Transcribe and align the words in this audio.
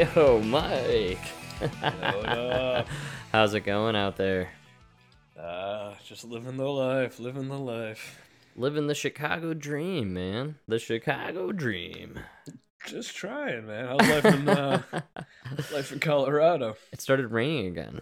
Yo, 0.00 0.40
Mike. 0.46 1.18
up? 1.60 2.88
How's 3.32 3.52
it 3.52 3.66
going 3.66 3.94
out 3.94 4.16
there? 4.16 4.48
Ah, 5.38 5.94
just 6.02 6.24
living 6.24 6.56
the 6.56 6.64
life, 6.64 7.20
living 7.20 7.48
the 7.48 7.58
life. 7.58 8.18
Living 8.56 8.86
the 8.86 8.94
Chicago 8.94 9.52
dream, 9.52 10.14
man. 10.14 10.54
The 10.66 10.78
Chicago 10.78 11.52
dream. 11.52 12.18
Just 12.86 13.14
trying, 13.14 13.66
man. 13.66 13.88
How's 13.88 14.08
life 14.08 14.24
in 14.24 14.48
uh, 14.48 14.82
life 15.70 15.92
in 15.92 16.00
Colorado? 16.00 16.76
It 16.92 17.02
started 17.02 17.30
raining 17.30 17.66
again. 17.66 18.00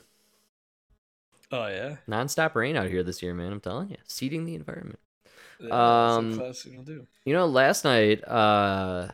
Oh 1.50 1.66
yeah, 1.66 1.96
Non-stop 2.06 2.54
rain 2.54 2.76
out 2.76 2.88
here 2.88 3.02
this 3.02 3.24
year, 3.24 3.34
man. 3.34 3.50
I'm 3.50 3.60
telling 3.60 3.90
you. 3.90 3.96
Seeding 4.06 4.44
the 4.44 4.54
environment. 4.54 5.00
yeah 5.58 6.12
Um. 6.12 6.40
You 7.24 7.34
know, 7.34 7.46
last 7.46 7.82
night, 7.82 8.22
uh 8.22 9.08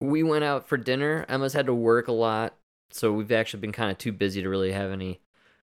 we 0.00 0.22
went 0.22 0.44
out 0.44 0.68
for 0.68 0.76
dinner. 0.76 1.24
Emma's 1.28 1.52
had 1.52 1.66
to 1.66 1.74
work 1.74 2.08
a 2.08 2.12
lot, 2.12 2.54
so 2.90 3.12
we've 3.12 3.32
actually 3.32 3.60
been 3.60 3.72
kind 3.72 3.90
of 3.90 3.98
too 3.98 4.12
busy 4.12 4.42
to 4.42 4.48
really 4.48 4.72
have 4.72 4.90
any 4.90 5.20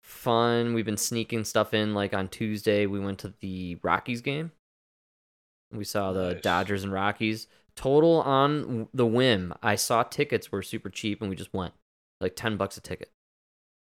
fun. 0.03 0.73
We've 0.73 0.85
been 0.85 0.97
sneaking 0.97 1.43
stuff 1.45 1.73
in 1.73 1.93
like 1.93 2.13
on 2.13 2.27
Tuesday, 2.27 2.85
we 2.85 2.99
went 2.99 3.19
to 3.19 3.33
the 3.39 3.77
Rockies 3.81 4.21
game. 4.21 4.51
We 5.71 5.83
saw 5.85 6.11
the 6.11 6.33
Nice. 6.33 6.41
Dodgers 6.41 6.83
and 6.83 6.91
Rockies. 6.91 7.47
Total 7.75 8.21
on 8.21 8.89
the 8.93 9.05
whim. 9.05 9.53
I 9.63 9.75
saw 9.75 10.03
tickets 10.03 10.51
were 10.51 10.61
super 10.61 10.89
cheap 10.89 11.21
and 11.21 11.29
we 11.29 11.35
just 11.35 11.53
went. 11.53 11.73
Like 12.19 12.35
10 12.35 12.57
bucks 12.57 12.77
a 12.77 12.81
ticket. 12.81 13.11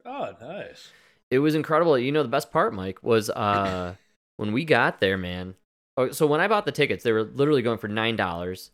Oh, 0.03 0.33
nice. 0.41 0.91
It 1.29 1.39
was 1.39 1.55
incredible. 1.55 1.97
You 1.97 2.11
know, 2.11 2.23
the 2.23 2.29
best 2.29 2.51
part, 2.51 2.73
Mike, 2.73 3.03
was 3.03 3.29
uh 3.29 3.95
when 4.37 4.51
we 4.51 4.65
got 4.65 4.99
there, 4.99 5.17
man. 5.17 5.55
Oh, 5.97 6.11
so 6.11 6.27
when 6.27 6.41
I 6.41 6.47
bought 6.47 6.65
the 6.65 6.71
tickets, 6.71 7.03
they 7.03 7.11
were 7.11 7.23
literally 7.23 7.61
going 7.61 7.77
for 7.77 7.87
nine 7.87 8.15
dollars, 8.15 8.71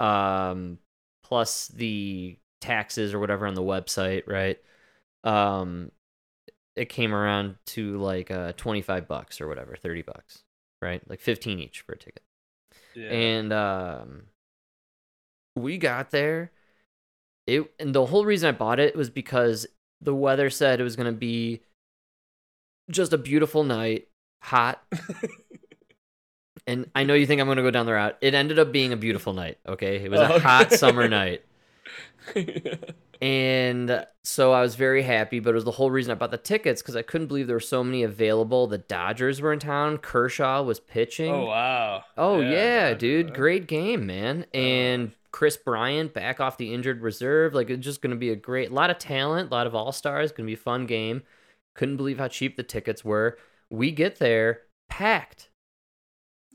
um, 0.00 0.78
plus 1.32 1.68
the 1.68 2.36
taxes 2.60 3.14
or 3.14 3.18
whatever 3.18 3.46
on 3.46 3.54
the 3.54 3.62
website, 3.62 4.24
right? 4.26 4.58
Um, 5.24 5.90
it 6.76 6.90
came 6.90 7.14
around 7.14 7.56
to 7.68 7.96
like 7.96 8.30
uh 8.30 8.52
twenty 8.58 8.82
five 8.82 9.08
bucks 9.08 9.40
or 9.40 9.48
whatever, 9.48 9.74
thirty 9.74 10.02
bucks, 10.02 10.42
right? 10.82 11.00
Like 11.08 11.20
fifteen 11.20 11.58
each 11.58 11.80
for 11.80 11.92
a 11.92 11.96
ticket. 11.96 12.22
Yeah. 12.94 13.08
And 13.08 13.50
um 13.50 14.22
we 15.56 15.78
got 15.78 16.10
there. 16.10 16.52
It 17.46 17.72
and 17.78 17.94
the 17.94 18.04
whole 18.04 18.26
reason 18.26 18.50
I 18.50 18.52
bought 18.52 18.78
it 18.78 18.94
was 18.94 19.08
because 19.08 19.66
the 20.02 20.14
weather 20.14 20.50
said 20.50 20.80
it 20.80 20.84
was 20.84 20.96
gonna 20.96 21.12
be 21.12 21.62
just 22.90 23.14
a 23.14 23.18
beautiful 23.18 23.64
night, 23.64 24.08
hot. 24.42 24.84
and 26.66 26.90
I 26.94 27.04
know 27.04 27.14
you 27.14 27.26
think 27.26 27.40
I'm 27.40 27.46
gonna 27.48 27.62
go 27.62 27.70
down 27.70 27.86
the 27.86 27.92
route. 27.92 28.16
It 28.20 28.34
ended 28.34 28.58
up 28.58 28.72
being 28.72 28.92
a 28.92 28.96
beautiful 28.96 29.32
night, 29.32 29.58
okay? 29.66 29.96
It 29.96 30.10
was 30.10 30.20
a 30.20 30.34
Oh, 30.34 30.38
hot 30.38 30.72
summer 30.72 31.08
night. 31.08 31.42
And 33.20 34.04
so 34.24 34.50
I 34.52 34.62
was 34.62 34.74
very 34.74 35.02
happy, 35.02 35.38
but 35.38 35.50
it 35.50 35.54
was 35.54 35.62
the 35.64 35.70
whole 35.70 35.92
reason 35.92 36.10
I 36.10 36.16
bought 36.16 36.32
the 36.32 36.36
tickets 36.38 36.82
because 36.82 36.96
I 36.96 37.02
couldn't 37.02 37.28
believe 37.28 37.46
there 37.46 37.54
were 37.54 37.60
so 37.60 37.84
many 37.84 38.02
available. 38.02 38.66
The 38.66 38.78
Dodgers 38.78 39.40
were 39.40 39.52
in 39.52 39.60
town. 39.60 39.98
Kershaw 39.98 40.60
was 40.64 40.80
pitching. 40.80 41.32
oh 41.32 41.44
wow. 41.46 42.02
Oh 42.18 42.40
yeah, 42.40 42.88
Dodgers, 42.88 42.98
dude, 42.98 43.28
huh? 43.28 43.34
great 43.36 43.68
game, 43.68 44.06
man. 44.06 44.44
Oh. 44.52 44.58
And 44.58 45.12
Kris 45.30 45.56
Bryant 45.56 46.12
back 46.14 46.40
off 46.40 46.58
the 46.58 46.74
injured 46.74 47.00
reserve, 47.00 47.54
like 47.54 47.70
it's 47.70 47.84
just 47.84 48.02
gonna 48.02 48.16
be 48.16 48.30
a 48.30 48.36
great, 48.36 48.72
lot 48.72 48.90
of 48.90 48.98
talent, 48.98 49.52
a 49.52 49.54
lot 49.54 49.68
of 49.68 49.74
all 49.76 49.92
stars. 49.92 50.32
Gonna 50.32 50.48
be 50.48 50.54
a 50.54 50.56
fun 50.56 50.86
game. 50.86 51.22
Couldn't 51.74 51.98
believe 51.98 52.18
how 52.18 52.26
cheap 52.26 52.56
the 52.56 52.64
tickets 52.64 53.04
were. 53.04 53.38
We 53.70 53.92
get 53.92 54.16
there 54.18 54.62
packed. 54.90 55.48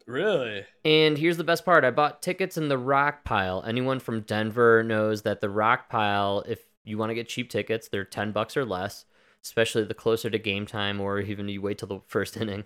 Really? 0.07 0.66
And 0.85 1.18
here's 1.18 1.38
the 1.38 1.44
best 1.44 1.66
part: 1.66 1.84
I 1.84 1.91
bought 1.91 2.22
tickets 2.22 2.57
in 2.57 2.69
the 2.69 2.78
Rock 2.78 3.23
Pile. 3.25 3.63
Anyone 3.68 4.00
from 4.00 4.22
Denver 4.22 4.81
knows 4.84 5.23
that 5.23 5.41
the 5.41 5.50
Rock 5.50 5.90
Pile, 5.90 6.44
if 6.47 6.59
you 6.85 6.97
want 6.97 7.09
to 7.09 7.16
get 7.16 7.28
cheap 7.28 7.50
tickets, 7.50 7.90
they're 7.90 8.06
ten 8.06 8.31
bucks 8.31 8.56
or 8.57 8.66
less. 8.66 9.06
Especially 9.44 9.84
the 9.84 9.94
closer 9.94 10.29
to 10.29 10.40
game 10.40 10.66
time, 10.66 11.00
or 11.00 11.19
even 11.19 11.47
you 11.47 11.62
wait 11.62 11.78
till 11.78 11.88
the 11.88 12.00
first 12.07 12.38
inning, 12.38 12.59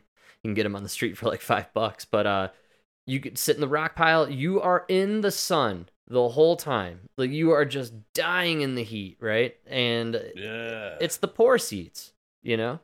you 0.43 0.47
can 0.49 0.53
get 0.53 0.63
them 0.63 0.75
on 0.75 0.83
the 0.83 0.89
street 0.89 1.17
for 1.17 1.27
like 1.27 1.41
five 1.41 1.71
bucks. 1.73 2.05
But 2.05 2.25
uh, 2.27 2.47
you 3.05 3.19
could 3.19 3.37
sit 3.37 3.55
in 3.55 3.61
the 3.61 3.67
Rock 3.67 3.95
Pile. 3.95 4.29
You 4.29 4.61
are 4.61 4.85
in 4.87 5.21
the 5.21 5.31
sun 5.31 5.89
the 6.07 6.29
whole 6.29 6.55
time. 6.55 7.01
Like 7.17 7.31
you 7.31 7.51
are 7.51 7.65
just 7.65 7.93
dying 8.13 8.61
in 8.61 8.75
the 8.75 8.83
heat, 8.83 9.17
right? 9.19 9.55
And 9.67 10.15
Yeah. 10.35 10.97
it's 11.01 11.17
the 11.17 11.27
poor 11.27 11.57
seats, 11.57 12.13
you 12.43 12.57
know. 12.57 12.79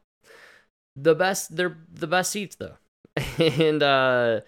The 0.96 1.14
best, 1.16 1.56
they're 1.56 1.78
the 1.92 2.08
best 2.08 2.32
seats 2.32 2.56
though, 2.56 2.78
and 3.40 3.82
uh, 3.82 4.42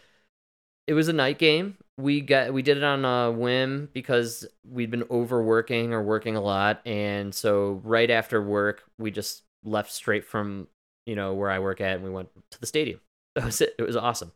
it 0.87 0.93
was 0.93 1.07
a 1.07 1.13
night 1.13 1.39
game. 1.39 1.77
We 1.97 2.21
got 2.21 2.53
we 2.53 2.61
did 2.61 2.77
it 2.77 2.83
on 2.83 3.03
a 3.03 3.31
whim 3.31 3.89
because 3.93 4.47
we'd 4.65 4.91
been 4.91 5.05
overworking 5.11 5.93
or 5.93 6.01
working 6.01 6.35
a 6.35 6.41
lot, 6.41 6.81
and 6.85 7.33
so 7.33 7.81
right 7.83 8.09
after 8.09 8.41
work 8.41 8.83
we 8.97 9.11
just 9.11 9.43
left 9.63 9.91
straight 9.91 10.23
from 10.23 10.67
you 11.05 11.15
know 11.15 11.33
where 11.33 11.49
I 11.49 11.59
work 11.59 11.81
at, 11.81 11.95
and 11.95 12.03
we 12.03 12.09
went 12.09 12.29
to 12.51 12.59
the 12.59 12.67
stadium. 12.67 13.01
That 13.35 13.45
was 13.45 13.61
it. 13.61 13.75
It 13.77 13.83
was 13.83 13.95
awesome, 13.95 14.31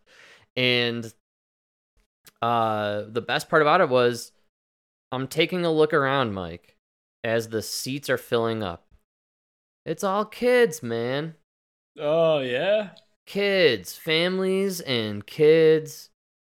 and 0.56 1.12
uh, 2.42 3.04
the 3.08 3.22
best 3.22 3.50
part 3.50 3.62
about 3.62 3.82
it 3.82 3.90
was 3.90 4.32
I'm 5.12 5.28
taking 5.28 5.66
a 5.66 5.72
look 5.72 5.94
around, 5.94 6.34
Mike, 6.34 6.78
as 7.24 7.50
the 7.50 7.62
seats 7.62 8.10
are 8.10 8.18
filling 8.18 8.62
up. 8.62 8.86
It's 9.86 10.04
all 10.04 10.26
kids, 10.26 10.84
man. 10.84 11.36
oh 12.00 12.40
yeah. 12.40 12.92
Kids, 13.26 13.96
families, 13.96 14.80
and 14.82 15.26
kids. 15.26 16.10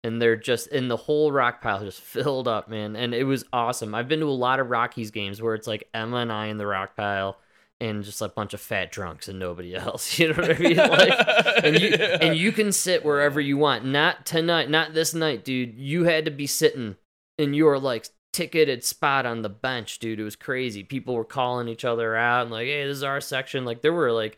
And 0.06 0.22
they're 0.22 0.36
just 0.36 0.68
in 0.68 0.90
the 0.90 0.98
whole 0.98 1.32
rock 1.32 1.62
pile 1.62 1.80
just 1.80 2.02
filled 2.02 2.48
up, 2.48 2.68
man. 2.70 2.96
And 2.98 3.14
it 3.14 3.24
was 3.24 3.46
awesome. 3.54 3.96
I've 3.96 4.10
been 4.10 4.20
to 4.20 4.26
a 4.26 4.32
lot 4.32 4.60
of 4.60 4.70
Rockies 4.70 5.12
games 5.12 5.42
where 5.42 5.56
it's 5.56 5.68
like 5.68 5.88
Emma 5.94 6.18
and 6.18 6.32
I 6.32 6.48
in 6.48 6.58
the 6.58 6.68
rock 6.68 6.98
pile 6.98 7.38
and 7.80 8.04
just 8.04 8.22
a 8.22 8.28
bunch 8.28 8.54
of 8.54 8.60
fat 8.60 8.92
drunks 8.92 9.30
and 9.30 9.40
nobody 9.40 9.74
else. 9.76 10.20
You 10.20 10.30
know 10.34 10.36
what 10.42 10.56
I 10.56 10.60
mean? 10.60 10.76
Like, 10.76 11.14
and 11.64 11.80
you 11.80 11.90
Yeah. 11.98 12.18
and 12.22 12.36
you 12.38 12.52
can 12.52 12.74
sit 12.74 13.06
wherever 13.06 13.40
you 13.40 13.56
want. 13.58 13.86
Not 13.86 14.26
tonight, 14.26 14.70
not 14.70 14.94
this 14.94 15.14
night, 15.14 15.46
dude. 15.46 15.74
You 15.76 16.04
had 16.04 16.26
to 16.26 16.32
be 16.32 16.48
sitting 16.48 16.98
in 17.38 17.54
your 17.54 17.80
like 17.80 18.08
ticketed 18.34 18.84
spot 18.84 19.26
on 19.26 19.42
the 19.42 19.50
bench, 19.50 20.00
dude. 20.00 20.20
It 20.20 20.24
was 20.26 20.36
crazy. 20.36 20.84
People 20.84 21.16
were 21.16 21.24
calling 21.24 21.70
each 21.70 21.86
other 21.86 22.14
out 22.18 22.42
and 22.44 22.52
like, 22.52 22.68
"Hey, 22.68 22.86
this 22.86 22.98
is 22.98 23.04
our 23.04 23.22
section." 23.22 23.64
Like 23.64 23.82
there 23.82 23.94
were 23.94 24.12
like 24.12 24.38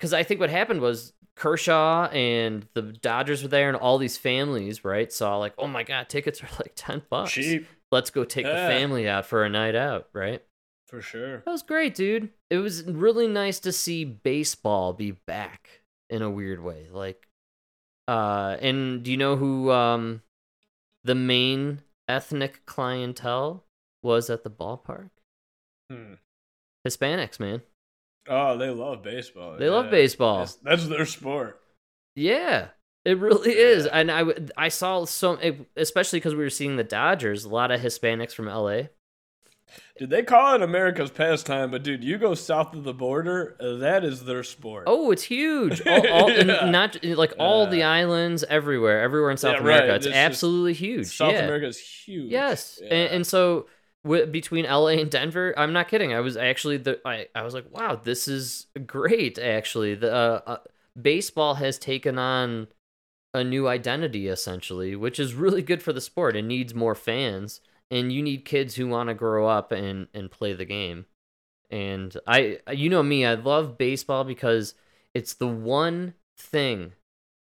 cuz 0.00 0.14
I 0.14 0.22
think 0.22 0.40
what 0.40 0.48
happened 0.50 0.80
was 0.80 1.12
Kershaw 1.36 2.08
and 2.08 2.66
the 2.74 2.82
Dodgers 2.82 3.42
were 3.42 3.48
there 3.48 3.68
and 3.68 3.76
all 3.76 3.98
these 3.98 4.16
families, 4.16 4.84
right? 4.84 5.12
Saw 5.12 5.38
like, 5.38 5.54
"Oh 5.58 5.66
my 5.66 5.82
god, 5.82 6.08
tickets 6.08 6.42
are 6.42 6.48
like 6.58 6.72
10 6.76 7.02
bucks. 7.10 7.32
cheap 7.32 7.66
Let's 7.90 8.10
go 8.10 8.24
take 8.24 8.46
the 8.46 8.52
family 8.52 9.08
out 9.08 9.26
for 9.26 9.44
a 9.44 9.48
night 9.48 9.74
out," 9.74 10.08
right? 10.12 10.42
for 10.92 11.00
sure. 11.00 11.38
That 11.38 11.50
was 11.50 11.62
great, 11.62 11.94
dude. 11.94 12.28
It 12.50 12.58
was 12.58 12.84
really 12.84 13.26
nice 13.26 13.58
to 13.60 13.72
see 13.72 14.04
baseball 14.04 14.92
be 14.92 15.12
back 15.12 15.80
in 16.10 16.20
a 16.20 16.30
weird 16.30 16.62
way. 16.62 16.88
Like 16.92 17.26
uh 18.06 18.58
and 18.60 19.02
do 19.02 19.10
you 19.10 19.16
know 19.16 19.36
who 19.36 19.70
um 19.70 20.20
the 21.02 21.14
main 21.14 21.80
ethnic 22.08 22.66
clientele 22.66 23.64
was 24.02 24.28
at 24.28 24.44
the 24.44 24.50
ballpark? 24.50 25.08
Hmm. 25.90 26.14
Hispanics, 26.86 27.40
man. 27.40 27.62
Oh, 28.28 28.56
they 28.56 28.70
love 28.70 29.02
baseball. 29.02 29.56
They 29.58 29.68
love 29.68 29.90
baseball. 29.90 30.40
That's, 30.40 30.54
that's 30.56 30.86
their 30.88 31.06
sport. 31.06 31.60
Yeah. 32.14 32.68
It 33.04 33.18
really 33.18 33.52
is. 33.52 33.86
Yeah. 33.86 33.98
And 33.98 34.52
I 34.56 34.68
saw 34.68 35.04
so 35.06 35.38
especially 35.76 36.20
cuz 36.20 36.34
we 36.34 36.44
were 36.44 36.50
seeing 36.50 36.76
the 36.76 36.84
Dodgers, 36.84 37.44
a 37.44 37.48
lot 37.48 37.70
of 37.72 37.80
Hispanics 37.80 38.32
from 38.32 38.46
LA. 38.46 38.82
Dude, 39.98 40.10
they 40.10 40.22
call 40.22 40.54
it 40.54 40.62
America's 40.62 41.10
pastime, 41.10 41.70
but 41.70 41.82
dude, 41.82 42.04
you 42.04 42.18
go 42.18 42.34
south 42.34 42.74
of 42.74 42.84
the 42.84 42.92
border, 42.92 43.56
that 43.58 44.04
is 44.04 44.24
their 44.24 44.42
sport. 44.42 44.84
Oh, 44.86 45.10
it's 45.10 45.22
huge. 45.22 45.80
All, 45.86 46.06
all, 46.10 46.30
Yeah. 46.30 46.68
not 46.70 47.02
like 47.04 47.32
all 47.38 47.66
the 47.66 47.82
islands 47.82 48.44
everywhere, 48.44 49.00
everywhere 49.00 49.30
in 49.30 49.36
South 49.38 49.54
Yeah, 49.54 49.60
America. 49.62 49.86
right. 49.88 49.96
It's 49.96 50.06
It's 50.06 50.14
absolutely 50.14 50.74
huge. 50.74 51.06
South 51.06 51.32
yeah. 51.32 51.40
America 51.44 51.66
is 51.66 51.78
huge. 51.78 52.30
Yes, 52.30 52.80
Yeah. 52.82 52.94
and, 52.94 53.10
and 53.14 53.26
so 53.26 53.66
between 54.04 54.64
LA 54.64 54.88
and 54.88 55.10
Denver, 55.10 55.54
I'm 55.56 55.72
not 55.72 55.88
kidding. 55.88 56.12
I 56.12 56.20
was 56.20 56.36
actually 56.36 56.78
the 56.78 57.00
I, 57.04 57.28
I 57.34 57.42
was 57.42 57.54
like, 57.54 57.66
wow, 57.70 57.96
this 57.96 58.26
is 58.26 58.66
great. 58.86 59.38
Actually, 59.38 59.94
the 59.94 60.12
uh, 60.12 60.40
uh, 60.46 60.56
baseball 61.00 61.54
has 61.54 61.78
taken 61.78 62.18
on 62.18 62.68
a 63.34 63.44
new 63.44 63.68
identity 63.68 64.28
essentially, 64.28 64.96
which 64.96 65.18
is 65.18 65.34
really 65.34 65.62
good 65.62 65.82
for 65.82 65.92
the 65.92 66.00
sport. 66.00 66.36
It 66.36 66.42
needs 66.42 66.74
more 66.74 66.94
fans, 66.94 67.60
and 67.90 68.12
you 68.12 68.22
need 68.22 68.44
kids 68.44 68.74
who 68.74 68.88
want 68.88 69.08
to 69.08 69.14
grow 69.14 69.46
up 69.46 69.72
and 69.72 70.08
and 70.12 70.30
play 70.30 70.52
the 70.52 70.64
game. 70.64 71.06
And 71.70 72.14
I, 72.26 72.58
you 72.70 72.90
know 72.90 73.02
me, 73.02 73.24
I 73.24 73.34
love 73.34 73.78
baseball 73.78 74.24
because 74.24 74.74
it's 75.14 75.34
the 75.34 75.48
one 75.48 76.14
thing 76.36 76.92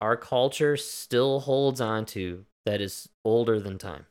our 0.00 0.16
culture 0.16 0.76
still 0.76 1.40
holds 1.40 1.80
on 1.80 2.06
to 2.06 2.46
that 2.64 2.80
is 2.80 3.08
older 3.24 3.60
than 3.60 3.78
time. 3.78 4.06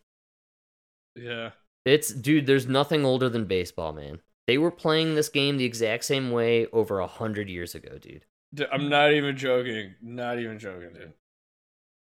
yeah. 1.16 1.52
It's 1.86 2.12
dude, 2.14 2.46
there's 2.48 2.68
nothing 2.68 3.06
older 3.06 3.30
than 3.30 3.46
baseball, 3.46 3.94
man. 3.94 4.20
They 4.48 4.58
were 4.58 4.72
playing 4.72 5.16
this 5.16 5.30
game 5.30 5.58
the 5.58 5.66
exact 5.66 6.06
same 6.06 6.32
way 6.32 6.68
over 6.68 7.00
a 7.00 7.08
hundred 7.08 7.50
years 7.50 7.76
ago, 7.76 7.98
dude. 7.98 8.26
I'm 8.72 8.90
not 8.90 9.14
even 9.14 9.36
joking. 9.38 9.96
Not 10.02 10.40
even 10.40 10.60
joking, 10.60 10.94
dude. 10.94 11.14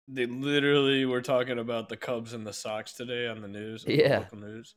They 0.07 0.25
literally 0.25 1.05
were 1.05 1.21
talking 1.21 1.59
about 1.59 1.87
the 1.87 1.97
Cubs 1.97 2.33
and 2.33 2.45
the 2.45 2.53
Sox 2.53 2.93
today 2.93 3.27
on 3.27 3.41
the 3.41 3.47
news. 3.47 3.85
on 3.85 3.91
the 3.91 3.97
Yeah. 3.97 4.19
local 4.19 4.39
news. 4.39 4.75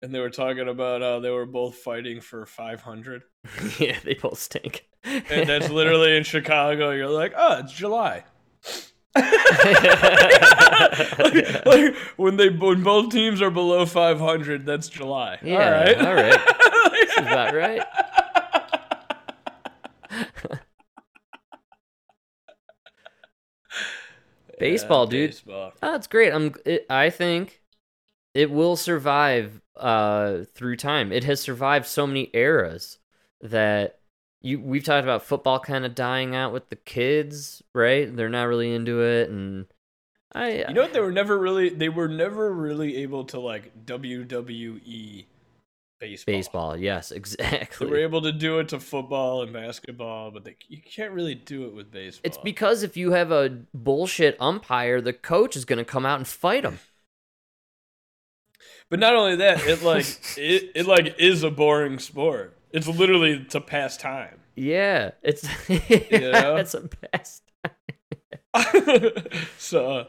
and 0.00 0.14
they 0.14 0.20
were 0.20 0.30
talking 0.30 0.68
about 0.68 1.02
how 1.02 1.18
they 1.20 1.30
were 1.30 1.46
both 1.46 1.74
fighting 1.76 2.20
for 2.20 2.46
500. 2.46 3.22
yeah, 3.80 3.98
they 4.04 4.14
both 4.14 4.38
stink. 4.38 4.86
And 5.04 5.48
that's 5.48 5.70
literally 5.70 6.16
in 6.16 6.22
Chicago. 6.34 6.90
You're 6.92 7.08
like, 7.08 7.34
oh, 7.36 7.58
it's 7.58 7.72
July. 7.72 8.24
like, 11.18 11.66
like, 11.66 11.94
when 12.16 12.36
they 12.36 12.48
when 12.50 12.82
both 12.82 13.10
teams 13.10 13.42
are 13.42 13.50
below 13.50 13.84
500, 13.86 14.64
that's 14.66 14.88
July. 14.88 15.38
Yeah, 15.42 15.56
all 15.56 15.70
right, 15.70 16.06
all 16.06 16.14
right. 16.14 16.40
That's 17.16 17.18
about 17.18 17.54
right. 17.54 17.82
Baseball, 24.58 25.04
Yeah, 25.06 25.10
dude. 25.10 25.30
Baseball. 25.30 25.72
Oh, 25.82 25.92
that's 25.92 26.06
great. 26.06 26.32
I'm. 26.32 26.54
It, 26.64 26.86
I 26.90 27.10
think 27.10 27.62
it 28.34 28.50
will 28.50 28.76
survive 28.76 29.60
uh, 29.76 30.38
through 30.54 30.76
time. 30.76 31.12
It 31.12 31.24
has 31.24 31.40
survived 31.40 31.86
so 31.86 32.06
many 32.06 32.30
eras 32.34 32.98
that 33.40 33.97
you. 34.40 34.60
We've 34.60 34.84
talked 34.84 35.04
about 35.04 35.22
football 35.22 35.60
kind 35.60 35.84
of 35.84 35.94
dying 35.94 36.34
out 36.34 36.52
with 36.52 36.68
the 36.68 36.76
kids, 36.76 37.62
right? 37.74 38.14
They're 38.14 38.28
not 38.28 38.44
really 38.44 38.74
into 38.74 39.02
it, 39.02 39.30
and 39.30 39.66
I. 40.32 40.64
You 40.68 40.74
know 40.74 40.82
what? 40.82 40.92
They 40.92 41.00
were 41.00 41.12
never 41.12 41.38
really. 41.38 41.68
They 41.70 41.88
were 41.88 42.08
never 42.08 42.52
really 42.52 42.96
able 42.98 43.24
to 43.24 43.40
like 43.40 43.84
WWE 43.84 45.24
baseball. 46.00 46.32
baseball. 46.32 46.76
Yes, 46.76 47.10
exactly. 47.12 47.86
They 47.86 47.90
were 47.90 47.98
able 47.98 48.22
to 48.22 48.32
do 48.32 48.58
it 48.58 48.68
to 48.68 48.80
football 48.80 49.42
and 49.42 49.52
basketball, 49.52 50.30
but 50.30 50.44
they, 50.44 50.56
you 50.68 50.80
can't 50.80 51.12
really 51.12 51.34
do 51.34 51.66
it 51.66 51.74
with 51.74 51.90
baseball. 51.90 52.22
It's 52.24 52.38
because 52.38 52.82
if 52.82 52.96
you 52.96 53.12
have 53.12 53.30
a 53.30 53.58
bullshit 53.74 54.36
umpire, 54.40 55.00
the 55.00 55.12
coach 55.12 55.56
is 55.56 55.64
going 55.64 55.78
to 55.78 55.84
come 55.84 56.06
out 56.06 56.18
and 56.18 56.26
fight 56.26 56.64
him. 56.64 56.78
But 58.90 59.00
not 59.00 59.14
only 59.14 59.36
that, 59.36 59.66
it 59.66 59.82
like 59.82 60.06
it, 60.36 60.72
it 60.74 60.86
like 60.86 61.16
is 61.18 61.42
a 61.42 61.50
boring 61.50 61.98
sport. 61.98 62.57
It's 62.70 62.86
literally 62.86 63.44
to 63.50 63.60
pass 63.60 63.96
time. 63.96 64.40
Yeah, 64.56 65.12
it's 65.22 65.48
you 65.68 65.78
know? 66.32 66.56
it's 66.56 66.74
a 66.74 66.88
best. 67.12 67.42
so 69.58 69.90
uh, 69.90 70.04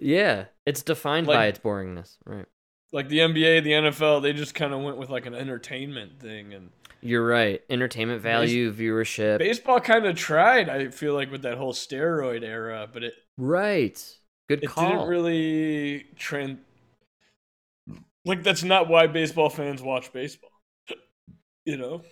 Yeah, 0.00 0.46
it's 0.66 0.82
defined 0.82 1.26
by 1.26 1.46
its 1.46 1.58
boringness. 1.58 2.16
Right. 2.24 2.46
like 2.92 3.08
the 3.08 3.18
NBA, 3.18 3.64
the 3.64 3.72
NFL, 3.72 4.22
they 4.22 4.32
just 4.32 4.54
kind 4.54 4.72
of 4.72 4.80
went 4.80 4.96
with 4.96 5.10
like 5.10 5.26
an 5.26 5.34
entertainment 5.34 6.20
thing 6.20 6.54
and 6.54 6.70
You're 7.00 7.26
right. 7.26 7.60
Entertainment 7.68 8.22
value, 8.22 8.72
viewership. 8.72 9.38
baseball 9.38 9.80
kind 9.80 10.06
of 10.06 10.16
tried, 10.16 10.68
I 10.68 10.88
feel 10.88 11.14
like 11.14 11.30
with 11.30 11.42
that 11.42 11.58
whole 11.58 11.72
steroid 11.72 12.42
era, 12.42 12.88
but 12.92 13.02
it 13.02 13.14
right. 13.36 14.02
Good 14.48 14.66
call. 14.66 14.84
it 14.84 14.88
call. 14.88 14.90
didn't 14.90 15.08
really 15.08 16.06
trend 16.16 16.58
like 18.24 18.42
that's 18.42 18.62
not 18.62 18.88
why 18.88 19.06
baseball 19.06 19.50
fans 19.50 19.82
watch 19.82 20.12
baseball. 20.12 20.51
You 21.64 21.76
know? 21.76 22.02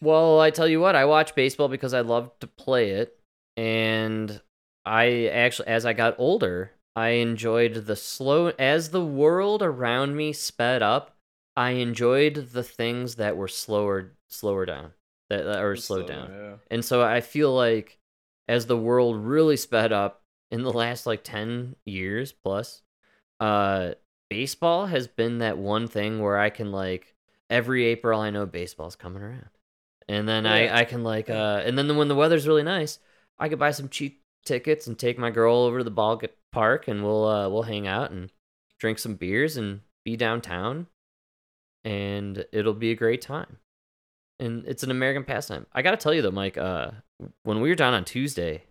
Well, 0.00 0.40
I 0.40 0.50
tell 0.50 0.68
you 0.68 0.80
what, 0.80 0.94
I 0.94 1.04
watch 1.04 1.34
baseball 1.34 1.68
because 1.68 1.92
I 1.94 2.00
love 2.00 2.30
to 2.40 2.46
play 2.46 2.90
it, 2.90 3.18
and 3.56 4.40
I 4.84 5.26
actually, 5.26 5.68
as 5.68 5.84
I 5.84 5.92
got 5.92 6.14
older, 6.18 6.72
I 6.94 7.10
enjoyed 7.10 7.74
the 7.86 7.96
slow. 7.96 8.48
As 8.58 8.90
the 8.90 9.04
world 9.04 9.62
around 9.62 10.16
me 10.16 10.32
sped 10.32 10.82
up, 10.82 11.16
I 11.56 11.70
enjoyed 11.70 12.50
the 12.52 12.62
things 12.62 13.16
that 13.16 13.36
were 13.36 13.48
slower, 13.48 14.12
slower 14.28 14.66
down, 14.66 14.92
that, 15.30 15.46
or 15.60 15.74
slowed 15.74 16.06
So, 16.06 16.06
down. 16.06 16.30
Yeah. 16.30 16.56
And 16.70 16.84
so 16.84 17.02
I 17.02 17.20
feel 17.20 17.52
like 17.54 17.98
as 18.46 18.66
the 18.66 18.76
world 18.78 19.16
really 19.16 19.56
sped 19.56 19.92
up 19.92 20.22
in 20.50 20.62
the 20.62 20.72
last 20.72 21.06
like 21.06 21.24
10 21.24 21.74
years 21.84 22.32
plus, 22.32 22.82
uh 23.40 23.94
baseball 24.30 24.86
has 24.86 25.08
been 25.08 25.38
that 25.38 25.58
one 25.58 25.88
thing 25.88 26.20
where 26.20 26.38
I 26.38 26.50
can 26.50 26.70
like 26.72 27.14
every 27.50 27.84
April 27.86 28.20
I 28.20 28.30
know 28.30 28.46
baseball's 28.46 28.96
coming 28.96 29.22
around. 29.22 29.48
And 30.08 30.28
then 30.28 30.44
Yeah. 30.44 30.52
I 30.52 30.80
I 30.80 30.84
can 30.84 31.04
like 31.04 31.28
uh 31.30 31.62
and 31.64 31.76
then 31.78 31.96
when 31.96 32.08
the 32.08 32.14
weather's 32.14 32.46
really 32.48 32.62
nice, 32.62 32.98
I 33.38 33.48
could 33.48 33.58
buy 33.58 33.70
some 33.72 33.88
cheap 33.88 34.22
tickets 34.44 34.86
and 34.86 34.98
take 34.98 35.18
my 35.18 35.30
girl 35.30 35.56
over 35.58 35.78
to 35.78 35.84
the 35.84 35.90
ball 35.90 36.20
park 36.52 36.88
and 36.88 37.02
we'll 37.04 37.26
uh 37.26 37.48
we'll 37.48 37.62
hang 37.64 37.86
out 37.86 38.10
and 38.10 38.32
drink 38.80 38.98
some 38.98 39.14
beers 39.16 39.56
and 39.56 39.80
be 40.04 40.16
downtown 40.16 40.86
and 41.84 42.44
it'll 42.52 42.74
be 42.74 42.90
a 42.90 42.94
great 42.96 43.20
time 43.20 43.58
and 44.40 44.64
it's 44.66 44.82
an 44.82 44.90
American 44.90 45.24
pastime. 45.24 45.66
I 45.72 45.82
gotta 45.82 45.96
tell 45.96 46.14
you 46.14 46.22
though, 46.22 46.30
Mike. 46.30 46.56
Uh, 46.56 46.92
when 47.42 47.60
we 47.60 47.68
were 47.68 47.74
down 47.74 47.92
on 47.94 48.04
Tuesday, 48.04 48.62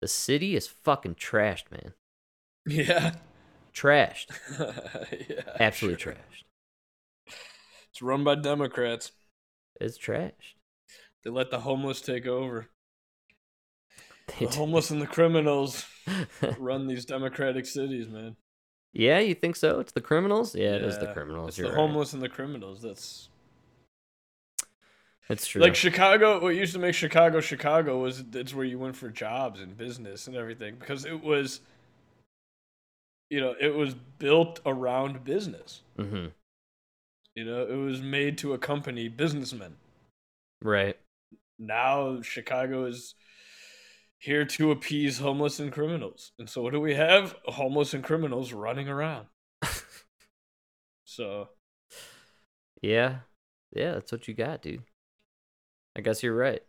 the 0.00 0.06
city 0.08 0.54
is 0.54 0.66
fucking 0.68 1.16
trashed, 1.16 1.70
man. 1.70 1.92
Yeah. 2.66 3.14
Trashed, 3.74 4.26
yeah. 5.28 5.42
absolutely 5.58 6.00
sure. 6.00 6.12
trashed. 6.12 6.44
It's 7.92 8.02
run 8.02 8.24
by 8.24 8.34
Democrats. 8.34 9.12
It's 9.78 9.98
trashed. 9.98 10.54
They 11.24 11.30
let 11.30 11.50
the 11.50 11.58
homeless 11.60 12.00
take 12.00 12.26
over. 12.26 12.68
They 14.26 14.46
The 14.46 14.50
homeless 14.50 14.90
and 14.90 15.00
the 15.00 15.06
criminals 15.06 15.86
run 16.56 16.86
these 16.86 17.04
democratic 17.04 17.66
cities, 17.66 18.08
man. 18.08 18.36
yeah, 18.92 19.18
you 19.20 19.34
think 19.34 19.56
so? 19.56 19.80
It's 19.80 19.92
the 19.92 20.00
criminals. 20.00 20.54
Yeah, 20.54 20.74
it 20.76 20.84
is 20.84 20.98
the 20.98 21.06
criminals. 21.06 21.56
It's 21.56 21.58
You're 21.58 21.68
the 21.68 21.72
right. 21.72 21.78
homeless 21.78 22.12
and 22.12 22.22
the 22.22 22.28
criminals. 22.28 22.82
That's 22.82 23.28
It's 25.28 25.46
true. 25.46 25.62
like 25.62 25.74
Chicago. 25.74 26.40
What 26.40 26.54
used 26.56 26.72
to 26.74 26.78
make 26.78 26.94
Chicago 26.94 27.40
Chicago 27.40 27.98
was 28.00 28.24
it's 28.34 28.54
where 28.54 28.64
you 28.64 28.78
went 28.78 28.96
for 28.96 29.08
jobs 29.10 29.60
and 29.60 29.76
business 29.76 30.26
and 30.26 30.36
everything 30.36 30.76
because 30.78 31.04
it 31.04 31.22
was, 31.22 31.60
you 33.30 33.40
know, 33.40 33.54
it 33.60 33.74
was 33.74 33.94
built 33.94 34.60
around 34.66 35.24
business. 35.24 35.82
hmm 35.96 36.32
You 37.34 37.44
know, 37.44 37.66
it 37.66 37.76
was 37.76 38.02
made 38.02 38.38
to 38.38 38.52
accompany 38.52 39.08
businessmen. 39.08 39.76
Right. 40.62 40.96
Now 41.58 42.20
Chicago 42.22 42.84
is 42.84 43.14
here 44.18 44.44
to 44.44 44.70
appease 44.70 45.18
homeless 45.18 45.58
and 45.58 45.72
criminals. 45.72 46.32
And 46.38 46.48
so 46.48 46.62
what 46.62 46.72
do 46.72 46.80
we 46.80 46.94
have? 46.94 47.34
Homeless 47.46 47.94
and 47.94 48.04
criminals 48.04 48.52
running 48.52 48.88
around. 48.88 49.26
So 51.04 51.50
Yeah. 52.80 53.16
Yeah, 53.74 53.92
that's 53.92 54.12
what 54.12 54.28
you 54.28 54.34
got, 54.34 54.62
dude. 54.62 54.82
I 55.96 56.00
guess 56.00 56.22
you're 56.22 56.34
right. 56.34 56.62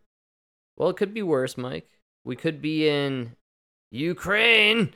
Well, 0.75 0.89
it 0.89 0.97
could 0.97 1.13
be 1.13 1.23
worse, 1.23 1.57
Mike. 1.57 1.87
We 2.25 2.35
could 2.35 2.61
be 2.61 2.89
in 2.89 3.35
Ukraine. 3.91 4.93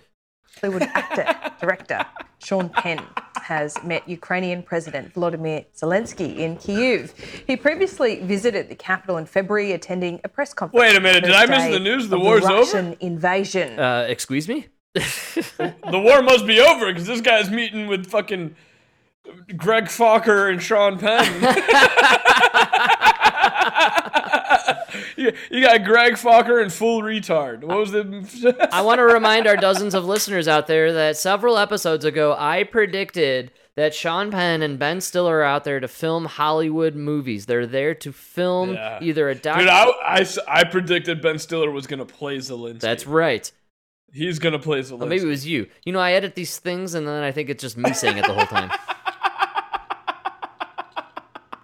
Hollywood 0.59 0.83
actor, 0.83 1.51
director 1.65 2.05
Sean 2.39 2.69
Penn 2.69 3.05
has 3.47 3.81
met 3.81 4.07
Ukrainian 4.09 4.61
President 4.61 5.13
Volodymyr 5.13 5.65
Zelensky 5.73 6.35
in 6.37 6.57
Kyiv. 6.57 7.13
He 7.47 7.55
previously 7.55 8.19
visited 8.19 8.67
the 8.67 8.75
capital 8.75 9.15
in 9.17 9.25
February, 9.25 9.71
attending 9.71 10.19
a 10.25 10.27
press 10.27 10.53
conference. 10.53 10.81
Wait 10.81 10.97
a 10.97 10.99
minute, 10.99 11.23
did 11.23 11.33
I 11.33 11.45
miss 11.45 11.71
the 11.71 11.79
news? 11.79 12.09
The 12.09 12.17
of 12.17 12.23
war's 12.23 12.43
over? 12.43 12.55
Russian 12.55 12.97
invasion. 12.99 13.79
Uh, 13.79 14.05
excuse 14.09 14.49
me? 14.49 14.67
the 14.93 15.73
war 15.93 16.21
must 16.21 16.45
be 16.45 16.59
over 16.59 16.87
because 16.87 17.07
this 17.07 17.21
guy's 17.21 17.49
meeting 17.49 17.87
with 17.87 18.07
fucking 18.07 18.53
Greg 19.55 19.85
Focker 19.85 20.51
and 20.51 20.61
Sean 20.61 20.99
Penn. 20.99 21.25
you, 25.21 25.33
you 25.51 25.61
got 25.63 25.83
Greg 25.83 26.13
Focker 26.13 26.61
and 26.61 26.71
full 26.71 27.01
retard. 27.01 27.63
What 27.63 27.77
was 27.77 27.91
the? 27.91 28.69
I 28.71 28.81
want 28.81 28.99
to 28.99 29.03
remind 29.03 29.47
our 29.47 29.57
dozens 29.57 29.93
of 29.93 30.05
listeners 30.05 30.47
out 30.47 30.67
there 30.67 30.93
that 30.93 31.17
several 31.17 31.57
episodes 31.57 32.05
ago, 32.05 32.35
I 32.37 32.63
predicted 32.63 33.51
that 33.75 33.93
Sean 33.93 34.31
Penn 34.31 34.61
and 34.63 34.79
Ben 34.79 35.01
Stiller 35.01 35.37
are 35.37 35.43
out 35.43 35.63
there 35.63 35.79
to 35.79 35.87
film 35.87 36.25
Hollywood 36.25 36.95
movies. 36.95 37.45
They're 37.45 37.67
there 37.67 37.93
to 37.95 38.11
film 38.11 38.73
Yeah. 38.73 38.99
either 39.01 39.29
a 39.29 39.35
doc. 39.35 39.59
Dude, 39.59 39.67
I, 39.67 39.85
I 40.03 40.25
I 40.47 40.63
predicted 40.63 41.21
Ben 41.21 41.37
Stiller 41.39 41.71
was 41.71 41.85
gonna 41.87 42.05
play 42.05 42.37
Zelensky. 42.37 42.79
That's 42.79 43.05
right. 43.05 43.51
He's 44.13 44.39
gonna 44.39 44.57
play 44.59 44.79
Zelensky. 44.79 45.01
Or 45.03 45.05
maybe 45.07 45.23
it 45.25 45.27
was 45.27 45.45
you. 45.45 45.67
You 45.85 45.93
know, 45.93 45.99
I 45.99 46.13
edit 46.13 46.33
these 46.35 46.57
things 46.57 46.93
and 46.95 47.07
then 47.07 47.23
I 47.23 47.31
think 47.31 47.49
it's 47.49 47.61
just 47.61 47.77
me 47.77 47.93
saying 47.93 48.17
it 48.17 48.25
the 48.25 48.33
whole 48.33 48.45
time. 48.47 48.71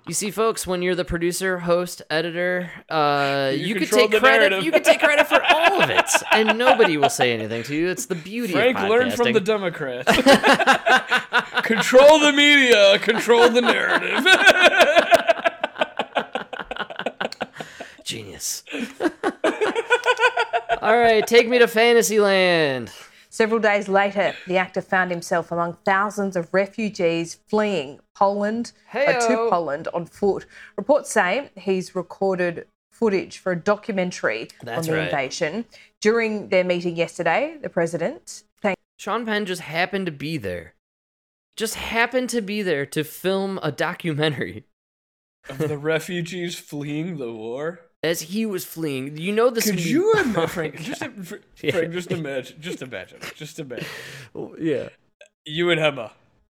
You 0.06 0.14
see, 0.14 0.32
folks, 0.32 0.68
when 0.68 0.82
you're 0.82 0.96
the 0.96 1.06
producer, 1.06 1.60
host, 1.60 2.02
editor, 2.10 2.70
uh, 2.90 3.52
You 3.54 3.68
you, 3.68 3.76
could 3.76 3.90
take 3.90 4.10
credit. 4.12 4.22
narrative. 4.50 4.64
You 4.66 4.72
could 4.74 4.84
take 4.84 5.00
credit 5.00 5.28
for 5.28 5.42
all 5.42 5.82
of 5.82 5.90
it, 5.90 6.10
and 6.34 6.58
nobody 6.58 6.98
will 6.98 7.10
say 7.10 7.32
anything 7.34 7.64
to 7.64 7.74
you. 7.76 7.88
It's 7.88 8.08
the 8.08 8.16
beauty 8.16 8.52
of. 8.54 8.60
Frank 8.60 8.80
of 8.80 8.90
learned 8.90 9.14
from 9.14 9.32
the. 9.32 9.40
Democrats. 9.40 10.12
control 11.64 12.20
the 12.20 12.34
media, 12.34 13.00
control 13.00 13.50
the 13.50 13.62
narrative. 13.62 14.26
Genius. 18.04 18.64
All 20.82 20.98
right, 20.98 21.26
take 21.26 21.48
me 21.48 21.60
to 21.60 21.68
Fantasyland. 21.68 22.92
Several 23.34 23.60
days 23.60 23.90
later, 23.90 24.36
the 24.46 24.58
actor 24.58 24.80
found 24.80 25.10
himself 25.10 25.52
among 25.52 25.78
thousands 25.86 26.36
of 26.36 26.54
refugees 26.54 27.40
fleeing 27.48 28.00
Poland 28.14 28.74
uh, 28.94 29.06
to 29.06 29.48
Poland 29.50 29.88
on 29.92 30.06
foot. 30.06 30.46
Reports 30.78 31.10
say 31.12 31.50
he's 31.56 31.96
recorded 31.96 32.68
footage 32.92 33.40
for 33.40 33.54
a 33.54 33.56
documentary 33.56 34.50
That's 34.62 34.88
on 34.88 34.94
the 34.94 35.00
right. 35.00 35.06
invasion. 35.06 35.66
During 36.00 36.50
their 36.50 36.64
meeting 36.64 36.96
yesterday, 36.96 37.58
the 37.60 37.70
president 37.70 38.44
thanked 38.62 38.80
Sean 39.00 39.26
Penn 39.26 39.48
just 39.48 39.64
happened 39.64 40.06
to 40.06 40.12
be 40.12 40.38
there. 40.38 40.76
just 41.56 41.74
happened 41.74 42.30
to 42.30 42.42
be 42.42 42.62
there 42.62 42.86
to 42.86 43.04
film 43.04 43.60
a 43.64 43.72
documentary 43.72 44.66
of 45.50 45.58
the 45.58 45.78
refugees 45.80 46.56
fleeing 46.60 47.18
the 47.18 47.34
war. 47.34 47.82
As 48.04 48.22
he 48.22 48.46
was 48.46 48.66
fleeing. 48.66 49.18
You 49.18 49.32
know 49.32 49.50
this. 49.50 49.66
Could 49.66 49.78
be- 49.78 49.84
you 49.84 50.12
Oh 50.16 50.20
imagine, 50.22 50.48
Frank? 50.58 50.82
Just, 50.82 51.00
Frank, 51.04 51.44
Yeah. 51.62 51.86
just 51.86 52.12
imagine, 52.12 52.58
just 52.60 52.82
imagine, 52.82 53.20
just 53.36 53.60
imagine. 53.60 53.88
yeah. 54.60 54.90
You 55.46 55.70
and 55.72 55.80
Emma, 55.80 56.12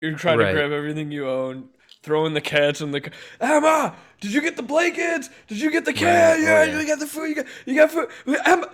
you're 0.02 0.16
trying 0.16 0.40
Right. 0.40 0.48
to 0.48 0.54
grab 0.54 0.72
everything 0.72 1.12
you 1.12 1.30
own, 1.30 1.70
throwing 2.02 2.34
the 2.34 2.42
cats 2.42 2.82
in 2.82 2.92
the. 2.92 3.02
ca- 3.02 3.12
Emma, 3.40 3.96
did 4.20 4.34
you 4.34 4.42
get 4.42 4.58
the 4.58 4.64
blankets? 4.64 5.30
Did 5.48 5.60
you 5.62 5.72
get 5.72 5.86
the 5.86 5.94
cat? 5.94 6.38
Right, 6.38 6.40
oh, 6.40 6.44
yeah, 6.44 6.64
yeah. 6.64 6.80
you 6.80 6.88
got 6.88 7.00
the 7.00 7.08
food. 7.08 7.30
You 7.30 7.36
got, 7.36 7.46
you 7.66 7.76
got 7.76 7.92
food. 7.92 8.10
Emma, 8.46 8.70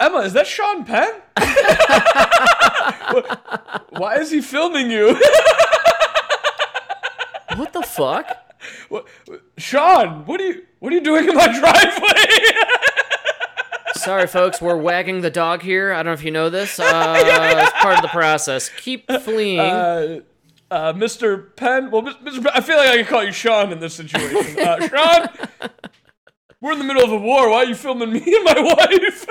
Emma, 0.00 0.18
is 0.20 0.32
that 0.32 0.46
Sean 0.46 0.84
Penn? 0.84 1.12
Why 3.90 4.16
is 4.18 4.30
he 4.30 4.40
filming 4.40 4.90
you? 4.90 5.08
What 7.56 7.72
the 7.72 7.82
fuck? 7.82 8.26
What, 8.88 9.06
Sean, 9.58 10.26
what 10.26 10.40
are 10.40 10.44
you 10.46 10.62
what 10.80 10.92
are 10.92 10.96
you 10.96 11.02
doing 11.02 11.28
in 11.28 11.34
my 11.34 11.46
driveway? 11.58 12.60
Sorry, 13.94 14.26
folks. 14.26 14.60
We're 14.60 14.76
wagging 14.76 15.20
the 15.20 15.30
dog 15.30 15.62
here. 15.62 15.92
I 15.92 15.96
don't 15.96 16.06
know 16.06 16.12
if 16.12 16.22
you 16.24 16.30
know 16.30 16.48
this. 16.50 16.78
Uh, 16.80 17.14
It's 17.18 17.72
part 17.82 17.96
of 17.96 18.02
the 18.02 18.08
process. 18.08 18.68
Keep 18.78 19.10
fleeing. 19.22 19.60
uh, 19.60 20.20
uh, 20.70 20.92
Mr. 20.92 21.54
Penn. 21.56 21.90
Well, 21.90 22.02
Mr. 22.02 22.36
Penn, 22.42 22.48
I 22.54 22.60
feel 22.60 22.76
like 22.76 22.88
I 22.88 22.96
can 22.98 23.06
call 23.06 23.24
you 23.24 23.32
Sean 23.32 23.72
in 23.72 23.80
this 23.80 23.94
situation. 23.94 24.58
Uh, 24.60 24.88
Sean, 24.88 25.70
we're 26.60 26.72
in 26.72 26.78
the 26.78 26.84
middle 26.84 27.02
of 27.04 27.12
a 27.12 27.18
war. 27.18 27.50
Why 27.50 27.56
are 27.58 27.64
you 27.64 27.74
filming 27.74 28.12
me 28.12 28.22
and 28.24 28.44
my 28.44 28.60
wife 28.60 29.26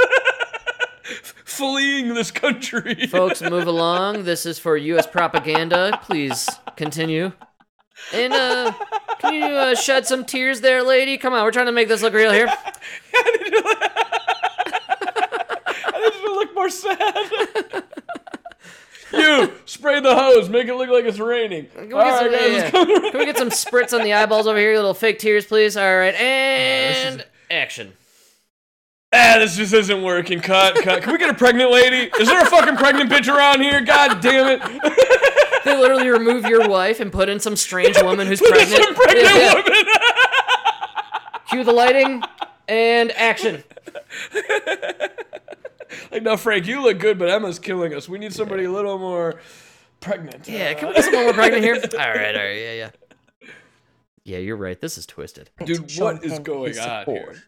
fleeing 1.46 2.14
this 2.14 2.30
country? 2.32 3.08
Folks, 3.08 3.42
move 3.42 3.68
along. 3.68 4.24
This 4.26 4.46
is 4.46 4.60
for 4.60 4.76
U.S. 4.78 5.08
propaganda. 5.08 6.00
Please 6.04 6.48
continue. 6.76 7.32
And 8.14 8.34
uh, 8.34 8.74
can 9.20 9.34
you 9.34 9.44
uh, 9.46 9.76
shed 9.76 10.08
some 10.08 10.26
tears 10.26 10.62
there, 10.62 10.82
lady? 10.84 11.18
Come 11.18 11.34
on, 11.34 11.44
we're 11.44 11.52
trying 11.52 11.68
to 11.68 11.72
make 11.72 11.88
this 11.88 12.02
look 12.02 12.14
real 12.14 12.32
here. 12.32 12.48
I 12.48 13.38
need 13.44 13.52
to 13.52 13.64
look- 13.64 13.78
I 15.92 16.00
need 16.02 16.22
to 16.26 16.32
look 16.34 16.56
more 16.56 16.70
sad. 16.70 17.84
you 19.14 19.54
spray 19.66 20.00
the 20.00 20.16
hose, 20.16 20.50
make 20.50 20.68
it 20.68 20.76
look 20.76 20.90
like 20.90 21.06
it's 21.06 21.20
raining. 21.20 21.68
Can 21.68 21.88
we, 21.88 21.94
All 21.94 22.04
get 22.04 22.18
some, 22.20 22.28
right, 22.28 22.40
guys, 22.40 22.52
yeah, 22.52 22.86
yeah. 23.04 23.10
Can 23.12 23.20
we 23.20 23.26
get 23.26 23.38
some 23.38 23.50
spritz 23.50 23.94
on 23.98 24.04
the 24.04 24.14
eyeballs 24.14 24.48
over 24.48 24.58
here? 24.58 24.76
Little 24.76 24.94
fake 24.94 25.20
tears, 25.20 25.46
please. 25.46 25.76
All 25.78 25.84
right, 25.98 26.14
is- 26.14 26.20
and 26.20 27.26
action. 27.52 27.94
Ah, 29.12 29.38
this 29.40 29.58
just 29.58 29.74
isn't 29.74 30.04
working. 30.04 30.40
Cut, 30.40 30.76
cut. 30.84 31.02
Can 31.02 31.12
we 31.12 31.18
get 31.18 31.32
a 31.32 31.34
pregnant 31.34 31.72
lady? 31.72 32.12
Is 32.20 32.28
there 32.28 32.42
a 32.42 32.46
fucking 32.46 32.76
pregnant 32.78 33.10
bitch 33.10 33.28
around 33.34 33.60
here? 33.62 33.82
God 33.82 34.22
damn 34.22 34.48
it. 34.48 34.62
They 35.66 35.78
literally 35.78 36.08
remove 36.10 36.46
your 36.46 36.68
wife 36.70 37.00
and 37.00 37.12
put 37.12 37.30
in 37.30 37.40
some 37.40 37.56
strange 37.56 38.02
woman 38.02 38.28
who's 38.28 38.40
There's 38.40 38.52
pregnant. 38.52 38.84
some 38.84 38.96
pregnant 38.96 39.28
Yeah, 39.28 39.38
yeah. 39.38 39.54
woman. 39.56 39.74
Cue 41.50 41.64
the 41.64 41.72
lighting 41.72 42.22
and 42.68 43.12
action. 43.14 43.64
like, 46.12 46.24
no, 46.24 46.38
Frank, 46.38 46.68
you 46.68 46.82
look 46.82 47.00
good, 47.00 47.18
but 47.20 47.30
Emma's 47.30 47.60
killing 47.60 47.94
us. 47.94 48.08
We 48.08 48.20
need 48.20 48.34
somebody 48.34 48.66
a 48.66 48.72
little 48.72 48.98
more 49.00 49.40
pregnant. 50.00 50.48
Yeah, 50.48 50.74
can 50.76 50.90
we 50.90 50.94
get 50.96 51.04
someone 51.06 51.24
more 51.26 51.34
pregnant 51.34 51.64
here? 51.64 51.76
All 51.94 52.00
right, 52.00 52.36
all 52.36 52.44
right, 52.44 52.56
yeah, 52.58 52.74
yeah. 52.74 52.90
Yeah, 54.24 54.38
you're 54.38 54.58
right. 54.58 54.80
This 54.80 54.98
is 55.00 55.06
twisted. 55.08 55.50
Dude, 55.66 55.92
what 55.98 56.24
is 56.24 56.38
going 56.40 56.68
his 56.70 56.78
on 56.80 57.02
support. 57.02 57.36
here? 57.36 57.44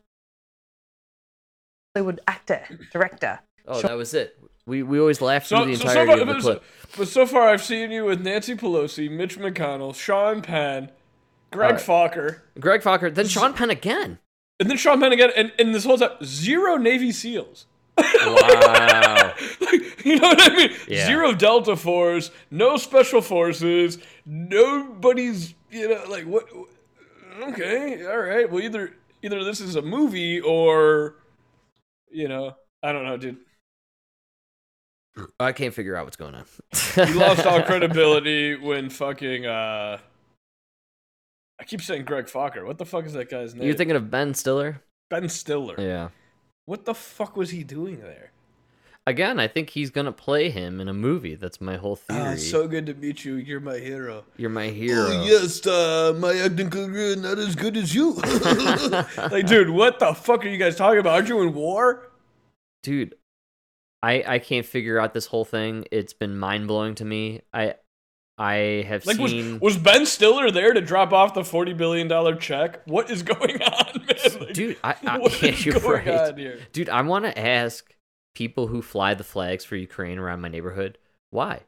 Hollywood 1.96 2.22
actor, 2.28 2.64
director. 2.92 3.40
Oh, 3.68 3.82
that 3.82 3.96
was 3.96 4.14
it. 4.16 4.36
We 4.66 4.84
we 4.84 5.00
always 5.00 5.22
laughed 5.22 5.48
So, 5.48 5.64
through 5.64 5.74
the 5.74 5.78
so, 5.78 5.86
so 5.86 5.90
entirety 6.02 6.12
far, 6.12 6.22
of 6.22 6.28
the 6.28 6.34
but, 6.34 6.42
clip. 6.42 6.64
but 6.98 7.08
so 7.08 7.26
far, 7.26 7.50
I've 7.50 7.64
seen 7.64 7.92
you 7.92 8.06
with 8.06 8.22
Nancy 8.22 8.56
Pelosi, 8.56 9.10
Mitch 9.10 9.38
McConnell, 9.40 9.96
Sean 9.96 10.42
Penn, 10.42 10.92
Greg 11.52 11.80
Alright. 11.80 11.86
Focker, 12.14 12.42
Greg 12.60 12.82
Focker, 12.82 13.14
then 13.14 13.28
Sean 13.28 13.54
Penn 13.54 13.70
again. 13.72 14.20
and 14.60 14.70
then 14.70 14.78
Sean 14.78 15.00
Penn 15.00 15.12
again, 15.12 15.32
and, 15.36 15.52
and 15.58 15.74
this 15.74 15.84
whole 15.86 15.98
time, 15.98 16.12
zero 16.24 16.78
Navy 16.78 17.12
SEALs. 17.12 17.66
Wow. 17.98 19.34
Like, 19.62 20.06
you 20.06 20.18
know 20.20 20.30
what 20.30 20.52
I 20.52 20.56
mean? 20.56 20.72
Yeah. 20.88 21.06
Zero 21.06 21.34
Delta 21.34 21.76
Force, 21.76 22.32
no 22.50 22.78
Special 22.78 23.22
Forces, 23.22 23.98
nobody's, 24.26 25.54
you 25.70 25.88
know, 25.90 26.04
like 26.10 26.26
what? 26.26 26.48
Okay, 27.44 28.06
all 28.06 28.18
right. 28.18 28.50
Well, 28.52 28.62
either 28.62 28.94
either 29.22 29.44
this 29.44 29.62
is 29.62 29.76
a 29.76 29.82
movie 29.82 30.40
or, 30.42 31.16
you 32.12 32.28
know, 32.28 32.56
I 32.84 32.92
don't 32.92 33.06
know, 33.06 33.18
dude. 33.18 33.38
I 35.40 35.52
can't 35.52 35.74
figure 35.74 35.96
out 35.96 36.06
what's 36.06 36.18
going 36.18 36.36
on. 36.36 36.46
He 37.08 37.14
lost 37.14 37.46
all 37.46 37.62
credibility 37.62 38.56
when 38.62 38.90
fucking. 38.90 39.46
uh 39.46 39.98
I 41.60 41.64
keep 41.64 41.82
saying 41.82 42.06
Greg 42.06 42.26
Focker. 42.26 42.66
What 42.66 42.78
the 42.80 42.86
fuck 42.86 43.06
is 43.06 43.14
that 43.14 43.30
guy's 43.30 43.54
name? 43.54 43.66
You're 43.68 43.76
thinking 43.76 43.96
of 43.96 44.10
Ben 44.10 44.34
Stiller? 44.34 44.82
Ben 45.10 45.30
Stiller. 45.30 45.76
Yeah. 45.80 46.10
What 46.66 46.86
the 46.86 46.96
fuck 46.96 47.38
was 47.38 47.52
he 47.52 47.64
doing 47.64 48.00
there? 48.02 48.32
Again, 49.08 49.40
I 49.40 49.48
think 49.48 49.72
he's 49.72 49.90
gonna 49.90 50.12
play 50.12 50.50
him 50.50 50.80
in 50.80 50.88
a 50.88 50.94
movie. 50.94 51.36
That's 51.36 51.60
my 51.60 51.76
whole 51.78 51.96
theory. 51.96 52.22
Ah, 52.22 52.36
so 52.36 52.68
good 52.68 52.86
to 52.86 52.94
meet 52.94 53.26
you. 53.26 53.36
You're 53.36 53.60
my 53.60 53.78
hero. 53.78 54.24
You're 54.38 54.52
my 54.52 54.68
hero. 54.68 55.08
Oh, 55.10 55.24
yes, 55.26 55.66
uh, 55.66 56.14
my 56.18 56.36
acting 56.38 56.70
career 56.70 57.16
not 57.16 57.40
as 57.40 57.56
good 57.56 57.78
as 57.78 57.96
you. 57.96 58.14
like, 59.32 59.48
dude, 59.48 59.70
what 59.72 59.98
the 60.00 60.14
fuck 60.14 60.46
are 60.46 60.50
you 60.50 60.58
guys 60.58 60.76
talking 60.76 61.00
about? 61.00 61.14
Aren't 61.14 61.30
you 61.30 61.42
in 61.42 61.54
war? 61.54 62.12
Dude, 62.84 63.16
I 64.04 64.24
I 64.28 64.40
can't 64.40 64.66
figure 64.66 65.00
out 65.00 65.14
this 65.14 65.28
whole 65.28 65.46
thing. 65.46 65.86
It's 65.92 66.14
been 66.14 66.38
mind 66.38 66.68
blowing 66.68 66.96
to 66.96 67.06
me. 67.06 67.42
I 67.54 67.76
I 68.38 68.86
have 68.88 69.06
Like, 69.06 69.20
was, 69.20 69.32
seen 69.32 69.60
was 69.60 69.78
Ben 69.78 70.06
Stiller 70.06 70.50
there 70.52 70.74
to 70.74 70.82
drop 70.82 71.14
off 71.14 71.34
the 71.34 71.44
forty 71.44 71.74
billion 71.74 72.08
dollar 72.08 72.36
check? 72.36 72.82
What 72.86 73.12
is 73.12 73.24
going 73.24 73.62
on, 73.62 74.06
man? 74.06 74.40
Like, 74.40 74.54
Dude, 74.54 74.78
I, 74.84 74.96
I 75.06 75.18
what 75.20 75.44
is 75.44 75.66
you're 75.66 75.80
going 75.80 76.08
right. 76.08 76.30
on 76.32 76.38
here? 76.38 76.60
Dude, 76.74 76.90
I 76.90 77.02
want 77.02 77.26
to 77.26 77.38
ask 77.40 77.94
people 78.34 78.68
who 78.68 78.82
fly 78.82 79.14
the 79.14 79.24
flags 79.24 79.66
for 79.66 79.76
Ukraine 79.76 80.18
around 80.18 80.42
my 80.42 80.48
neighborhood 80.48 80.98
why? 81.32 81.62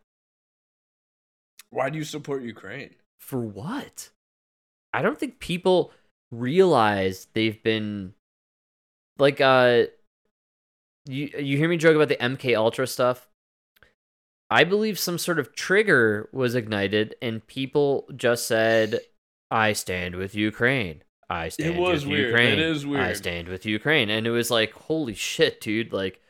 Why 1.69 1.89
do 1.89 1.97
you 1.97 2.03
support 2.03 2.43
Ukraine? 2.43 2.91
For 3.19 3.39
what? 3.39 4.09
I 4.93 5.01
don't 5.01 5.17
think 5.17 5.39
people 5.39 5.91
realize 6.31 7.27
they've 7.33 7.61
been 7.63 8.13
like 9.17 9.39
uh 9.41 9.83
you 11.05 11.29
you 11.38 11.57
hear 11.57 11.69
me 11.69 11.77
joke 11.77 11.95
about 11.95 12.10
the 12.10 12.17
MK 12.17 12.55
Ultra 12.57 12.88
stuff? 12.88 13.27
I 14.50 14.63
believe 14.63 15.00
some 15.00 15.17
sort 15.17 15.39
of 15.39 15.55
trigger 15.55 16.29
was 16.31 16.53
ignited 16.53 17.15
and 17.22 17.45
people 17.48 18.07
just 18.15 18.45
said 18.45 19.00
I 19.50 19.74
stand 19.74 20.15
with 20.15 20.36
Ukraine. 20.36 21.03
I 21.29 21.50
stand 21.50 21.77
with 21.77 21.77
Ukraine. 21.77 21.88
It 21.88 21.91
was 21.91 22.05
with 22.05 22.12
weird. 22.12 22.24
It 22.24 22.27
Ukraine. 22.27 22.60
is 22.60 22.86
I 22.86 23.13
stand 23.13 23.48
with 23.48 23.65
Ukraine. 23.65 24.10
And 24.10 24.27
it 24.27 24.31
was 24.31 24.51
like, 24.51 24.74
holy 24.74 25.15
shit, 25.15 25.60
dude. 25.60 25.91
Like 25.91 26.22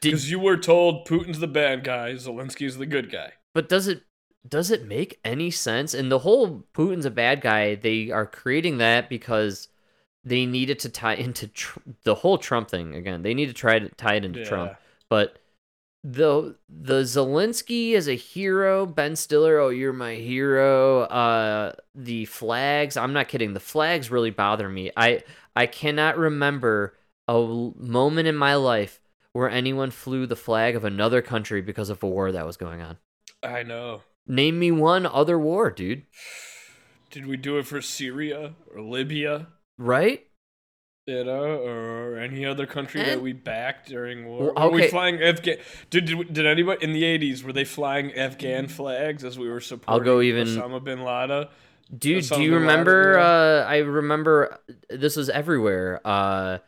did 0.00 0.10
Because 0.10 0.30
you 0.30 0.38
were 0.38 0.56
told 0.56 1.06
Putin's 1.06 1.40
the 1.40 1.46
bad 1.46 1.84
guy, 1.84 2.12
Zelensky's 2.12 2.76
the 2.76 2.86
good 2.86 3.10
guy. 3.10 3.32
But 3.54 3.68
does 3.68 3.88
it 3.88 4.02
does 4.46 4.70
it 4.70 4.86
make 4.86 5.18
any 5.24 5.50
sense? 5.50 5.94
And 5.94 6.12
the 6.12 6.20
whole 6.20 6.66
Putin's 6.74 7.06
a 7.06 7.10
bad 7.10 7.40
guy. 7.40 7.74
They 7.74 8.10
are 8.10 8.26
creating 8.26 8.78
that 8.78 9.08
because 9.08 9.68
they 10.28 10.46
needed 10.46 10.78
to 10.80 10.88
tie 10.88 11.14
into 11.14 11.48
tr- 11.48 11.80
the 12.04 12.14
whole 12.14 12.38
Trump 12.38 12.68
thing 12.68 12.94
again. 12.94 13.22
They 13.22 13.34
need 13.34 13.46
to 13.46 13.54
try 13.54 13.78
to 13.78 13.88
tie 13.90 14.16
it 14.16 14.24
into 14.24 14.44
Trump. 14.44 14.72
But 15.08 15.38
the 16.04 16.56
the 16.68 17.02
Zelensky 17.02 17.94
as 17.94 18.08
a 18.08 18.14
hero, 18.14 18.86
Ben 18.86 19.16
Stiller, 19.16 19.58
oh 19.58 19.70
you're 19.70 19.92
my 19.92 20.14
hero. 20.14 21.02
Uh, 21.02 21.72
the 21.94 22.26
flags, 22.26 22.96
I'm 22.96 23.12
not 23.12 23.28
kidding. 23.28 23.54
The 23.54 23.60
flags 23.60 24.10
really 24.10 24.30
bother 24.30 24.68
me. 24.68 24.90
I 24.96 25.22
I 25.56 25.66
cannot 25.66 26.18
remember 26.18 26.94
a 27.26 27.72
moment 27.76 28.28
in 28.28 28.36
my 28.36 28.54
life 28.54 29.00
where 29.32 29.50
anyone 29.50 29.90
flew 29.90 30.26
the 30.26 30.36
flag 30.36 30.76
of 30.76 30.84
another 30.84 31.22
country 31.22 31.62
because 31.62 31.90
of 31.90 32.02
a 32.02 32.06
war 32.06 32.32
that 32.32 32.46
was 32.46 32.56
going 32.56 32.80
on. 32.80 32.98
I 33.42 33.62
know. 33.62 34.02
Name 34.26 34.58
me 34.58 34.70
one 34.70 35.06
other 35.06 35.38
war, 35.38 35.70
dude. 35.70 36.02
Did 37.10 37.26
we 37.26 37.38
do 37.38 37.56
it 37.56 37.66
for 37.66 37.80
Syria 37.80 38.54
or 38.74 38.82
Libya? 38.82 39.46
Right? 39.78 40.24
You 41.06 41.24
know, 41.24 41.42
or 41.64 42.18
any 42.18 42.44
other 42.44 42.66
country 42.66 43.02
that 43.02 43.22
we 43.22 43.32
backed 43.32 43.88
during 43.88 44.26
war? 44.26 44.52
Well, 44.54 44.70
Were 44.70 44.76
we 44.76 44.88
flying 44.88 45.22
Afghan? 45.22 45.56
Did, 45.88 46.04
did 46.04 46.34
did 46.34 46.46
anybody 46.46 46.84
in 46.84 46.92
the 46.92 47.02
eighties 47.02 47.42
were 47.42 47.52
they 47.54 47.64
flying 47.64 48.12
Afghan 48.12 48.68
flags 48.68 49.24
as 49.24 49.38
we 49.38 49.48
were 49.48 49.60
supporting? 49.60 49.94
I'll 50.00 50.04
go 50.04 50.20
even- 50.20 50.46
Osama 50.48 50.84
bin 50.84 51.02
Laden. 51.02 51.46
Dude, 51.96 52.24
Osama 52.24 52.36
do 52.36 52.42
you 52.42 52.54
remember 52.56 53.18
uh 53.18 53.64
I 53.64 53.78
remember 53.78 54.58
this 54.90 55.16
was 55.16 55.30
everywhere. 55.30 56.02
Uh 56.04 56.58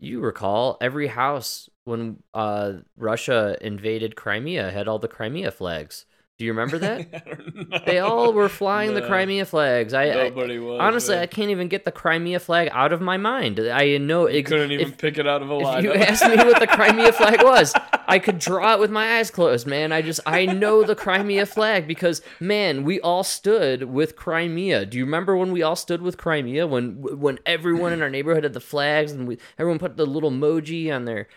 you 0.00 0.20
recall 0.20 0.78
every 0.80 1.08
house 1.08 1.68
when 1.84 2.22
uh 2.32 2.72
Russia 2.96 3.58
invaded 3.60 4.16
Crimea 4.16 4.70
had 4.70 4.88
all 4.88 4.98
the 5.00 5.08
Crimea 5.08 5.50
flags. 5.50 6.06
Do 6.38 6.46
you 6.46 6.52
remember 6.52 6.78
that? 6.78 7.00
I 7.14 7.34
don't 7.34 7.70
know. 7.70 7.78
they 7.86 7.98
all 8.00 8.32
were 8.32 8.48
flying 8.48 8.94
the 8.94 9.02
Crimea 9.02 9.44
flags. 9.44 9.94
I, 9.94 10.04
I 10.06 10.30
was. 10.30 10.80
honestly 10.80 11.14
man. 11.14 11.22
I 11.22 11.26
can't 11.26 11.50
even 11.50 11.68
get 11.68 11.84
the 11.84 11.92
Crimea 11.92 12.40
flag 12.40 12.68
out 12.72 12.92
of 12.92 13.00
my 13.00 13.16
mind. 13.16 13.60
I 13.60 13.98
know 13.98 14.28
You 14.28 14.38
it 14.38 14.46
couldn't 14.46 14.72
even 14.72 14.88
if, 14.88 14.98
pick 14.98 15.18
it 15.18 15.26
out 15.28 15.42
of 15.42 15.50
a 15.50 15.56
if 15.56 15.62
line. 15.62 15.84
you 15.84 15.92
asked 15.92 16.26
me 16.26 16.34
what 16.36 16.58
the 16.58 16.66
Crimea 16.66 17.12
flag 17.12 17.44
was, 17.44 17.74
I 18.08 18.18
could 18.18 18.38
draw 18.38 18.74
it 18.74 18.80
with 18.80 18.90
my 18.90 19.18
eyes 19.18 19.30
closed, 19.30 19.66
man. 19.66 19.92
I 19.92 20.02
just 20.02 20.20
I 20.26 20.46
know 20.46 20.82
the 20.82 20.96
Crimea 20.96 21.46
flag 21.46 21.86
because 21.86 22.22
man, 22.40 22.82
we 22.82 22.98
all 23.00 23.22
stood 23.24 23.84
with 23.84 24.16
Crimea. 24.16 24.86
Do 24.86 24.98
you 24.98 25.04
remember 25.04 25.36
when 25.36 25.52
we 25.52 25.62
all 25.62 25.76
stood 25.76 26.02
with 26.02 26.16
Crimea 26.18 26.66
when 26.66 27.02
when 27.20 27.38
everyone 27.46 27.92
in 27.92 28.02
our 28.02 28.10
neighborhood 28.10 28.42
had 28.44 28.54
the 28.54 28.60
flags 28.60 29.12
and 29.12 29.28
we 29.28 29.38
everyone 29.58 29.78
put 29.78 29.96
the 29.96 30.06
little 30.06 30.30
emoji 30.30 30.92
on 30.92 31.04
their 31.04 31.28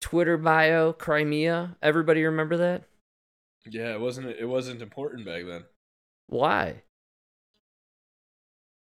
Twitter 0.00 0.36
bio, 0.36 0.92
Crimea? 0.94 1.76
Everybody 1.82 2.24
remember 2.24 2.56
that? 2.56 2.84
Yeah, 3.70 3.92
it 3.94 4.00
wasn't 4.00 4.26
it 4.28 4.46
wasn't 4.46 4.82
important 4.82 5.26
back 5.26 5.44
then. 5.46 5.64
Why? 6.26 6.82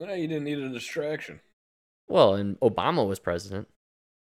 No, 0.00 0.14
you 0.14 0.28
didn't 0.28 0.44
need 0.44 0.58
a 0.58 0.68
distraction. 0.68 1.40
Well, 2.08 2.34
and 2.34 2.58
Obama 2.60 3.06
was 3.06 3.18
president. 3.18 3.68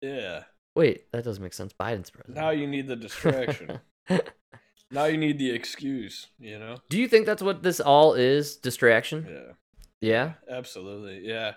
Yeah. 0.01 0.43
Wait, 0.75 1.11
that 1.11 1.23
doesn't 1.23 1.43
make 1.43 1.53
sense. 1.53 1.73
Biden's 1.73 2.09
president. 2.09 2.37
Now 2.37 2.51
you 2.51 2.67
need 2.67 2.87
the 2.87 2.95
distraction. 2.95 3.79
now 4.91 5.05
you 5.05 5.17
need 5.17 5.39
the 5.39 5.51
excuse, 5.51 6.27
you 6.39 6.57
know? 6.57 6.77
Do 6.89 6.99
you 6.99 7.07
think 7.07 7.25
that's 7.25 7.41
what 7.41 7.63
this 7.63 7.79
all 7.79 8.13
is? 8.13 8.55
Distraction? 8.57 9.27
Yeah. 9.29 9.53
Yeah. 9.99 10.33
Absolutely. 10.49 11.27
Yeah. 11.27 11.53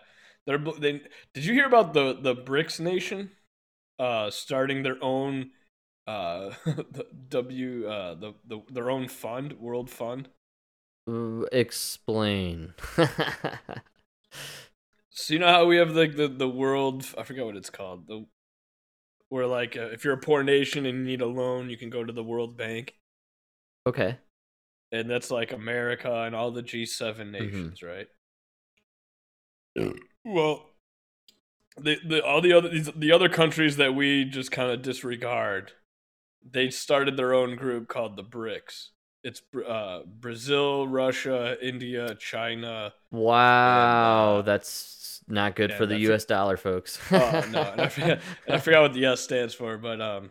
They're 0.46 0.58
they 0.58 1.02
Did 1.34 1.44
you 1.44 1.52
hear 1.52 1.66
about 1.66 1.92
the 1.94 2.18
the 2.20 2.34
BRICS 2.34 2.80
nation 2.80 3.30
uh 3.98 4.30
starting 4.30 4.82
their 4.82 4.96
own 5.02 5.50
uh 6.10 6.54
the 6.64 7.06
W 7.28 7.86
uh 7.88 8.14
the, 8.14 8.34
the 8.46 8.62
their 8.72 8.90
own 8.90 9.08
fund, 9.08 9.54
world 9.54 9.90
fund? 9.90 10.28
Explain. 11.52 12.74
So 15.10 15.34
you 15.34 15.40
know 15.40 15.46
how 15.46 15.66
we 15.66 15.76
have 15.76 15.90
like 15.94 16.16
the, 16.16 16.26
the 16.28 16.48
world 16.48 17.06
I 17.18 17.22
forget 17.24 17.44
what 17.44 17.56
it's 17.56 17.70
called. 17.70 18.06
The 18.08 18.26
where 19.30 19.46
like 19.46 19.76
uh, 19.78 19.86
if 19.92 20.04
you're 20.04 20.12
a 20.14 20.18
poor 20.18 20.42
nation 20.42 20.84
and 20.86 20.98
you 20.98 21.04
need 21.04 21.20
a 21.22 21.26
loan, 21.26 21.70
you 21.70 21.76
can 21.78 21.88
go 21.90 22.04
to 22.04 22.12
the 22.12 22.22
World 22.24 22.56
Bank. 22.56 22.94
okay. 23.86 24.18
and 24.92 25.08
that's 25.08 25.30
like 25.30 25.52
America 25.52 26.12
and 26.22 26.34
all 26.34 26.50
the 26.50 26.62
G7 26.62 27.30
Mm-hmm. 27.40 27.70
nations, 27.70 27.82
right? 27.82 28.06
Well, 30.24 30.70
the 31.76 31.96
the 32.06 32.24
all 32.24 32.40
the 32.40 32.52
other 32.52 32.68
these- 32.68 32.92
the 32.94 33.12
other 33.12 33.28
countries 33.28 33.76
that 33.76 33.94
we 33.94 34.24
just 34.24 34.50
kind 34.52 34.70
of 34.70 34.82
disregard, 34.82 35.72
they 36.48 36.70
started 36.70 37.16
their 37.16 37.34
own 37.34 37.56
group 37.56 37.88
called 37.88 38.16
the 38.16 38.24
BRICS. 38.24 38.88
It's 39.22 39.42
uh, 39.68 40.00
Brazil, 40.06 40.88
Russia, 40.88 41.56
India, 41.60 42.14
China. 42.14 42.94
Wow, 43.10 44.36
uh, 44.38 44.42
that's 44.42 45.20
not 45.28 45.54
good 45.56 45.70
yeah, 45.70 45.76
for 45.76 45.84
the 45.86 45.98
U.S. 45.98 46.24
dollar, 46.24 46.56
folks. 46.56 46.98
Oh 47.12 47.44
no, 47.50 47.60
and 47.62 47.80
I 47.82 47.88
forgot, 47.88 48.18
and 48.46 48.56
I 48.56 48.58
forgot 48.58 48.82
what 48.82 48.92
the 48.94 49.04
S 49.04 49.20
stands 49.20 49.52
for, 49.52 49.76
but 49.76 50.00
um, 50.00 50.30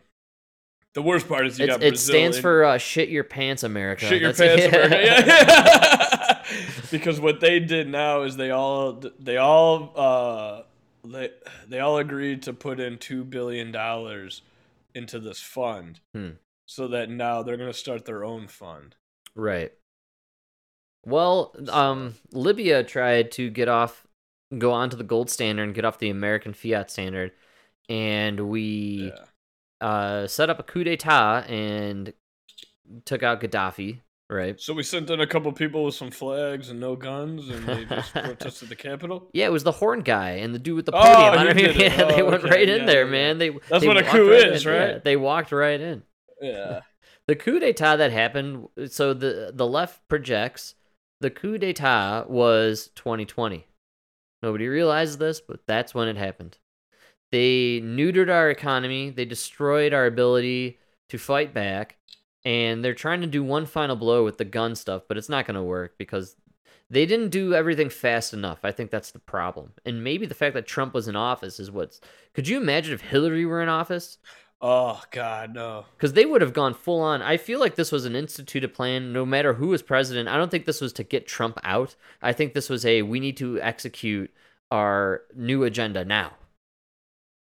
the 0.94 1.02
worst 1.02 1.28
part 1.28 1.46
is 1.46 1.56
you 1.58 1.64
It's- 1.66 1.76
got 1.76 1.80
Brazil. 1.80 1.94
it 1.94 1.98
stands 1.98 2.36
and- 2.38 2.42
for 2.42 2.64
uh, 2.64 2.78
"shit 2.78 3.08
your 3.10 3.22
pants, 3.24 3.62
America." 3.62 4.06
Shit 4.06 4.20
your 4.20 4.32
That's- 4.32 4.60
pants, 4.70 4.76
America. 4.76 5.04
Yeah. 5.04 6.42
because 6.90 7.20
what 7.20 7.38
they 7.38 7.60
did 7.60 7.88
now 7.88 8.22
is 8.22 8.36
they 8.36 8.50
all 8.50 9.00
they 9.20 9.36
all 9.36 9.92
uh 9.94 10.62
they 11.04 11.30
they 11.68 11.78
all 11.78 11.98
agreed 11.98 12.42
to 12.42 12.52
put 12.52 12.80
in 12.80 12.98
two 12.98 13.22
billion 13.22 13.70
dollars 13.70 14.42
into 14.94 15.18
this 15.18 15.40
fund, 15.40 16.00
Hmm. 16.14 16.30
so 16.66 16.88
that 16.88 17.08
now 17.10 17.42
they're 17.42 17.56
gonna 17.56 17.72
start 17.72 18.04
their 18.04 18.24
own 18.24 18.46
fund. 18.48 18.96
Right. 19.34 19.72
Well, 21.04 21.54
um, 21.70 22.14
Libya 22.32 22.84
tried 22.84 23.32
to 23.32 23.50
get 23.50 23.68
off, 23.68 24.06
go 24.58 24.72
onto 24.72 24.96
the 24.96 25.04
gold 25.04 25.30
standard 25.30 25.62
and 25.64 25.74
get 25.74 25.84
off 25.84 25.98
the 25.98 26.10
American 26.10 26.52
fiat 26.52 26.90
standard, 26.90 27.32
and 27.88 28.48
we 28.50 29.12
Yeah. 29.12 29.24
uh, 29.86 30.26
set 30.26 30.50
up 30.50 30.58
a 30.58 30.62
coup 30.62 30.84
d'état 30.84 31.48
and 31.48 32.12
took 33.06 33.22
out 33.22 33.40
Gaddafi. 33.40 34.00
Right. 34.30 34.60
So 34.60 34.72
we 34.74 34.84
sent 34.84 35.10
in 35.10 35.20
a 35.20 35.26
couple 35.26 35.50
people 35.52 35.84
with 35.84 35.96
some 35.96 36.12
flags 36.12 36.70
and 36.70 36.78
no 36.78 36.94
guns, 36.94 37.48
and 37.48 37.66
they 37.66 37.84
just 37.84 38.12
protested 38.14 38.68
the 38.68 38.76
Capitol. 38.76 39.28
Yeah, 39.32 39.46
it 39.46 39.52
was 39.52 39.64
the 39.64 39.72
horn 39.72 40.02
guy 40.02 40.30
and 40.36 40.54
the 40.54 40.58
dude 40.60 40.76
with 40.76 40.86
the 40.86 40.92
oh, 40.94 41.00
podium. 41.02 41.34
Oh. 41.34 41.50
I 41.50 41.52
did 41.52 41.76
yeah, 41.80 42.04
they 42.04 42.22
Oh, 42.22 42.26
went 42.30 42.44
okay. 42.44 42.50
right 42.50 42.68
in 42.68 42.80
Yeah, 42.80 42.86
there, 42.86 43.04
yeah, 43.06 43.10
man. 43.10 43.38
They 43.38 43.50
That's 43.68 43.80
they 43.82 43.88
what 43.88 43.96
a 43.96 44.04
coup 44.04 44.30
right 44.30 44.52
is, 44.52 44.64
in. 44.64 44.72
Right? 44.72 45.02
they 45.02 45.16
walked 45.16 45.50
right 45.50 45.80
in. 45.80 46.02
Yeah. 46.40 46.80
The 47.26 47.36
coup 47.36 47.60
d'état 47.60 47.98
that 47.98 48.10
happened. 48.10 48.66
So 48.88 49.14
the 49.14 49.52
the 49.54 49.66
left 49.66 50.08
projects 50.08 50.74
the 51.20 51.30
coup 51.30 51.58
d'état 51.58 52.28
was 52.28 52.90
2020. 52.96 53.66
Nobody 54.42 54.66
realizes 54.66 55.18
this, 55.18 55.40
but 55.40 55.60
that's 55.66 55.94
when 55.94 56.08
it 56.08 56.16
happened. 56.16 56.58
They 57.30 57.80
neutered 57.80 58.30
our 58.30 58.50
economy. 58.50 59.10
They 59.10 59.26
destroyed 59.26 59.92
our 59.92 60.06
ability 60.06 60.78
to 61.10 61.18
fight 61.18 61.52
back, 61.54 61.98
and 62.44 62.84
they're 62.84 62.94
trying 62.94 63.20
to 63.20 63.26
do 63.26 63.42
one 63.42 63.66
final 63.66 63.96
blow 63.96 64.24
with 64.24 64.38
the 64.38 64.44
gun 64.44 64.74
stuff, 64.74 65.02
but 65.08 65.16
it's 65.16 65.28
not 65.28 65.46
going 65.46 65.56
to 65.56 65.62
work 65.62 65.96
because 65.98 66.36
they 66.88 67.06
didn't 67.06 67.28
do 67.28 67.54
everything 67.54 67.88
fast 67.88 68.32
enough. 68.32 68.60
I 68.64 68.72
think 68.72 68.90
that's 68.90 69.12
the 69.12 69.18
problem. 69.18 69.72
And 69.84 70.02
maybe 70.02 70.26
the 70.26 70.34
fact 70.34 70.54
that 70.54 70.66
Trump 70.66 70.92
was 70.92 71.06
in 71.06 71.16
office 71.16 71.60
is 71.60 71.70
what's. 71.70 72.00
Could 72.34 72.48
you 72.48 72.60
imagine 72.60 72.94
if 72.94 73.00
Hillary 73.00 73.46
were 73.46 73.62
in 73.62 73.68
office? 73.68 74.18
Oh 74.62 75.02
God, 75.10 75.54
no. 75.54 75.86
because 75.96 76.12
they 76.12 76.26
would 76.26 76.42
have 76.42 76.52
gone 76.52 76.74
full 76.74 77.00
on. 77.00 77.22
I 77.22 77.38
feel 77.38 77.58
like 77.58 77.76
this 77.76 77.90
was 77.90 78.04
an 78.04 78.14
instituted 78.14 78.74
plan, 78.74 79.10
no 79.10 79.24
matter 79.24 79.54
who 79.54 79.68
was 79.68 79.80
president. 79.80 80.28
I 80.28 80.36
don't 80.36 80.50
think 80.50 80.66
this 80.66 80.82
was 80.82 80.92
to 80.94 81.04
get 81.04 81.26
Trump 81.26 81.58
out. 81.64 81.96
I 82.20 82.34
think 82.34 82.52
this 82.52 82.68
was 82.68 82.84
a 82.84 83.00
we 83.00 83.20
need 83.20 83.38
to 83.38 83.58
execute 83.62 84.30
our 84.70 85.22
new 85.34 85.64
agenda 85.64 86.04
now. 86.04 86.32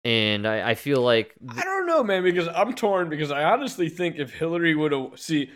And 0.06 0.46
I, 0.46 0.70
I 0.70 0.74
feel 0.76 1.02
like 1.02 1.34
I 1.50 1.64
don't 1.64 1.86
know, 1.86 2.04
man, 2.04 2.22
because 2.22 2.46
I'm 2.46 2.74
torn 2.74 3.08
because 3.08 3.32
I 3.32 3.42
honestly 3.42 3.88
think 3.88 4.16
if 4.18 4.32
Hillary 4.32 4.74
would 4.74 4.92
have 4.92 5.18
see 5.18 5.50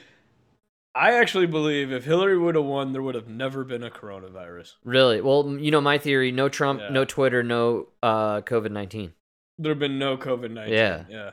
I 0.92 1.12
actually 1.12 1.46
believe 1.46 1.92
if 1.92 2.04
Hillary 2.04 2.36
would 2.36 2.56
have 2.56 2.64
won, 2.64 2.92
there 2.92 3.00
would 3.00 3.14
have 3.14 3.28
never 3.28 3.62
been 3.62 3.84
a 3.84 3.90
coronavirus. 3.90 4.72
really, 4.82 5.20
well, 5.20 5.56
you 5.56 5.70
know, 5.70 5.80
my 5.80 5.98
theory: 5.98 6.32
no 6.32 6.48
Trump, 6.48 6.80
Yeah. 6.80 6.88
no 6.88 7.04
Twitter, 7.04 7.44
no 7.44 7.88
uh, 8.02 8.40
COVID 8.40 8.72
nineteen. 8.72 9.12
There 9.56 9.70
have 9.70 9.78
been 9.78 10.00
no 10.00 10.16
COVID 10.16 10.50
nineteen. 10.50 10.74
Yeah. 10.74 11.04
Yeah. 11.08 11.30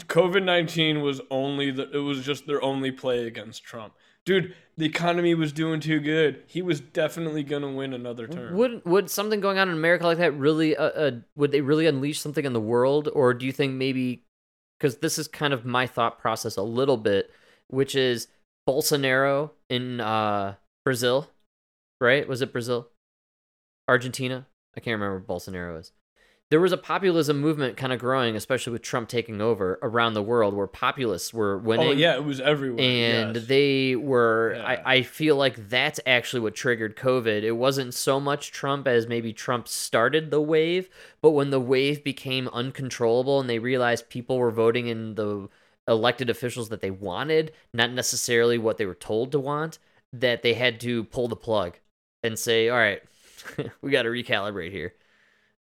COVID 0.00 0.44
nineteen 0.44 1.00
was 1.00 1.22
only 1.30 1.70
the 1.70 1.90
it 1.90 2.00
was 2.00 2.22
just 2.22 2.46
their 2.46 2.60
only 2.62 2.92
play 2.92 3.26
against 3.26 3.64
Trump. 3.64 3.94
Dude, 4.26 4.54
the 4.76 4.84
economy 4.84 5.34
was 5.34 5.52
doing 5.52 5.80
too 5.80 6.00
good. 6.00 6.42
He 6.48 6.60
was 6.60 6.80
definitely 6.80 7.44
gonna 7.44 7.72
win 7.72 7.94
another 7.94 8.26
term. 8.26 8.54
Would 8.56 8.84
would 8.84 9.08
something 9.08 9.40
going 9.40 9.56
on 9.56 9.68
in 9.68 9.74
America 9.74 10.04
like 10.04 10.18
that 10.18 10.36
really? 10.36 10.76
Uh, 10.76 10.84
uh, 10.88 11.10
would 11.36 11.52
they 11.52 11.60
really 11.60 11.86
unleash 11.86 12.20
something 12.20 12.44
in 12.44 12.52
the 12.52 12.60
world, 12.60 13.08
or 13.14 13.32
do 13.32 13.46
you 13.46 13.52
think 13.52 13.74
maybe? 13.74 14.24
Because 14.78 14.98
this 14.98 15.18
is 15.18 15.28
kind 15.28 15.54
of 15.54 15.64
my 15.64 15.86
thought 15.86 16.18
process 16.18 16.56
a 16.56 16.62
little 16.62 16.98
bit, 16.98 17.30
which 17.68 17.94
is 17.94 18.26
Bolsonaro 18.68 19.52
in 19.70 20.00
uh, 20.00 20.56
Brazil, 20.84 21.30
right? 22.00 22.28
Was 22.28 22.42
it 22.42 22.52
Brazil? 22.52 22.88
Argentina? 23.88 24.46
I 24.76 24.80
can't 24.80 25.00
remember 25.00 25.18
what 25.18 25.38
Bolsonaro 25.38 25.80
is. 25.80 25.92
There 26.48 26.60
was 26.60 26.70
a 26.70 26.76
populism 26.76 27.40
movement 27.40 27.76
kind 27.76 27.92
of 27.92 27.98
growing, 27.98 28.36
especially 28.36 28.72
with 28.72 28.82
Trump 28.82 29.08
taking 29.08 29.40
over 29.40 29.80
around 29.82 30.14
the 30.14 30.22
world, 30.22 30.54
where 30.54 30.68
populists 30.68 31.34
were 31.34 31.56
oh, 31.56 31.58
winning 31.58 31.88
Oh 31.88 31.92
yeah, 31.92 32.14
it 32.14 32.24
was 32.24 32.40
everywhere. 32.40 32.80
and 32.80 33.34
yes. 33.34 33.46
they 33.46 33.96
were 33.96 34.54
Yeah. 34.54 34.64
I, 34.64 34.94
I 34.94 35.02
feel 35.02 35.34
like 35.36 35.68
that's 35.68 35.98
actually 36.06 36.40
what 36.40 36.54
triggered 36.54 36.96
covid 36.96 37.42
it 37.42 37.52
wasn't 37.52 37.94
so 37.94 38.20
much 38.20 38.52
trump 38.52 38.86
as 38.86 39.06
maybe 39.06 39.32
trump 39.32 39.66
started 39.68 40.30
the 40.30 40.40
wave 40.40 40.88
but 41.20 41.30
when 41.30 41.50
the 41.50 41.60
wave 41.60 42.04
became 42.04 42.48
uncontrollable 42.48 43.40
and 43.40 43.50
they 43.50 43.58
realized 43.58 44.08
people 44.08 44.38
were 44.38 44.50
voting 44.50 44.86
in 44.86 45.14
the 45.14 45.48
elected 45.88 46.30
officials 46.30 46.68
that 46.68 46.80
they 46.80 46.90
wanted 46.90 47.52
not 47.72 47.90
necessarily 47.92 48.58
what 48.58 48.76
they 48.76 48.86
were 48.86 48.94
told 48.94 49.32
to 49.32 49.38
want 49.38 49.78
that 50.12 50.42
they 50.42 50.54
had 50.54 50.80
to 50.80 51.04
pull 51.04 51.28
the 51.28 51.36
plug 51.36 51.78
and 52.22 52.38
say 52.38 52.68
all 52.68 52.78
right 52.78 53.02
we 53.80 53.90
got 53.90 54.02
to 54.02 54.08
recalibrate 54.08 54.70
here 54.70 54.94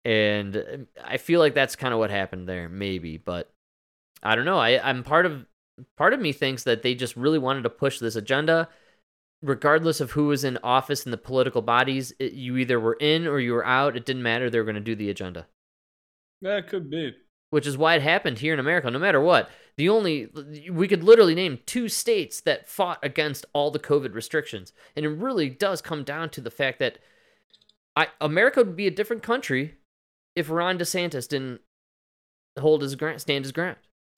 and 0.04 0.56
um, 0.56 0.86
i 1.04 1.16
feel 1.16 1.40
like 1.40 1.54
that's 1.54 1.76
kind 1.76 1.92
of 1.94 2.00
what 2.00 2.10
happened 2.10 2.48
there 2.48 2.68
maybe 2.68 3.16
but 3.16 3.52
i 4.22 4.34
don't 4.34 4.44
know 4.44 4.58
I, 4.58 4.88
i'm 4.88 5.04
part 5.04 5.26
of 5.26 5.46
part 5.96 6.12
of 6.12 6.20
me 6.20 6.32
thinks 6.32 6.64
that 6.64 6.82
they 6.82 6.94
just 6.94 7.16
really 7.16 7.38
wanted 7.38 7.62
to 7.62 7.70
push 7.70 7.98
this 7.98 8.16
agenda. 8.16 8.68
Regardless 9.42 10.00
of 10.00 10.12
who 10.12 10.28
was 10.28 10.44
in 10.44 10.58
office 10.62 11.04
in 11.04 11.10
the 11.10 11.16
political 11.16 11.62
bodies 11.62 12.12
it, 12.20 12.32
you 12.32 12.56
either 12.58 12.78
were 12.78 12.96
in 13.00 13.26
or 13.26 13.40
you 13.40 13.52
were 13.52 13.66
out 13.66 13.96
it 13.96 14.06
didn't 14.06 14.22
matter 14.22 14.48
they 14.48 14.58
were 14.58 14.64
going 14.64 14.76
to 14.76 14.80
do 14.80 14.94
the 14.94 15.10
agenda. 15.10 15.46
Yeah, 16.40 16.58
it 16.58 16.68
could 16.68 16.90
be. 16.90 17.14
which 17.50 17.66
is 17.66 17.76
why 17.76 17.94
it 17.96 18.02
happened 18.02 18.38
here 18.38 18.54
in 18.54 18.60
america 18.60 18.90
no 18.90 18.98
matter 18.98 19.20
what. 19.20 19.50
The 19.76 19.88
only 19.88 20.28
we 20.70 20.86
could 20.86 21.02
literally 21.02 21.34
name 21.34 21.58
two 21.66 21.88
states 21.88 22.40
that 22.42 22.68
fought 22.68 22.98
against 23.02 23.46
all 23.52 23.70
the 23.72 23.78
covid 23.80 24.14
restrictions 24.14 24.72
and 24.94 25.04
it 25.04 25.08
really 25.08 25.50
does 25.50 25.82
come 25.82 26.04
down 26.04 26.30
to 26.30 26.40
the 26.40 26.50
fact 26.50 26.78
that 26.78 26.98
I, 27.96 28.08
america 28.20 28.60
would 28.62 28.76
be 28.76 28.86
a 28.86 28.92
different 28.92 29.22
country 29.24 29.74
if 30.36 30.50
ron 30.50 30.78
desantis 30.78 31.28
didn't 31.28 31.60
hold 32.58 32.82
his 32.82 32.94
ground 32.94 33.20
stand 33.20 33.44
his 33.44 33.52
ground 33.52 33.76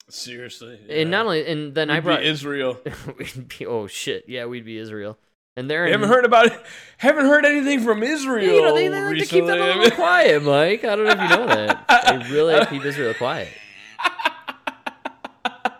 Seriously. 0.09 0.79
and 0.89 1.09
not 1.09 1.25
only 1.25 1.45
and 1.47 1.73
then 1.73 1.87
We'd 1.87 1.95
i 1.95 1.99
brought 1.99 2.23
Israel. 2.23 2.77
we'd 3.17 3.47
be, 3.47 3.65
oh 3.65 3.87
shit, 3.87 4.25
yeah, 4.27 4.45
we'd 4.45 4.65
be 4.65 4.77
Israel. 4.77 5.17
And 5.57 5.69
they're 5.69 5.87
I 5.87 5.91
haven't 5.91 6.09
heard 6.09 6.25
about 6.25 6.47
it. 6.47 6.61
Haven't 6.97 7.25
heard 7.25 7.45
anything 7.45 7.79
from 7.81 8.03
Israel. 8.03 8.43
You 8.43 8.61
know, 8.61 8.75
they, 8.75 8.89
they 8.89 9.01
like 9.01 9.17
to 9.19 9.25
keep 9.25 9.45
them 9.45 9.59
a 9.59 9.75
little 9.77 9.91
quiet, 9.91 10.43
Mike. 10.43 10.83
I 10.83 10.95
don't 10.95 11.05
know 11.05 11.11
if 11.11 11.21
you 11.21 11.29
know 11.29 11.47
that. 11.47 11.87
They 12.07 12.17
really 12.31 12.65
keep 12.65 12.83
Israel 12.83 13.13
quiet. 13.13 13.47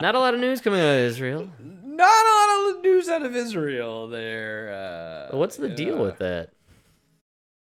Not 0.01 0.13
a 0.15 0.19
lot 0.19 0.34
of 0.34 0.39
news 0.41 0.60
coming 0.62 0.81
out 0.81 0.95
of 0.95 0.99
Israel. 0.99 1.49
Not 1.84 2.25
a 2.25 2.34
lot 2.36 2.75
of 2.75 2.84
news 2.84 3.08
out 3.08 3.23
of 3.23 3.36
Israel 3.36 4.10
there. 4.10 5.29
Uh, 5.31 5.38
What's 5.38 5.55
the 5.55 5.69
deal 5.69 5.95
yeah. 5.95 6.01
with 6.01 6.17
that? 6.19 6.49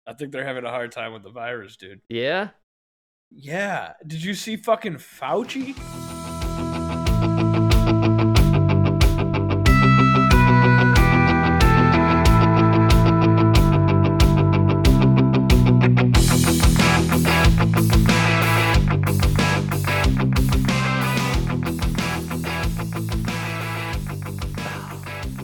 I 0.05 0.15
think 0.15 0.33
they're 0.33 0.45
having 0.45 0.65
a 0.65 0.71
hard 0.71 0.91
time 0.91 1.13
with 1.13 1.23
the 1.23 1.31
virus, 1.31 1.77
dude. 1.77 2.01
Yeah. 2.09 2.49
Yeah. 3.31 3.93
Did 4.05 4.23
you 4.25 4.35
see 4.35 4.57
fucking 4.57 4.95
Fauci? 4.95 5.77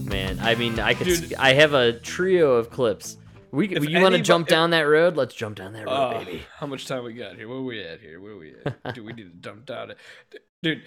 Man, 0.04 0.40
I 0.40 0.56
mean, 0.56 0.80
I 0.80 0.94
could. 0.94 1.06
Dude. 1.06 1.34
I 1.34 1.52
have 1.52 1.74
a 1.74 1.92
trio 1.92 2.54
of 2.54 2.70
clips. 2.70 3.18
We, 3.50 3.68
If 3.74 3.88
you 3.88 4.00
want 4.00 4.14
to 4.14 4.20
jump 4.20 4.46
down 4.48 4.70
that 4.70 4.82
road? 4.82 5.16
Let's 5.16 5.34
jump 5.34 5.56
down 5.56 5.72
that 5.72 5.86
road, 5.86 6.14
Oh, 6.16 6.24
baby. 6.24 6.42
How 6.56 6.66
much 6.66 6.86
time 6.86 7.04
we 7.04 7.14
got 7.14 7.36
here? 7.36 7.48
Where 7.48 7.60
we 7.60 7.82
at 7.82 8.00
here? 8.00 8.20
Where 8.20 8.36
we 8.36 8.54
at? 8.64 8.94
Dude, 8.94 9.04
we 9.06 9.12
need 9.12 9.30
to 9.30 9.36
dump 9.36 9.66
down 9.66 9.90
it. 9.92 9.98
Dude, 10.62 10.82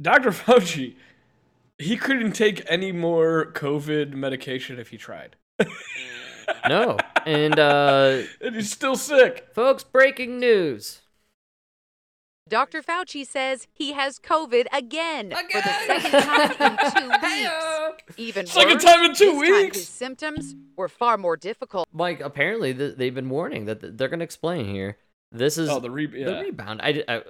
Dr. 0.00 0.30
Fauci, 0.30 0.96
he 1.78 1.96
couldn't 1.96 2.32
take 2.32 2.62
any 2.68 2.90
more 2.92 3.52
COVID 3.54 4.12
medication 4.14 4.78
if 4.78 4.88
he 4.88 4.96
tried. 4.96 5.36
No, 6.68 6.96
and 7.24 7.58
uh, 7.58 8.22
And 8.40 8.54
he's 8.56 8.70
still 8.72 8.96
sick. 8.96 9.48
folks, 9.54 9.84
breaking 9.84 10.38
news. 10.38 11.02
Dr. 12.48 12.80
Fauci 12.82 13.26
says 13.26 13.66
he 13.72 13.92
has 13.92 14.18
COVID 14.20 14.66
again, 14.72 15.30
for 15.30 15.60
the 15.60 15.62
second 15.86 16.10
time 16.22 16.72
in 16.72 16.92
two 16.92 17.08
weeks. 17.10 18.16
Even 18.16 18.46
Second 18.46 18.74
worse, 18.74 18.84
time 18.84 19.04
in 19.04 19.14
two 19.14 19.32
this 19.40 19.48
time 19.50 19.70
his 19.72 19.88
symptoms 19.88 20.54
were 20.76 20.88
far 20.88 21.16
more 21.18 21.36
difficult. 21.36 21.88
Mike, 21.92 22.20
apparently 22.20 22.72
th- 22.72 22.96
they've 22.96 23.14
been 23.14 23.28
warning 23.30 23.64
that 23.64 23.80
th- 23.80 23.94
they're 23.96 24.08
going 24.08 24.20
to 24.20 24.24
explain 24.24 24.66
here. 24.66 24.96
This 25.32 25.58
is 25.58 25.68
Oh, 25.68 25.80
the 25.80 25.90
re- 25.90 26.06
the 26.06 26.40
rebound. 26.40 26.80
I, 26.82 27.02
I 27.08 27.22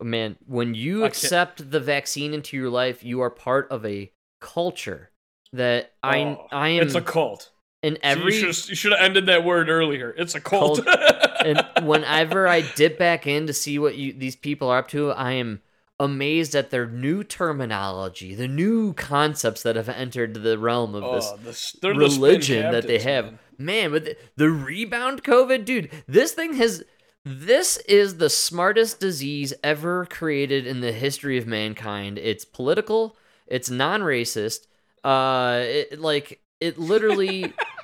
man, 0.02 0.36
when 0.46 0.74
you 0.74 0.98
Okay. 1.00 1.08
accept 1.08 1.70
the 1.70 1.80
vaccine 1.80 2.34
into 2.34 2.56
your 2.56 2.70
life, 2.70 3.02
you 3.02 3.20
are 3.20 3.30
part 3.30 3.68
of 3.70 3.84
a 3.84 4.12
culture 4.40 5.10
that 5.52 5.92
I 6.04 6.20
Oh, 6.20 6.46
I 6.52 6.68
am 6.68 6.82
It's 6.86 6.94
a 6.94 7.00
cult. 7.00 7.50
In 7.86 7.94
So 7.94 8.00
every 8.02 8.36
you 8.36 8.52
should 8.52 8.92
have 8.92 9.00
ended 9.00 9.26
that 9.26 9.44
word 9.44 9.68
earlier. 9.68 10.14
It's 10.18 10.34
a 10.34 10.40
cult. 10.40 10.84
Cult. 10.84 10.96
and 11.44 11.64
whenever 11.86 12.48
I 12.48 12.62
dip 12.62 12.98
back 12.98 13.26
in 13.26 13.46
to 13.46 13.52
see 13.52 13.78
what 13.78 13.96
you 13.96 14.12
these 14.12 14.34
people 14.34 14.68
are 14.68 14.78
up 14.78 14.88
to, 14.88 15.12
I 15.12 15.32
am 15.32 15.60
amazed 15.98 16.54
at 16.54 16.70
their 16.70 16.86
new 16.86 17.22
terminology, 17.24 18.34
the 18.34 18.48
new 18.48 18.92
concepts 18.92 19.62
that 19.62 19.76
have 19.76 19.88
entered 19.88 20.34
the 20.34 20.58
realm 20.58 20.94
of 20.94 21.14
this 21.14 21.30
oh, 21.32 21.36
the, 21.36 21.50
s- 21.50 21.76
they're 21.80 21.94
the 21.94 22.00
religion 22.00 22.72
that 22.72 22.86
they 22.86 22.98
have. 22.98 23.26
man. 23.26 23.38
Man, 23.58 23.90
but 23.92 24.04
the, 24.04 24.16
the 24.36 24.50
rebound 24.50 25.22
COVID, 25.22 25.64
dude, 25.64 25.90
this 26.06 26.32
thing 26.32 26.54
has. 26.54 26.84
This 27.28 27.78
is 27.88 28.18
the 28.18 28.30
smartest 28.30 29.00
disease 29.00 29.52
ever 29.64 30.06
created 30.06 30.64
in 30.64 30.80
the 30.80 30.92
history 30.92 31.38
of 31.38 31.44
mankind. 31.44 32.18
It's 32.18 32.44
political. 32.44 33.16
It's 33.48 33.68
non-racist. 33.68 34.68
Uh, 35.02 35.62
it, 35.64 36.00
like 36.00 36.40
it 36.60 36.78
literally 36.78 37.52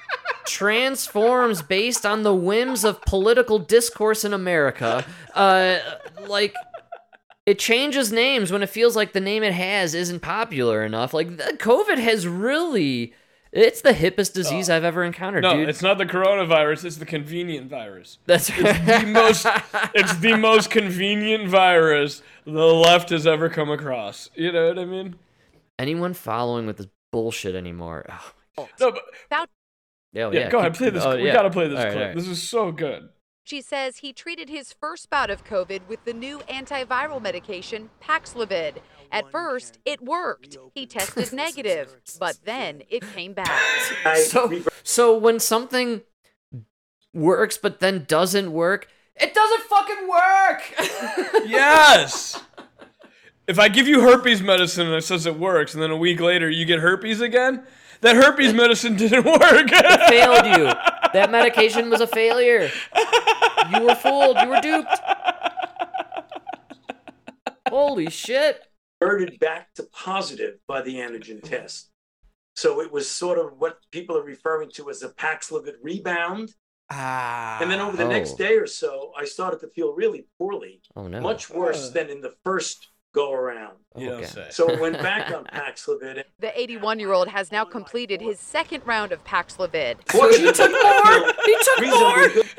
transforms 0.45 1.63
based 1.63 2.05
on 2.07 2.23
the 2.23 2.35
whims 2.35 2.85
of 2.85 3.01
political 3.03 3.59
discourse 3.59 4.25
in 4.25 4.33
America. 4.33 5.05
Uh, 5.35 5.79
like 6.27 6.55
it 7.47 7.59
changes 7.59 8.13
names 8.13 8.53
when 8.53 8.63
it 8.63 8.69
feels 8.69 8.95
like 8.97 9.13
the 9.13 9.21
name 9.21 9.43
it 9.43 9.53
has 9.53 9.95
isn't 9.95 10.21
popular 10.21 10.85
enough. 10.85 11.13
Like 11.15 11.37
the, 11.37 11.57
COVID 11.59 11.99
has 11.99 12.27
really. 12.27 13.15
It's 13.51 13.83
the 13.83 13.93
hippest 13.93 14.33
disease 14.33 14.71
I've 14.71 14.83
ever 14.83 15.05
encountered, 15.05 15.43
No, 15.43 15.53
dude. 15.55 15.69
it's 15.69 15.83
not 15.83 15.99
the 15.99 16.07
coronavirus. 16.07 16.87
It's 16.87 16.97
the 16.97 17.05
convenient 17.05 17.69
virus. 17.69 18.17
That's 18.25 18.47
the 18.47 19.05
most 19.13 19.47
it's 19.95 20.17
the 20.21 20.39
most 20.39 20.71
convenient 20.71 21.49
virus 21.51 22.23
the 22.47 22.51
left 22.65 23.11
has 23.11 23.27
ever 23.27 23.51
come 23.51 23.71
across. 23.71 24.31
You 24.35 24.53
know 24.53 24.69
what 24.69 24.79
I 24.79 24.85
mean? 24.87 25.17
anyone 25.79 26.15
following 26.15 26.65
with 26.67 26.77
this 26.79 26.87
bullshit 27.11 27.55
anymore. 27.55 28.07
Oh, 28.57 28.69
No, 28.81 28.93
but 28.93 29.03
yeah, 30.13 30.31
yeah, 30.33 30.41
yeah, 30.41 30.51
go 30.51 30.59
ahead, 30.59 30.75
play 30.75 30.91
this. 30.91 31.05
oh, 31.05 31.17
we 31.17 31.27
yeah. 31.27 31.33
gotta 31.33 31.51
play 31.51 31.69
this 31.69 31.79
All 31.79 31.85
right, 31.85 31.93
clip. 31.93 32.03
all 32.03 32.09
right. 32.09 32.17
This 32.17 32.29
is 32.29 32.43
so 32.43 32.73
good. 32.73 33.09
She 33.45 33.61
says 33.61 33.99
he 33.99 34.13
treated 34.13 34.49
his 34.49 34.73
first 34.73 35.11
bout 35.11 35.29
of 35.29 35.45
COVID 35.45 35.89
with 35.89 36.05
the 36.05 36.13
new 36.13 36.39
antiviral 36.49 37.21
medication, 37.21 37.91
Paxlovid. 38.01 38.77
At 39.11 39.31
first, 39.31 39.79
it 39.85 40.01
worked. 40.01 40.57
He 40.75 40.87
tested 40.87 41.33
negative, 41.33 41.97
but 42.21 42.39
then 42.45 42.83
it 42.89 43.03
came 43.15 43.33
back. 43.35 43.61
So, 44.17 44.63
so 44.85 45.19
when 45.19 45.41
something 45.41 46.03
works 47.13 47.59
but 47.59 47.81
then 47.81 48.05
doesn't 48.09 48.53
work, 48.53 48.89
it 49.17 49.35
doesn't 49.35 49.63
fucking 49.63 50.09
work. 50.09 51.45
Yes. 51.47 52.41
If 53.47 53.59
I 53.59 53.69
give 53.69 53.87
you 53.89 54.01
herpes 54.03 54.41
medicine 54.43 54.87
and 54.87 54.97
it 54.97 55.03
says 55.05 55.27
it 55.27 55.39
works, 55.39 55.75
and 55.75 55.83
then 55.83 55.91
a 55.91 55.97
week 55.97 56.21
later 56.21 56.49
you 56.51 56.65
get 56.65 56.81
herpes 56.81 57.21
again, 57.21 57.65
that 58.01 58.17
herpes 58.17 58.53
medicine 58.53 58.97
didn't 58.97 59.25
work. 59.25 59.41
it 59.43 60.09
failed 60.09 60.47
you. 60.59 60.73
That 61.13 61.31
medication 61.31 61.91
was 61.91 62.01
a 62.01 62.07
failure. 62.07 62.71
You 63.75 63.83
were 63.83 63.95
fooled. 63.95 64.39
You 64.41 64.49
were 64.49 64.63
duped. 64.63 64.89
Holy 67.69 68.09
shit. 68.09 68.63
converted 69.01 69.39
back 69.39 69.75
to 69.75 69.83
positive 69.93 70.55
by 70.67 70.81
the 70.81 70.95
antigen 70.95 71.43
test. 71.43 71.91
So 72.57 72.81
it 72.81 72.91
was 72.93 73.11
sort 73.11 73.39
of 73.39 73.59
what 73.59 73.79
people 73.91 74.17
are 74.17 74.23
referring 74.23 74.71
to 74.77 74.89
as 74.91 75.03
a 75.03 75.09
Paxlovid 75.11 75.75
rebound. 75.83 76.55
ah. 76.91 77.59
And 77.61 77.71
then 77.71 77.81
over 77.81 77.97
the 77.97 78.05
Oh. 78.05 78.09
next 78.09 78.39
day 78.39 78.57
or 78.57 78.67
so, 78.67 79.13
I 79.15 79.25
started 79.27 79.61
to 79.61 79.69
feel 79.69 79.93
really 79.93 80.27
poorly, 80.39 80.81
Oh 80.97 81.09
no. 81.09 81.21
much 81.21 81.51
worse 81.51 81.91
than 81.91 82.09
in 82.11 82.21
the 82.23 82.35
first 82.45 82.89
go 83.13 83.33
around. 83.33 83.77
you 83.97 84.09
don't 84.09 84.25
Okay. 84.25 84.47
So 84.51 84.69
I 84.71 84.81
went 84.81 84.99
back 85.01 85.31
on 85.33 85.45
Paxlovid. 85.45 86.25
The 86.41 86.59
81 86.59 86.99
year 86.99 87.13
old 87.13 87.29
has 87.29 87.53
now 87.53 87.65
completed 87.65 88.21
his 88.21 88.41
second 88.41 88.85
round 88.87 89.13
of 89.13 89.23
Paxlovid. 89.25 89.99
Fortunately, 90.11 90.53
took 90.53 90.73
I 90.73 90.83
more? 90.83 91.33
feel 91.33 91.45
He 91.45 91.55
took 91.63 91.79
reasonably 91.79 92.09
more? 92.09 92.29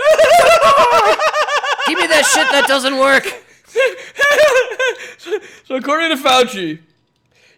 Give 1.88 2.00
me 2.00 2.08
that 2.08 2.26
shit 2.34 2.48
that 2.52 2.66
doesn't 2.68 2.98
work. 2.98 3.26
so, 5.18 5.40
so 5.66 5.76
according 5.76 6.16
to 6.16 6.24
Fauci, 6.24 6.80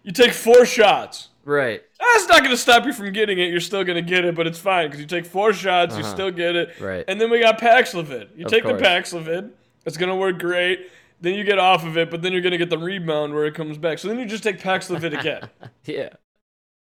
you 0.04 0.12
take 0.12 0.34
four 0.34 0.66
shots. 0.66 1.30
Right. 1.44 1.84
That's 2.00 2.28
not 2.28 2.40
going 2.40 2.52
to 2.52 2.58
stop 2.58 2.86
you 2.86 2.94
from 2.94 3.12
getting 3.14 3.38
it. 3.40 3.50
You're 3.52 3.60
still 3.60 3.84
going 3.84 4.04
to 4.04 4.10
get 4.10 4.26
it, 4.26 4.36
but 4.36 4.48
it's 4.48 4.60
fine 4.60 4.88
because 4.88 5.00
you 5.00 5.06
take 5.06 5.26
four 5.26 5.54
shots, 5.54 5.96
you 5.96 6.04
Uh-huh. 6.04 6.14
still 6.14 6.32
get 6.32 6.56
it. 6.56 6.80
Right. 6.80 7.06
And 7.08 7.22
then 7.22 7.30
we 7.30 7.40
got 7.40 7.60
Paxlovid. 7.60 8.30
You 8.36 8.46
Of 8.46 8.52
take 8.52 8.64
course. 8.64 8.82
the 8.82 8.88
Paxlovid. 8.88 9.52
It's 9.86 9.98
going 9.98 10.10
to 10.10 10.16
work 10.16 10.40
great. 10.40 10.90
Then 11.22 11.34
you 11.36 11.44
get 11.44 11.58
off 11.60 11.86
of 11.86 11.98
it, 11.98 12.12
but 12.12 12.22
then 12.22 12.34
you're 12.34 12.42
going 12.42 12.52
to 12.52 12.58
get 12.58 12.70
the 12.70 12.78
rebound 12.78 13.34
where 13.34 13.46
it 13.46 13.56
comes 13.56 13.78
back. 13.78 14.00
So 14.00 14.08
then 14.08 14.20
you 14.20 14.26
just 14.26 14.44
take 14.44 14.60
Paxlovid 14.60 15.18
again. 15.20 15.50
Yeah. 15.86 16.10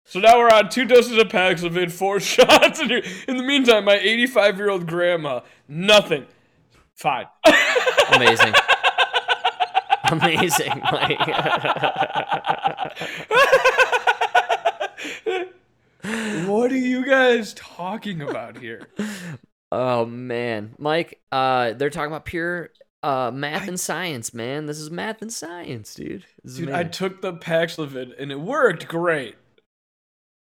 so 0.05 0.19
now 0.19 0.37
we're 0.39 0.49
on 0.49 0.69
two 0.69 0.85
doses 0.85 1.17
of 1.17 1.27
Paxlovid, 1.27 1.91
four 1.91 2.19
shots. 2.21 2.79
And 2.79 2.91
in 2.91 3.37
the 3.37 3.43
meantime, 3.43 3.85
my 3.85 3.95
85 3.95 4.57
year 4.57 4.69
old 4.69 4.87
grandma, 4.87 5.41
nothing. 5.67 6.25
Fine. 6.95 7.25
Amazing. 8.13 8.53
Amazing. 10.11 10.81
Like, 10.91 11.19
what 16.47 16.71
are 16.71 16.77
you 16.77 17.05
guys 17.05 17.53
talking 17.53 18.21
about 18.21 18.57
here? 18.57 18.87
oh 19.71 20.05
man, 20.05 20.75
Mike. 20.77 21.21
Uh, 21.31 21.73
they're 21.73 21.89
talking 21.89 22.11
about 22.11 22.25
pure 22.25 22.69
uh 23.03 23.31
math 23.33 23.67
and 23.67 23.79
science, 23.79 24.33
man. 24.33 24.65
This 24.67 24.79
is 24.79 24.91
math 24.91 25.21
and 25.21 25.31
science, 25.33 25.95
dude. 25.95 26.25
Dude, 26.45 26.69
I 26.71 26.83
took 26.83 27.21
the 27.21 27.33
Paxlovid 27.33 28.13
and 28.19 28.31
it 28.31 28.39
worked 28.39 28.87
great. 28.87 29.35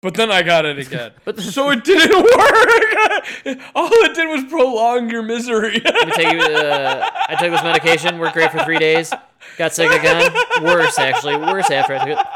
But 0.02 0.14
then 0.14 0.32
I 0.32 0.42
got 0.42 0.64
it 0.66 0.78
again. 0.80 1.12
But 1.24 1.36
the- 1.36 1.42
so 1.42 1.70
it 1.70 1.84
didn't 1.84 2.10
work. 2.22 3.66
All 3.74 3.88
it 3.88 4.14
did 4.16 4.28
was 4.28 4.44
prolong 4.50 5.08
your 5.10 5.22
misery. 5.22 5.80
Let 5.84 6.06
me 6.08 6.12
take 6.12 6.32
you. 6.32 6.40
Uh, 6.40 7.08
I 7.28 7.36
took 7.36 7.52
this 7.52 7.62
medication. 7.62 8.18
Worked 8.18 8.34
great 8.34 8.50
for 8.50 8.64
three 8.64 8.78
days. 8.78 9.12
Got 9.58 9.72
sick 9.72 9.90
again. 9.92 10.32
Worse, 10.62 10.98
actually. 10.98 11.36
Worse 11.36 11.70
after 11.70 11.94
I 11.94 11.98
took 12.00 12.08
it. 12.18 12.26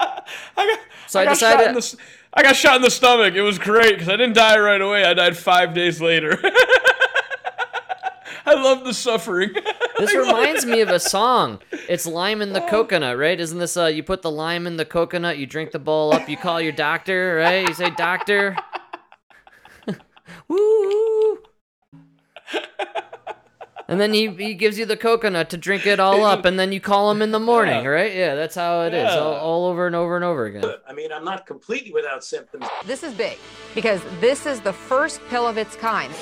I 0.56 0.66
got, 0.66 0.78
So 1.08 1.20
I 1.20 1.24
got 1.24 1.30
decided- 1.34 1.74
the, 1.74 1.96
I 2.34 2.42
got 2.42 2.54
shot 2.54 2.76
in 2.76 2.82
the 2.82 2.90
stomach. 2.90 3.34
It 3.34 3.42
was 3.42 3.58
great 3.58 3.94
because 3.94 4.08
I 4.08 4.16
didn't 4.16 4.34
die 4.34 4.58
right 4.58 4.80
away. 4.80 5.04
I 5.04 5.14
died 5.14 5.36
five 5.36 5.74
days 5.74 6.00
later. 6.00 6.38
I 8.46 8.54
love 8.54 8.84
the 8.84 8.94
suffering. 8.94 9.50
This 9.98 10.14
I 10.14 10.18
reminds 10.18 10.66
me 10.66 10.82
of 10.82 10.90
a 10.90 11.00
song. 11.00 11.58
It's 11.88 12.04
lime 12.06 12.42
in 12.42 12.52
the 12.52 12.60
coconut, 12.60 13.16
right? 13.16 13.40
Isn't 13.40 13.58
this 13.58 13.78
uh 13.78 13.86
you 13.86 14.02
put 14.02 14.20
the 14.20 14.30
lime 14.30 14.66
in 14.66 14.76
the 14.76 14.84
coconut, 14.84 15.38
you 15.38 15.46
drink 15.46 15.70
the 15.70 15.78
bowl 15.78 16.12
up, 16.12 16.28
you 16.28 16.36
call 16.36 16.60
your 16.60 16.72
doctor, 16.72 17.36
right? 17.36 17.66
You 17.66 17.72
say 17.72 17.88
doctor. 17.88 18.54
Woo! 20.48 21.38
and 23.88 23.98
then 24.00 24.12
he, 24.12 24.28
he 24.28 24.52
gives 24.54 24.78
you 24.78 24.84
the 24.84 24.96
coconut 24.98 25.48
to 25.50 25.56
drink 25.56 25.86
it 25.86 25.98
all 26.00 26.24
up, 26.24 26.44
and 26.44 26.58
then 26.58 26.72
you 26.72 26.80
call 26.80 27.10
him 27.10 27.22
in 27.22 27.30
the 27.30 27.40
morning, 27.40 27.84
Yeah. 27.84 27.88
right? 27.88 28.14
Yeah, 28.14 28.34
that's 28.34 28.54
how 28.54 28.82
it 28.82 28.92
is, 28.92 29.04
Yeah. 29.04 29.18
all, 29.18 29.32
all 29.34 29.66
over 29.66 29.86
and 29.86 29.94
over 29.96 30.16
and 30.16 30.24
over 30.24 30.44
again. 30.46 30.64
I 30.88 30.92
mean, 30.92 31.10
I'm 31.12 31.24
not 31.24 31.46
completely 31.46 31.92
without 31.92 32.22
symptoms. 32.24 32.66
This 32.84 33.02
is 33.02 33.14
big 33.14 33.38
because 33.74 34.02
this 34.20 34.44
is 34.44 34.60
the 34.60 34.72
first 34.72 35.20
pill 35.30 35.46
of 35.46 35.56
its 35.56 35.74
kind. 35.76 36.12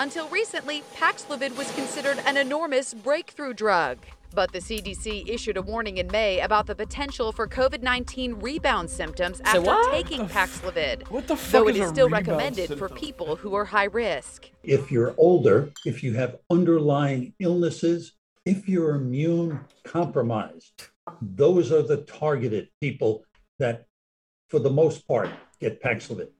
Until 0.00 0.30
recently, 0.30 0.82
Paxlovid 0.96 1.54
was 1.58 1.70
considered 1.72 2.22
an 2.24 2.38
enormous 2.38 2.94
breakthrough 2.94 3.52
drug. 3.52 3.98
But 4.32 4.50
the 4.50 4.60
CDC 4.60 5.28
issued 5.28 5.58
a 5.58 5.62
warning 5.62 5.98
in 5.98 6.06
May 6.06 6.40
about 6.40 6.66
the 6.66 6.74
potential 6.74 7.32
for 7.32 7.46
COVID 7.46 7.82
19 7.82 8.36
rebound 8.40 8.88
symptoms 8.88 9.42
after 9.44 9.60
what? 9.60 9.92
taking 9.92 10.26
Paxlovid. 10.26 11.06
What 11.10 11.28
the 11.28 11.36
fuck 11.36 11.52
Though 11.52 11.68
it 11.68 11.76
is 11.76 11.82
is 11.82 11.90
a 11.90 11.92
still 11.92 12.06
rebound 12.06 12.28
recommended 12.28 12.78
for 12.78 12.88
people 12.88 13.36
who 13.36 13.54
are 13.54 13.66
high 13.66 13.84
risk. 13.92 14.48
if 14.62 14.90
you're 14.90 15.14
older, 15.18 15.70
if 15.84 16.02
you 16.02 16.14
have 16.14 16.38
underlying 16.48 17.34
illnesses, 17.38 18.14
if 18.46 18.66
you're 18.70 18.94
immune 18.94 19.60
compromised, 19.84 20.88
those 21.20 21.70
are 21.70 21.82
the 21.82 21.98
targeted 21.98 22.70
people 22.80 23.26
that, 23.58 23.84
for 24.48 24.60
the 24.60 24.70
most 24.70 25.06
part, 25.06 25.28
get 25.60 25.82
Paxlovid. 25.82 26.30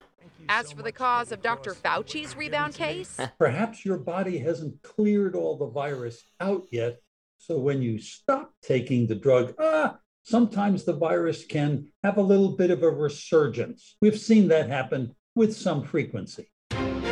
As 0.52 0.72
for 0.72 0.82
the 0.82 0.90
cause 0.90 1.30
of 1.30 1.42
Dr. 1.42 1.74
Fauci's 1.74 2.34
rebound 2.34 2.74
case, 2.74 3.20
Perhaps 3.38 3.84
your 3.84 3.98
body 3.98 4.36
hasn't 4.36 4.82
cleared 4.82 5.36
all 5.36 5.56
the 5.56 5.68
virus 5.68 6.24
out 6.40 6.64
yet. 6.72 6.98
So 7.38 7.56
when 7.56 7.80
you 7.80 8.00
stop 8.00 8.52
taking 8.60 9.06
the 9.06 9.14
drug, 9.14 9.54
ah, 9.60 9.98
sometimes 10.24 10.82
the 10.82 10.94
virus 10.94 11.46
can 11.46 11.86
have 12.02 12.16
a 12.16 12.22
little 12.22 12.56
bit 12.56 12.72
of 12.72 12.82
a 12.82 12.90
resurgence. 12.90 13.96
We've 14.02 14.18
seen 14.18 14.48
that 14.48 14.68
happen 14.68 15.14
with 15.36 15.56
some 15.56 15.84
frequency. 15.84 16.50
What 16.72 17.04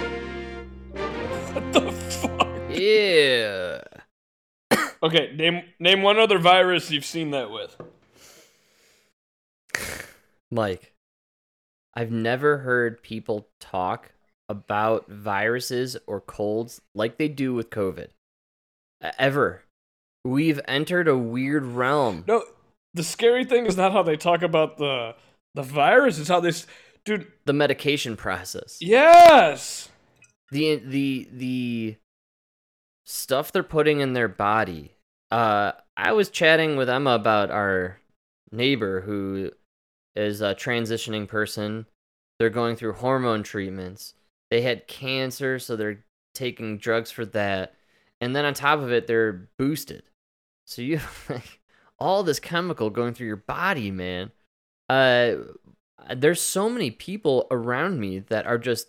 the 1.72 1.92
fuck? 1.92 2.48
Yeah. 2.70 3.83
Okay, 5.01 5.33
name 5.37 5.62
name 5.79 6.03
one 6.03 6.18
other 6.18 6.40
virus 6.40 6.90
you've 6.90 7.05
seen 7.05 7.31
that 7.31 7.53
with. 7.53 7.81
Mike, 10.51 10.92
I've 11.99 12.13
never 12.13 12.59
heard 12.59 13.03
people 13.03 13.49
talk 13.59 14.13
about 14.49 15.11
viruses 15.11 15.97
or 16.07 16.21
colds 16.21 16.81
like 16.95 17.19
they 17.19 17.27
do 17.27 17.55
with 17.55 17.71
COVID. 17.71 18.11
Ever. 19.19 19.65
We've 20.25 20.61
entered 20.69 21.09
a 21.09 21.19
weird 21.19 21.65
realm. 21.65 22.23
No, 22.29 22.45
the 22.95 23.03
scary 23.03 23.45
thing 23.45 23.67
is 23.67 23.77
not 23.77 23.91
how 23.91 24.05
they 24.05 24.17
talk 24.17 24.43
about 24.43 24.79
the 24.79 25.17
the 25.57 25.65
virus. 25.65 26.21
It's 26.21 26.29
how 26.29 26.39
they, 26.39 26.53
dude. 27.05 27.33
The 27.47 27.53
medication 27.53 28.17
process. 28.17 28.79
Yes. 28.81 29.89
The 30.53 30.77
the 30.77 31.29
the 31.33 31.97
stuff 33.07 33.51
they're 33.51 33.65
putting 33.65 33.99
in 33.99 34.13
their 34.13 34.29
body. 34.29 34.93
Uh 35.33 35.73
I 35.97 36.13
was 36.13 36.31
chatting 36.31 36.77
with 36.77 36.89
Emma 36.89 37.11
about 37.11 37.51
our 37.51 37.99
neighbor 38.53 39.01
who 39.01 39.51
is 40.19 40.41
a 40.41 40.55
transitioning 40.55 41.29
person. 41.29 41.87
They're 42.39 42.51
going 42.51 42.77
through 42.77 42.95
hormone 42.95 43.43
treatments. 43.43 44.15
They 44.51 44.63
had 44.63 44.89
cancer, 44.89 45.59
so 45.59 45.77
they're 45.77 46.05
taking 46.35 46.79
drugs 46.79 47.11
for 47.11 47.25
that. 47.27 47.75
And 48.21 48.35
then 48.35 48.45
on 48.45 48.55
top 48.55 48.81
of 48.81 48.93
it, 48.93 49.07
they're 49.07 49.49
boosted. 49.59 50.03
So 50.67 50.83
you 50.83 51.01
like 51.29 51.61
all 51.99 52.23
this 52.23 52.41
chemical 52.41 52.91
going 52.91 53.15
through 53.15 53.27
your 53.27 53.37
body, 53.37 53.91
man. 53.91 54.31
Uh 54.89 55.37
there's 56.17 56.41
so 56.41 56.71
many 56.71 56.91
people 56.91 57.47
around 57.51 57.99
me 58.01 58.21
that 58.21 58.47
are 58.47 58.59
just 58.59 58.89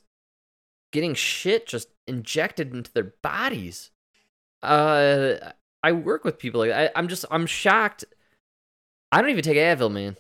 getting 0.91 1.13
shit 1.15 1.67
just 1.67 1.89
injected 2.07 2.73
into 2.73 2.91
their 2.93 3.13
bodies. 3.21 3.91
Uh 4.61 5.35
I 5.81 5.91
work 5.93 6.23
with 6.23 6.39
people 6.39 6.59
like 6.59 6.71
I, 6.71 6.89
I'm 6.95 7.07
just 7.07 7.25
I'm 7.31 7.45
shocked. 7.45 8.05
I 9.11 9.21
don't 9.21 9.31
even 9.31 9.43
take 9.43 9.57
Advil, 9.57 9.91
man. 9.91 10.17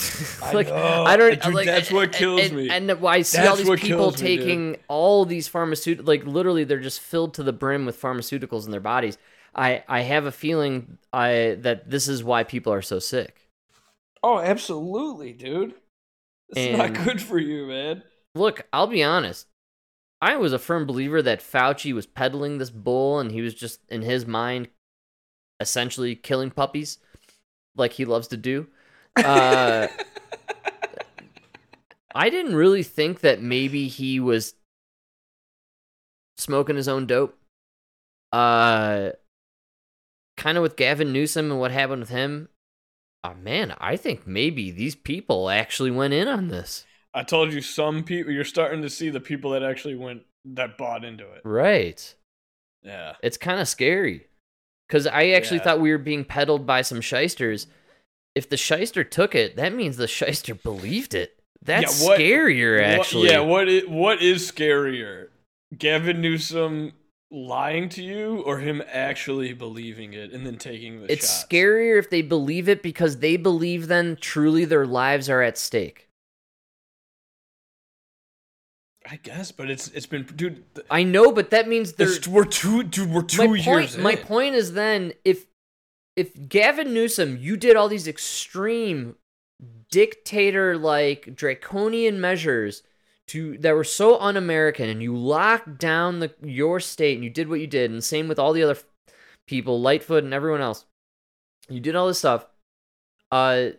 I 0.42 0.52
like 0.52 0.68
know. 0.68 1.04
I 1.04 1.16
don't 1.16 1.42
Dude, 1.42 1.54
like 1.54 1.66
that's 1.66 1.90
what 1.90 2.04
and- 2.04 2.12
kills 2.12 2.40
and, 2.40 2.56
me. 2.56 2.70
And, 2.70 2.90
I 2.90 3.22
see 3.22 3.46
all 3.46 3.56
these 3.56 3.68
people 3.68 4.12
kills 4.12 4.22
me, 4.22 4.36
taking 4.36 4.76
all 4.88 5.24
these 5.24 5.48
pharmaceutical 5.48 6.06
like 6.06 6.24
literally 6.24 6.64
they're 6.64 6.78
just 6.80 7.00
filled 7.00 7.34
to 7.34 7.42
the 7.42 7.52
brim 7.52 7.86
with 7.86 8.00
pharmaceuticals 8.00 8.64
in 8.64 8.70
their 8.70 8.80
bodies. 8.80 9.18
I 9.54 9.84
I 9.88 10.00
have 10.00 10.26
a 10.26 10.32
feeling 10.32 10.98
I 11.12 11.56
that 11.60 11.90
this 11.90 12.08
is 12.08 12.22
why 12.24 12.44
people 12.44 12.72
are 12.72 12.82
so 12.82 12.98
sick. 12.98 13.48
Oh, 14.22 14.38
absolutely, 14.38 15.32
dude. 15.32 15.74
It's 16.50 16.76
not 16.76 17.04
good 17.04 17.22
for 17.22 17.38
you, 17.38 17.66
man. 17.66 18.02
Look, 18.34 18.66
I'll 18.72 18.86
be 18.86 19.02
honest. 19.02 19.46
I 20.22 20.36
was 20.36 20.52
a 20.52 20.58
firm 20.58 20.86
believer 20.86 21.22
that 21.22 21.40
Fauci 21.40 21.94
was 21.94 22.06
peddling 22.06 22.58
this 22.58 22.70
bull 22.70 23.18
and 23.18 23.32
he 23.32 23.40
was 23.40 23.54
just 23.54 23.80
in 23.88 24.02
his 24.02 24.26
mind 24.26 24.68
essentially 25.58 26.14
killing 26.14 26.50
puppies 26.50 26.98
like 27.76 27.94
he 27.94 28.04
loves 28.04 28.28
to 28.28 28.36
do. 28.36 28.66
Uh 29.16 29.88
I 32.14 32.28
didn't 32.30 32.54
really 32.56 32.82
think 32.82 33.20
that 33.20 33.40
maybe 33.40 33.88
he 33.88 34.18
was 34.18 34.54
smoking 36.38 36.76
his 36.76 36.88
own 36.88 37.06
dope. 37.06 37.36
Uh 38.32 39.10
kind 40.36 40.56
of 40.56 40.62
with 40.62 40.76
Gavin 40.76 41.12
Newsom 41.12 41.50
and 41.50 41.60
what 41.60 41.70
happened 41.70 42.00
with 42.00 42.08
him. 42.08 42.48
Oh 43.22 43.34
man, 43.34 43.74
I 43.78 43.96
think 43.96 44.26
maybe 44.26 44.70
these 44.70 44.94
people 44.94 45.50
actually 45.50 45.90
went 45.90 46.14
in 46.14 46.26
on 46.28 46.48
this. 46.48 46.86
I 47.12 47.22
told 47.24 47.52
you 47.52 47.60
some 47.60 48.04
people. 48.04 48.32
You're 48.32 48.44
starting 48.44 48.82
to 48.82 48.88
see 48.90 49.10
the 49.10 49.20
people 49.20 49.50
that 49.50 49.62
actually 49.62 49.96
went 49.96 50.22
that 50.44 50.78
bought 50.78 51.04
into 51.04 51.24
it. 51.30 51.42
Right. 51.44 52.14
Yeah. 52.82 53.14
It's 53.22 53.36
kind 53.36 53.60
of 53.60 53.68
scary. 53.68 54.26
Cuz 54.88 55.06
I 55.06 55.30
actually 55.30 55.58
Yeah. 55.58 55.64
thought 55.64 55.80
we 55.80 55.90
were 55.90 55.98
being 55.98 56.24
peddled 56.24 56.66
by 56.66 56.82
some 56.82 57.00
shysters. 57.02 57.66
If 58.34 58.48
the 58.48 58.56
shyster 58.56 59.02
took 59.04 59.34
it, 59.34 59.56
that 59.56 59.74
means 59.74 59.96
the 59.96 60.06
shyster 60.08 60.54
believed 60.54 61.14
it. 61.14 61.36
That's 61.62 62.00
Yeah, 62.02 62.06
what- 62.08 62.20
scarier 62.20 62.76
What- 62.80 63.00
actually. 63.00 63.28
yeah. 63.30 63.40
What 63.40 63.68
is, 63.68 63.86
what 63.86 64.22
is 64.22 64.50
scarier, 64.50 65.28
Gavin 65.76 66.20
Newsom 66.20 66.92
lying 67.32 67.88
to 67.90 68.02
you, 68.02 68.38
or 68.42 68.58
him 68.58 68.82
actually 68.88 69.52
believing 69.52 70.14
it 70.14 70.32
and 70.32 70.46
then 70.46 70.56
taking 70.58 71.00
the 71.02 71.12
it's 71.12 71.26
shots? 71.28 71.44
scarier 71.44 71.98
if 71.98 72.08
they 72.10 72.22
believe 72.22 72.68
it 72.68 72.82
because 72.82 73.18
they 73.18 73.36
believe 73.36 73.88
then 73.88 74.16
truly 74.20 74.64
their 74.64 74.86
lives 74.86 75.28
are 75.28 75.42
at 75.42 75.58
stake. 75.58 76.08
I 79.10 79.16
guess, 79.16 79.50
but 79.50 79.70
it's 79.70 79.88
it's 79.88 80.06
been, 80.06 80.22
dude. 80.24 80.62
th- 80.74 80.86
I 80.90 81.02
know, 81.02 81.32
but 81.32 81.50
that 81.50 81.66
means 81.68 81.94
they're 81.94 82.08
we're 82.28 82.44
two, 82.44 82.82
dude. 82.84 83.10
We're 83.10 83.22
two 83.22 83.48
my 83.48 83.54
years. 83.56 83.64
point, 83.64 83.98
my 83.98 84.14
point 84.14 84.54
is 84.54 84.72
then 84.74 85.14
if 85.24 85.46
if 86.20 86.48
Gavin 86.48 86.92
Newsom, 86.92 87.38
you 87.38 87.56
did 87.56 87.76
all 87.76 87.88
these 87.88 88.06
extreme 88.06 89.16
dictator 89.90 90.76
like 90.76 91.34
draconian 91.34 92.20
measures 92.20 92.82
to 93.28 93.56
that 93.58 93.74
were 93.74 93.84
so 93.84 94.18
un-American, 94.20 94.90
and 94.90 95.02
you 95.02 95.16
locked 95.16 95.78
down 95.78 96.18
the 96.18 96.34
your 96.42 96.78
state, 96.78 97.14
and 97.14 97.24
you 97.24 97.30
did 97.30 97.48
what 97.48 97.60
you 97.60 97.66
did, 97.66 97.90
and 97.90 98.04
same 98.04 98.28
with 98.28 98.38
all 98.38 98.52
the 98.52 98.62
other 98.62 98.76
people, 99.46 99.80
Lightfoot 99.80 100.24
and 100.24 100.34
everyone 100.34 100.60
else. 100.60 100.84
You 101.70 101.80
did 101.80 101.96
all 101.96 102.08
this 102.08 102.18
stuff. 102.18 102.46
Uh, 103.32 103.70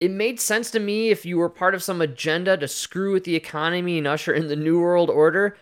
it 0.00 0.10
made 0.10 0.40
sense 0.40 0.72
to 0.72 0.80
me 0.80 1.10
if 1.10 1.24
you 1.24 1.38
were 1.38 1.48
part 1.48 1.74
of 1.74 1.84
some 1.84 2.00
agenda 2.00 2.56
to 2.56 2.66
screw 2.66 3.12
with 3.12 3.24
the 3.24 3.36
economy 3.36 3.96
and 3.96 4.08
usher 4.08 4.34
in 4.34 4.48
the 4.48 4.56
new 4.56 4.80
world 4.80 5.08
order. 5.08 5.56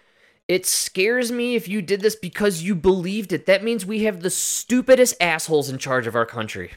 It 0.47 0.67
scares 0.67 1.33
me 1.33 1.55
if 1.55 1.69
you 1.69 1.81
did 1.81 2.01
this 2.01 2.17
because 2.17 2.63
you 2.63 2.75
believed 2.75 3.33
it. 3.33 3.47
That 3.47 3.65
means 3.65 3.87
we 3.87 4.05
have 4.05 4.21
the 4.21 4.31
stupidest 4.31 5.15
assholes 5.21 5.71
in 5.71 5.79
charge 5.79 6.07
of 6.07 6.15
our 6.15 6.27
country. 6.27 6.73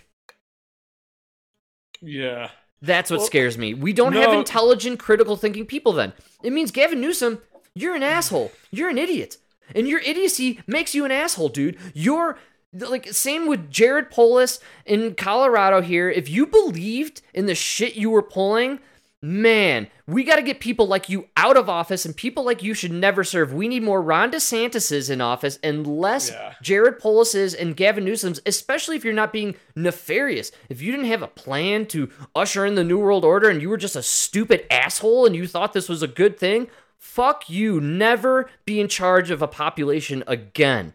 Yeah. 2.02 2.50
That's 2.82 3.10
what 3.10 3.18
Well, 3.20 3.26
scares 3.26 3.58
me. 3.58 3.74
We 3.74 3.92
don't 3.92 4.14
have 4.14 4.34
intelligent, 4.34 5.00
critical 5.00 5.36
thinking 5.36 5.66
people 5.66 5.94
then. 5.94 6.14
It 6.44 6.54
means 6.54 6.72
Gavin 6.72 7.02
Newsom, 7.02 7.42
you're 7.74 7.96
an 7.96 8.04
asshole. 8.04 8.52
You're 8.72 8.90
an 8.90 8.98
idiot. 8.98 9.38
And 9.76 9.88
your 9.88 10.00
idiocy 10.00 10.62
makes 10.68 10.96
you 10.96 11.04
an 11.04 11.12
asshole, 11.12 11.50
dude. 11.50 11.78
You're 11.94 12.38
like 12.74 13.08
same 13.14 13.48
with 13.48 13.70
Jared 13.72 14.12
Polis 14.12 14.60
in 14.86 15.16
Colorado 15.16 15.82
here. 15.82 16.10
If 16.10 16.30
you 16.30 16.46
believed 16.46 17.22
in 17.34 17.48
the 17.48 17.56
shit 17.56 17.96
you 17.96 18.10
were 18.10 18.22
pulling, 18.22 18.80
man, 19.22 19.88
we 20.06 20.24
got 20.24 20.36
to 20.36 20.42
get 20.44 20.60
people 20.60 20.88
like 20.88 21.10
you 21.10 21.28
out 21.36 21.58
of 21.58 21.70
office 21.70 22.06
and 22.06 22.16
people 22.16 22.44
like 22.44 22.62
you 22.62 22.74
should 22.74 22.92
never 22.92 23.24
serve. 23.24 23.54
We 23.54 23.68
need 23.68 23.84
more 23.84 24.02
Ron 24.02 24.32
DeSantis's 24.32 25.10
in 25.10 25.22
office 25.22 25.58
and 25.64 25.88
less 25.88 26.30
Yeah. 26.30 26.54
Jared 26.62 27.00
Polis's 27.00 27.54
and 27.54 27.76
Gavin 27.76 28.06
Newsom's, 28.06 28.40
especially 28.46 28.96
if 28.96 29.04
you're 29.04 29.14
not 29.14 29.34
being 29.34 29.56
nefarious. 29.76 30.52
If 30.70 30.82
you 30.82 30.92
didn't 30.92 31.08
have 31.08 31.24
a 31.24 31.28
plan 31.28 31.88
to 31.88 32.10
usher 32.36 32.66
in 32.66 32.76
the 32.76 32.84
New 32.84 33.00
World 33.00 33.26
Order 33.26 33.50
and 33.50 33.62
you 33.62 33.70
were 33.70 33.78
just 33.78 33.96
a 33.96 34.04
stupid 34.04 34.66
asshole 34.72 35.26
and 35.26 35.36
you 35.36 35.48
thought 35.48 35.74
this 35.74 35.90
was 35.90 36.04
a 36.04 36.08
good 36.08 36.38
thing, 36.38 36.68
fuck 36.98 37.50
you. 37.50 37.82
Never 37.82 38.50
be 38.66 38.80
in 38.80 38.88
charge 38.88 39.32
of 39.32 39.42
a 39.42 39.48
population 39.48 40.24
again. 40.28 40.94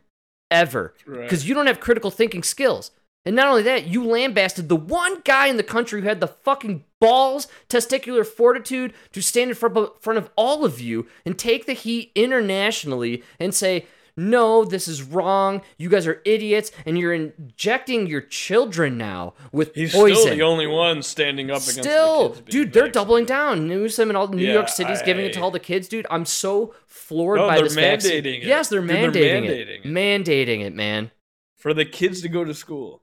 Ever. 0.50 0.94
Right. 1.06 1.22
Because 1.22 1.48
you 1.48 1.54
don't 1.54 1.66
have 1.66 1.80
critical 1.80 2.10
thinking 2.10 2.42
skills. 2.42 2.90
And 3.24 3.36
not 3.36 3.46
only 3.48 3.62
that, 3.62 3.86
you 3.86 4.04
lambasted 4.04 4.68
the 4.68 4.74
one 4.76 5.20
guy 5.24 5.46
in 5.46 5.56
the 5.56 5.62
country 5.62 6.00
who 6.00 6.08
had 6.08 6.20
the 6.20 6.26
fucking 6.26 6.84
balls, 7.00 7.46
testicular 7.68 8.26
fortitude 8.26 8.92
to 9.12 9.22
stand 9.22 9.50
in 9.50 9.54
front 9.54 9.76
of, 10.18 10.30
all 10.36 10.64
of 10.64 10.80
you 10.80 11.06
and 11.24 11.38
take 11.38 11.66
the 11.66 11.72
heat 11.72 12.10
internationally 12.16 13.22
and 13.38 13.54
say, 13.54 13.86
no, 14.16 14.64
this 14.64 14.88
is 14.88 15.02
wrong. 15.02 15.62
You 15.78 15.88
guys 15.88 16.06
are 16.06 16.20
idiots, 16.26 16.70
and 16.84 16.98
you're 16.98 17.14
injecting 17.14 18.06
your 18.06 18.20
children 18.20 18.98
now 18.98 19.32
with 19.52 19.68
poison. 19.72 19.80
He's 19.82 19.92
poison. 19.94 20.16
still 20.22 20.34
the 20.36 20.42
only 20.42 20.66
one 20.66 21.00
standing 21.02 21.50
up 21.50 21.62
against 21.62 21.84
Still, 21.84 22.28
the 22.30 22.42
dude, 22.42 22.72
they're 22.74 22.82
vaccinated. 22.82 22.92
doubling 22.92 23.24
down. 23.24 23.68
Newsom 23.68 24.10
and 24.10 24.16
all 24.18 24.28
New 24.28 24.44
Yeah, 24.46 24.52
York 24.52 24.68
City's 24.68 25.00
giving 25.00 25.24
it 25.24 25.32
to 25.34 25.40
all 25.40 25.50
the 25.50 25.58
kids, 25.60 25.88
dude. 25.88 26.06
I'm 26.10 26.26
so 26.26 26.74
floored 26.86 27.38
No, 27.38 27.46
by 27.48 27.54
they're 27.54 27.64
this 27.64 27.74
vaccine. 27.74 28.26
it. 28.26 28.42
Yes, 28.42 28.68
they're 28.68 28.80
Dude, 28.82 28.90
they're 28.90 29.10
mandating, 29.10 29.44
mandating 29.44 29.48
it. 29.48 29.68
it. 29.68 29.84
Mandating 29.84 30.60
it, 30.60 30.74
man. 30.74 31.10
for 31.56 31.72
the 31.72 31.86
kids 31.86 32.20
to 32.20 32.28
go 32.28 32.44
to 32.44 32.52
school. 32.52 33.00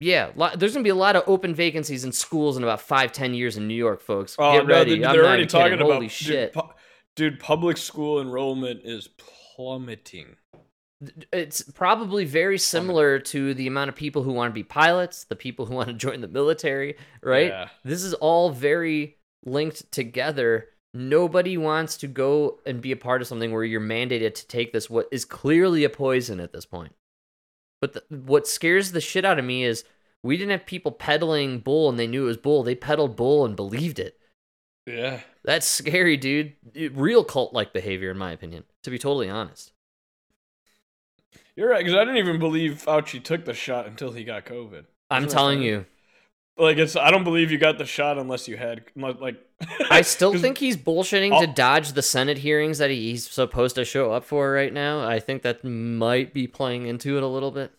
Yeah, 0.00 0.30
lo- 0.36 0.50
there's 0.56 0.74
gonna 0.74 0.82
be 0.84 0.90
a 0.90 0.94
lot 0.94 1.16
of 1.16 1.22
open 1.26 1.54
vacancies 1.54 2.04
in 2.04 2.12
schools 2.12 2.56
in 2.56 2.62
about 2.62 2.80
five, 2.82 3.12
ten 3.12 3.32
years 3.34 3.56
in 3.56 3.66
New 3.66 3.74
York, 3.74 4.02
folks. 4.02 4.36
Oh 4.38 4.52
Get 4.58 4.66
no, 4.66 4.74
ready. 4.74 4.98
they're, 4.98 5.08
I'm 5.08 5.14
they're 5.16 5.24
already 5.24 5.42
even 5.44 5.48
kidding. 5.50 5.60
talking 5.70 5.80
about 5.86 5.94
Holy 5.94 6.08
shit. 6.08 6.52
Dude, 6.52 6.62
pu- 6.62 6.70
dude, 7.16 7.40
public 7.40 7.76
school 7.78 8.20
enrollment 8.20 8.80
is 8.84 9.08
plummeting. 9.56 10.36
it's 11.32 11.62
probably 11.62 12.24
very 12.24 12.58
similar 12.58 13.18
to 13.18 13.52
the 13.54 13.66
amount 13.66 13.88
of 13.90 13.96
people 13.96 14.22
who 14.22 14.32
want 14.32 14.50
to 14.50 14.54
be 14.54 14.62
pilots, 14.62 15.24
the 15.24 15.36
people 15.36 15.66
who 15.66 15.74
want 15.74 15.88
to 15.88 15.94
join 15.94 16.20
the 16.20 16.28
military, 16.28 16.96
right? 17.22 17.48
Yeah. 17.48 17.68
This 17.84 18.02
is 18.02 18.14
all 18.14 18.50
very 18.50 19.16
linked 19.44 19.90
together. 19.92 20.68
Nobody 20.94 21.58
wants 21.58 21.98
to 21.98 22.06
go 22.06 22.60
and 22.66 22.80
be 22.80 22.92
a 22.92 22.96
part 22.96 23.20
of 23.20 23.28
something 23.28 23.52
where 23.52 23.64
you're 23.64 23.80
mandated 23.80 24.34
to 24.34 24.46
take 24.46 24.72
this 24.72 24.88
what 24.88 25.06
is 25.12 25.24
clearly 25.26 25.84
a 25.84 25.90
poison 25.90 26.40
at 26.40 26.52
this 26.52 26.64
point. 26.66 26.92
But 27.86 28.08
the, 28.08 28.16
what 28.16 28.48
scares 28.48 28.92
the 28.92 29.00
shit 29.00 29.24
out 29.24 29.38
of 29.38 29.44
me 29.44 29.62
is 29.62 29.84
we 30.22 30.36
didn't 30.36 30.50
have 30.50 30.66
people 30.66 30.90
peddling 30.90 31.60
bull 31.60 31.88
and 31.88 31.98
they 31.98 32.08
knew 32.08 32.24
it 32.24 32.26
was 32.26 32.36
bull. 32.36 32.62
They 32.64 32.74
peddled 32.74 33.14
bull 33.14 33.44
and 33.44 33.54
believed 33.54 34.00
it. 34.00 34.18
Yeah. 34.86 35.20
That's 35.44 35.66
scary, 35.68 36.16
dude. 36.16 36.54
Real 36.92 37.22
cult 37.22 37.52
like 37.52 37.72
behavior, 37.72 38.10
in 38.10 38.18
my 38.18 38.32
opinion, 38.32 38.64
to 38.82 38.90
be 38.90 38.98
totally 38.98 39.30
honest. 39.30 39.72
You're 41.54 41.70
right, 41.70 41.84
because 41.84 41.94
I 41.94 42.00
didn't 42.00 42.18
even 42.18 42.40
believe 42.40 42.82
Fauci 42.84 43.22
took 43.22 43.44
the 43.44 43.54
shot 43.54 43.86
until 43.86 44.10
he 44.12 44.24
got 44.24 44.44
COVID. 44.44 44.84
I'm 45.10 45.28
telling 45.28 45.62
you. 45.62 45.86
Like 46.58 46.78
it's, 46.78 46.96
I 46.96 47.10
don't 47.10 47.24
believe 47.24 47.50
you 47.50 47.58
got 47.58 47.76
the 47.76 47.84
shot 47.84 48.16
unless 48.18 48.48
you 48.48 48.56
had, 48.56 48.84
like. 48.96 49.36
I 49.90 50.00
still 50.02 50.36
think 50.38 50.56
he's 50.58 50.76
bullshitting 50.76 51.38
to 51.40 51.46
dodge 51.46 51.92
the 51.92 52.02
Senate 52.02 52.38
hearings 52.38 52.78
that 52.78 52.90
he's 52.90 53.28
supposed 53.28 53.74
to 53.76 53.84
show 53.84 54.12
up 54.12 54.24
for 54.24 54.50
right 54.52 54.72
now. 54.72 55.06
I 55.06 55.18
think 55.20 55.42
that 55.42 55.64
might 55.64 56.32
be 56.32 56.46
playing 56.46 56.86
into 56.86 57.16
it 57.18 57.22
a 57.22 57.26
little 57.26 57.50
bit. 57.50 57.72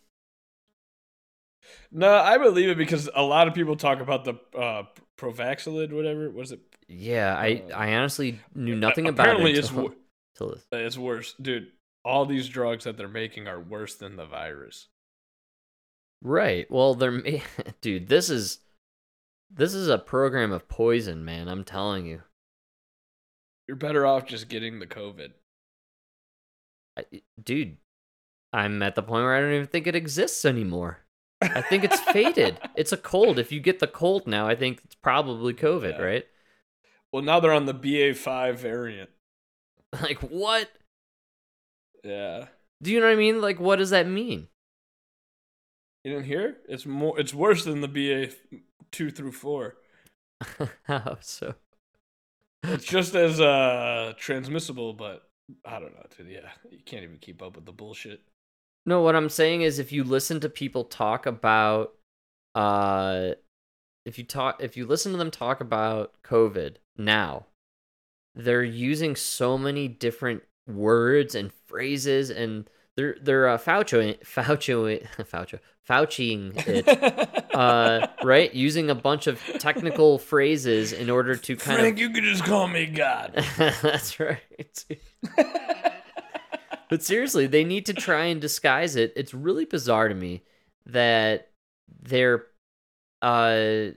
No, 1.91 2.13
I 2.13 2.37
believe 2.37 2.69
it 2.69 2.77
because 2.77 3.09
a 3.15 3.23
lot 3.23 3.47
of 3.47 3.53
people 3.53 3.75
talk 3.75 3.99
about 3.99 4.25
the 4.25 4.33
uh, 4.57 4.83
Provaxilid, 5.17 5.91
whatever. 5.91 6.29
Was 6.29 6.51
it? 6.51 6.59
Yeah, 6.87 7.35
I, 7.37 7.63
Uh, 7.71 7.75
I 7.75 7.93
honestly 7.95 8.39
knew 8.53 8.75
nothing 8.75 9.07
about 9.07 9.23
Apparently, 9.27 9.51
it. 9.53 9.57
it's 9.59 9.69
until- 9.69 9.83
wo- 9.85 9.95
until 10.39 10.57
it's 10.71 10.97
worse, 10.97 11.33
dude. 11.41 11.67
All 12.05 12.25
these 12.25 12.47
drugs 12.47 12.83
that 12.85 12.95
they're 12.97 13.07
making 13.07 13.47
are 13.47 13.59
worse 13.59 13.95
than 13.95 14.15
the 14.15 14.25
virus. 14.25 14.87
Right. 16.21 16.69
Well, 16.71 16.93
they're 16.95 17.21
dude. 17.81 18.07
This 18.07 18.29
is 18.29 18.59
this 19.49 19.73
is 19.73 19.87
a 19.87 19.97
program 19.97 20.51
of 20.51 20.67
poison, 20.67 21.23
man. 21.25 21.47
I'm 21.47 21.63
telling 21.63 22.05
you. 22.05 22.21
You're 23.67 23.77
better 23.77 24.05
off 24.05 24.25
just 24.25 24.47
getting 24.47 24.79
the 24.79 24.87
COVID. 24.87 25.31
I, 26.97 27.03
dude, 27.41 27.77
I'm 28.53 28.81
at 28.81 28.95
the 28.95 29.03
point 29.03 29.23
where 29.23 29.35
I 29.35 29.41
don't 29.41 29.53
even 29.53 29.67
think 29.67 29.87
it 29.87 29.95
exists 29.95 30.45
anymore. 30.45 30.99
I 31.41 31.61
think 31.61 31.83
it's 31.83 31.99
faded. 31.99 32.57
It's 32.75 32.91
a 32.91 32.97
cold. 32.97 33.39
If 33.39 33.51
you 33.51 33.59
get 33.59 33.79
the 33.79 33.87
cold 33.87 34.27
now, 34.27 34.47
I 34.47 34.55
think 34.55 34.81
it's 34.83 34.95
probably 34.95 35.53
COVID, 35.53 35.97
Yeah. 35.97 36.01
right? 36.03 36.25
Well, 37.11 37.23
now 37.23 37.39
they're 37.39 37.53
on 37.53 37.65
the 37.65 37.73
BA5 37.73 38.55
variant. 38.55 39.09
Like 40.01 40.19
what? 40.19 40.69
Yeah. 42.03 42.47
Do 42.83 42.91
you 42.91 42.99
know 42.99 43.05
what 43.07 43.13
I 43.13 43.15
mean? 43.15 43.41
Like 43.41 43.59
what 43.59 43.77
does 43.77 43.89
that 43.91 44.05
mean? 44.07 44.47
You 46.03 46.11
didn't 46.13 46.25
hear? 46.25 46.57
It's 46.67 46.85
more. 46.85 47.19
It's 47.19 47.33
worse 47.33 47.63
than 47.63 47.81
the 47.81 47.87
BA 47.87 48.33
two 48.91 49.09
through 49.09 49.31
four. 49.31 49.77
How 50.83 51.17
so? 51.21 51.55
It's 52.63 52.85
just 52.85 53.15
as 53.15 53.39
uh 53.39 54.13
transmissible, 54.17 54.93
but 54.93 55.23
I 55.65 55.79
don't 55.79 55.93
know. 55.93 56.05
Dude, 56.15 56.29
yeah, 56.29 56.49
you 56.69 56.79
can't 56.85 57.03
even 57.03 57.17
keep 57.17 57.41
up 57.41 57.55
with 57.55 57.65
the 57.65 57.71
bullshit. 57.71 58.21
No, 58.85 59.01
what 59.01 59.15
I'm 59.15 59.29
saying 59.29 59.61
is 59.61 59.79
if 59.79 59.91
you 59.91 60.03
listen 60.03 60.39
to 60.41 60.49
people 60.49 60.83
talk 60.83 61.25
about 61.25 61.93
uh 62.55 63.31
if 64.05 64.17
you 64.17 64.23
talk 64.23 64.61
if 64.61 64.77
you 64.77 64.85
listen 64.85 65.11
to 65.11 65.17
them 65.17 65.31
talk 65.31 65.61
about 65.61 66.13
COVID 66.23 66.77
now, 66.97 67.47
they're 68.35 68.63
using 68.63 69.15
so 69.15 69.57
many 69.57 69.87
different 69.87 70.43
words 70.67 71.35
and 71.35 71.51
phrases 71.67 72.29
and 72.29 72.69
they're 72.97 73.15
they're 73.21 73.47
uh, 73.47 73.57
Fauci 73.57 74.19
Fauci 74.25 75.07
Fauci 75.17 75.59
Fauciing 75.87 76.53
it. 76.67 77.45
uh, 77.55 78.07
right? 78.23 78.53
Using 78.53 78.89
a 78.89 78.95
bunch 78.95 79.27
of 79.27 79.39
technical 79.59 80.17
phrases 80.17 80.91
in 80.91 81.09
order 81.09 81.35
to 81.35 81.55
kind 81.55 81.77
of. 81.77 81.81
Frank, 81.81 81.95
of 81.95 81.99
you 81.99 82.09
could 82.09 82.23
just 82.23 82.43
call 82.43 82.67
me 82.67 82.87
God. 82.87 83.33
That's 83.57 84.19
right. 84.19 84.85
but 86.89 87.03
seriously, 87.03 87.47
they 87.47 87.63
need 87.63 87.85
to 87.85 87.93
try 87.93 88.25
and 88.25 88.41
disguise 88.41 88.95
it. 88.97 89.13
It's 89.15 89.33
really 89.33 89.65
bizarre 89.65 90.09
to 90.09 90.15
me 90.15 90.43
that 90.87 91.51
they're 92.01 92.47
uh 93.21 93.89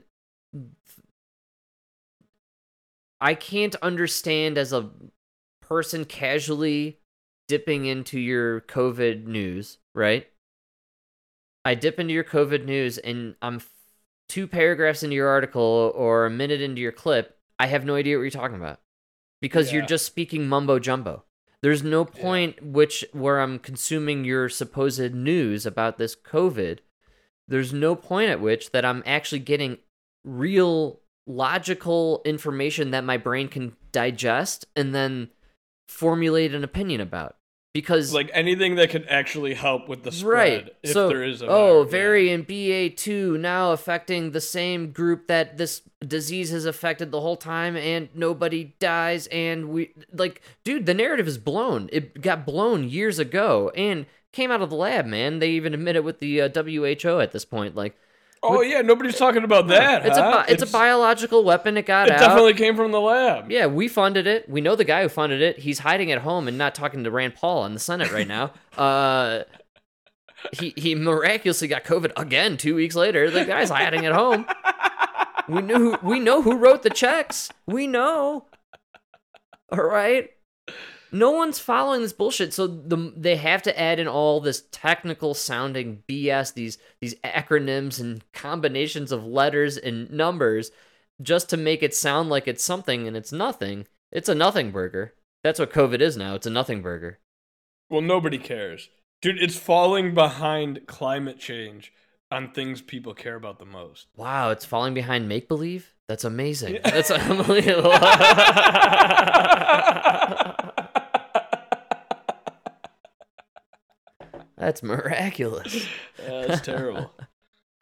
I 3.19 3.33
can't 3.33 3.75
understand 3.81 4.57
as 4.57 4.71
a 4.73 4.89
person 5.61 6.05
casually 6.05 7.00
dipping 7.51 7.85
into 7.85 8.17
your 8.17 8.61
COVID 8.61 9.25
news, 9.25 9.77
right? 9.93 10.25
I 11.65 11.75
dip 11.75 11.99
into 11.99 12.13
your 12.13 12.23
COVID 12.23 12.63
news 12.63 12.97
and 12.97 13.35
I'm 13.41 13.59
two 14.29 14.47
paragraphs 14.47 15.03
into 15.03 15.17
your 15.17 15.27
article 15.27 15.91
or 15.93 16.25
a 16.25 16.29
minute 16.29 16.61
into 16.61 16.81
your 16.81 16.93
clip. 16.93 17.37
I 17.59 17.67
have 17.67 17.83
no 17.83 17.95
idea 17.95 18.15
what 18.15 18.21
you're 18.21 18.31
talking 18.31 18.55
about 18.55 18.79
because 19.41 19.73
you're 19.73 19.85
just 19.85 20.05
speaking 20.05 20.47
mumbo 20.47 20.79
jumbo. 20.79 21.25
There's 21.61 21.83
no 21.83 22.05
point 22.05 22.63
which 22.63 23.03
where 23.11 23.41
I'm 23.41 23.59
consuming 23.59 24.23
your 24.23 24.47
supposed 24.47 25.13
news 25.13 25.65
about 25.65 25.97
this 25.97 26.15
COVID. 26.15 26.79
There's 27.49 27.73
no 27.73 27.95
point 27.95 28.29
at 28.29 28.39
which 28.39 28.71
that 28.71 28.85
I'm 28.85 29.03
actually 29.05 29.39
getting 29.39 29.79
real 30.23 31.01
logical 31.27 32.21
information 32.23 32.91
that 32.91 33.03
my 33.03 33.17
brain 33.17 33.49
can 33.49 33.75
digest 33.91 34.67
and 34.73 34.95
then 34.95 35.31
formulate 35.89 36.55
an 36.55 36.63
opinion 36.63 37.01
about. 37.01 37.35
Because 37.73 38.13
like 38.13 38.29
anything 38.33 38.75
that 38.75 38.89
could 38.89 39.07
actually 39.07 39.53
help 39.53 39.87
with 39.87 40.03
the 40.03 40.11
spread. 40.11 40.33
right. 40.63 40.75
If 40.83 40.91
so 40.91 41.07
there 41.07 41.23
is 41.23 41.41
a 41.41 41.47
oh 41.47 41.83
variant 41.83 42.47
ba2 42.47 43.39
now 43.39 43.71
affecting 43.71 44.31
the 44.31 44.41
same 44.41 44.91
group 44.91 45.27
that 45.27 45.57
this 45.57 45.81
disease 46.05 46.49
has 46.49 46.65
affected 46.65 47.11
the 47.11 47.21
whole 47.21 47.37
time 47.37 47.77
and 47.77 48.09
nobody 48.13 48.73
dies 48.79 49.27
and 49.27 49.69
we 49.69 49.93
like 50.11 50.41
dude 50.65 50.85
the 50.85 50.93
narrative 50.93 51.27
is 51.27 51.37
blown. 51.37 51.89
It 51.93 52.21
got 52.21 52.45
blown 52.45 52.89
years 52.89 53.19
ago 53.19 53.71
and 53.75 54.05
came 54.33 54.51
out 54.51 54.61
of 54.61 54.69
the 54.69 54.75
lab 54.75 55.05
man. 55.05 55.39
They 55.39 55.51
even 55.51 55.73
admit 55.73 55.95
it 55.95 56.03
with 56.03 56.19
the 56.19 56.41
uh, 56.41 56.49
who 56.49 57.19
at 57.19 57.31
this 57.31 57.45
point 57.45 57.75
like 57.75 57.95
Oh 58.43 58.61
yeah, 58.61 58.81
nobody's 58.81 59.17
talking 59.17 59.43
about 59.43 59.67
that. 59.67 60.05
it's 60.05 60.17
a 60.17 60.21
huh? 60.23 60.31
bi- 60.31 60.45
it's, 60.47 60.63
a 60.63 60.67
biological 60.67 61.43
weapon 61.43 61.77
it 61.77 61.85
got 61.85 62.07
It 62.07 62.13
out 62.13 62.19
definitely 62.19 62.55
came 62.55 62.75
from 62.75 62.91
the 62.91 62.99
lab. 62.99 63.51
yeah, 63.51 63.67
we 63.67 63.87
funded 63.87 64.25
it. 64.25 64.49
We 64.49 64.61
know 64.61 64.75
the 64.75 64.83
guy 64.83 65.03
who 65.03 65.09
funded 65.09 65.41
it. 65.41 65.59
He's 65.59 65.79
hiding 65.79 66.11
at 66.11 66.19
home 66.21 66.47
and 66.47 66.57
not 66.57 66.73
talking 66.73 67.03
to 67.03 67.11
Rand 67.11 67.35
Paul 67.35 67.65
in 67.65 67.73
the 67.75 67.79
Senate 67.79 68.11
right 68.11 68.27
now. 68.27 68.51
Uh, 68.77 69.43
he 70.53 70.73
he 70.75 70.95
miraculously 70.95 71.67
got 71.67 71.83
COVID 71.83 72.13
again 72.17 72.57
two 72.57 72.73
weeks 72.73 72.95
later. 72.95 73.29
The 73.29 73.45
guy's 73.45 73.69
hiding 73.69 74.07
at 74.07 74.11
home. 74.13 74.47
We 75.47 75.61
knew 75.61 75.97
we 76.01 76.19
know 76.19 76.41
who 76.41 76.55
wrote 76.55 76.81
the 76.81 76.89
checks. 76.89 77.51
We 77.67 77.85
know. 77.85 78.45
All 79.71 79.83
right. 79.83 80.29
No 81.11 81.31
one's 81.31 81.59
following 81.59 82.01
this 82.01 82.13
bullshit, 82.13 82.53
so 82.53 82.67
the 82.67 83.13
they 83.17 83.35
have 83.35 83.61
to 83.63 83.79
add 83.79 83.99
in 83.99 84.07
all 84.07 84.39
this 84.39 84.63
technical 84.71 85.33
sounding 85.33 86.03
BS, 86.07 86.53
these 86.53 86.77
these 87.01 87.15
acronyms 87.15 87.99
and 87.99 88.23
combinations 88.31 89.11
of 89.11 89.25
letters 89.25 89.77
and 89.77 90.09
numbers, 90.09 90.71
just 91.21 91.49
to 91.49 91.57
make 91.57 91.83
it 91.83 91.93
sound 91.93 92.29
like 92.29 92.47
it's 92.47 92.63
something 92.63 93.07
and 93.07 93.17
it's 93.17 93.33
nothing. 93.33 93.87
It's 94.11 94.29
a 94.29 94.35
nothing 94.35 94.71
burger. 94.71 95.13
That's 95.43 95.59
what 95.59 95.73
COVID 95.73 95.99
is 95.99 96.15
now. 96.15 96.35
It's 96.35 96.47
a 96.47 96.51
nothing 96.51 96.81
burger. 96.81 97.19
Well, 97.89 98.01
nobody 98.01 98.37
cares, 98.37 98.89
dude. 99.21 99.41
It's 99.41 99.57
falling 99.57 100.13
behind 100.13 100.87
climate 100.87 101.39
change 101.39 101.91
on 102.31 102.51
things 102.51 102.81
people 102.81 103.13
care 103.13 103.35
about 103.35 103.59
the 103.59 103.65
most. 103.65 104.07
Wow, 104.15 104.51
it's 104.51 104.65
falling 104.65 104.93
behind 104.93 105.27
make 105.27 105.49
believe. 105.49 105.93
That's 106.07 106.23
amazing. 106.23 106.79
That's 106.83 107.11
unbelievable. 107.11 107.91
That's 114.61 114.83
miraculous. 114.83 115.87
Yeah, 116.23 116.45
that's 116.45 116.61
terrible. 116.61 117.11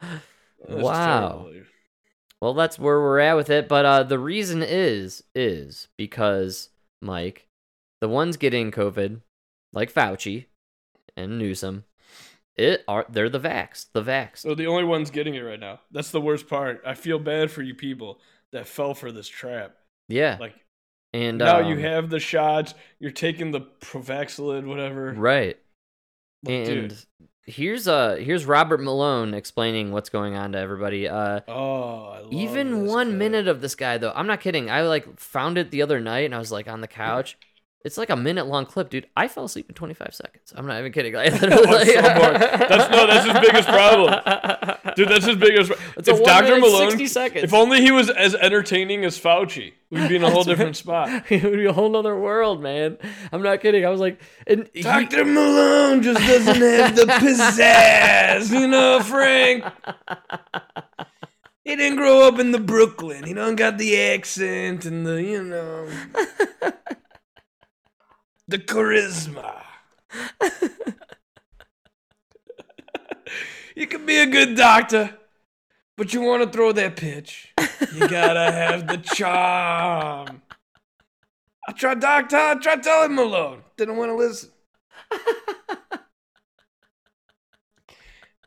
That's 0.00 0.82
Wow. 0.82 1.28
terrible. 1.44 1.62
Well, 2.40 2.54
that's 2.54 2.78
where 2.78 2.98
we're 3.00 3.18
at 3.18 3.36
with 3.36 3.50
it. 3.50 3.68
But 3.68 3.84
uh, 3.84 4.02
the 4.04 4.18
reason 4.18 4.62
is 4.62 5.22
is 5.34 5.88
because 5.98 6.70
Mike, 7.02 7.48
the 8.00 8.08
ones 8.08 8.38
getting 8.38 8.70
COVID 8.70 9.20
like 9.74 9.92
Fauci 9.92 10.46
and 11.18 11.38
Newsom, 11.38 11.84
it 12.56 12.82
are 12.88 13.04
they're 13.10 13.28
the 13.28 13.40
vax, 13.40 13.86
the 13.92 14.02
vax. 14.02 14.38
So 14.38 14.54
the 14.54 14.66
only 14.68 14.84
ones 14.84 15.10
getting 15.10 15.34
it 15.34 15.40
right 15.40 15.60
now. 15.60 15.80
That's 15.90 16.10
the 16.10 16.20
worst 16.20 16.48
part. 16.48 16.80
I 16.86 16.94
feel 16.94 17.18
bad 17.18 17.50
for 17.50 17.60
you 17.60 17.74
people 17.74 18.20
that 18.52 18.66
fell 18.66 18.94
for 18.94 19.12
this 19.12 19.28
trap. 19.28 19.76
Yeah, 20.08 20.38
Like 20.40 20.54
and 21.12 21.36
now 21.38 21.60
um, 21.60 21.66
you 21.66 21.76
have 21.76 22.08
the 22.08 22.20
shots. 22.20 22.72
You're 22.98 23.10
taking 23.12 23.50
the 23.50 23.60
Provaxilid, 23.60 24.64
whatever. 24.64 25.12
right. 25.12 25.58
Like, 26.44 26.54
And 26.54 26.88
dude. 26.90 26.98
here's 27.46 27.86
uh 27.88 28.16
here's 28.16 28.46
Robert 28.46 28.80
Malone 28.80 29.34
explaining 29.34 29.92
what's 29.92 30.08
going 30.08 30.34
on 30.36 30.52
to 30.52 30.58
everybody. 30.58 31.08
Uh, 31.08 31.40
Oh, 31.48 32.04
I 32.08 32.20
love 32.20 32.32
even 32.32 32.86
one 32.86 33.10
guy. 33.10 33.16
minute 33.16 33.48
of 33.48 33.60
this 33.60 33.74
guy 33.74 33.98
though, 33.98 34.12
I'm 34.14 34.26
not 34.26 34.40
kidding. 34.40 34.70
I 34.70 34.82
like 34.82 35.18
found 35.20 35.58
it 35.58 35.70
the 35.70 35.82
other 35.82 36.00
night 36.00 36.24
and 36.26 36.34
I 36.34 36.38
was 36.38 36.52
like 36.52 36.68
on 36.68 36.80
the 36.80 36.88
couch. 36.88 37.36
It's 37.82 37.96
like 37.96 38.10
a 38.10 38.16
minute 38.16 38.46
long 38.46 38.66
clip, 38.66 38.90
dude. 38.90 39.06
I 39.16 39.26
fell 39.26 39.44
asleep 39.44 39.70
in 39.70 39.74
25 39.74 40.14
seconds. 40.14 40.52
I'm 40.54 40.66
not 40.66 40.78
even 40.80 40.92
kidding. 40.92 41.16
I 41.16 41.28
literally, 41.30 41.56
Oh, 41.66 41.82
so. 41.84 42.02
That's- 42.02 42.90
no, 42.90 43.06
that's 43.06 43.24
his 43.24 43.40
biggest 43.40 43.68
problem. 43.68 44.94
Dude, 44.96 45.08
that's 45.08 45.24
his 45.24 45.36
biggest. 45.36 45.72
It's 45.96 46.06
a 46.08 46.12
if 46.12 46.20
one 46.20 46.28
Dr. 46.28 46.58
Malone, 46.60 46.90
60 46.90 47.06
seconds. 47.06 47.44
if 47.44 47.54
only 47.54 47.80
he 47.80 47.90
was 47.90 48.10
as 48.10 48.34
entertaining 48.34 49.04
as 49.06 49.18
Fauci, 49.18 49.72
we'd 49.90 50.08
be 50.10 50.16
in 50.16 50.24
a 50.24 50.30
whole 50.30 50.44
different 50.44 50.76
spot. 50.76 51.08
it 51.30 51.42
would 51.42 51.54
be 51.56 51.64
a 51.64 51.72
whole 51.72 51.88
nother 51.88 52.18
world, 52.18 52.62
man. 52.62 52.98
I'm 53.32 53.40
not 53.42 53.62
kidding. 53.62 53.86
I 53.86 53.88
was 53.88 54.00
like, 54.00 54.20
and 54.46 54.68
he- 54.74 54.82
Dr. 54.82 55.24
Malone 55.24 56.02
just 56.02 56.20
doesn't 56.20 56.60
have 56.60 56.96
the 56.96 57.04
pizzazz, 57.04 58.50
you 58.52 58.66
know, 58.68 59.00
Frank. 59.00 59.64
He 61.64 61.76
didn't 61.76 61.96
grow 61.96 62.28
up 62.28 62.38
in 62.38 62.50
the 62.52 62.58
Brooklyn. 62.60 63.24
He 63.24 63.32
don't 63.32 63.56
got 63.56 63.78
the 63.78 63.98
accent 63.98 64.84
and 64.84 65.06
the, 65.06 65.22
you 65.22 65.42
know, 65.44 65.88
the 68.50 68.58
charisma. 68.58 69.62
you 73.76 73.86
can 73.86 74.04
be 74.04 74.18
a 74.18 74.26
good 74.26 74.56
doctor, 74.56 75.16
but 75.96 76.12
you 76.12 76.20
want 76.20 76.42
to 76.42 76.50
throw 76.50 76.72
that 76.72 76.96
pitch. 76.96 77.54
You 77.94 78.08
gotta 78.08 78.50
have 78.50 78.88
the 78.88 78.96
charm. 78.98 80.42
I 81.68 81.72
tried 81.72 82.00
doctor, 82.00 82.36
I 82.36 82.54
tried 82.56 82.82
telling 82.82 83.14
Malone. 83.14 83.62
Didn't 83.76 83.96
want 83.96 84.10
to 84.10 84.16
listen. 84.16 84.50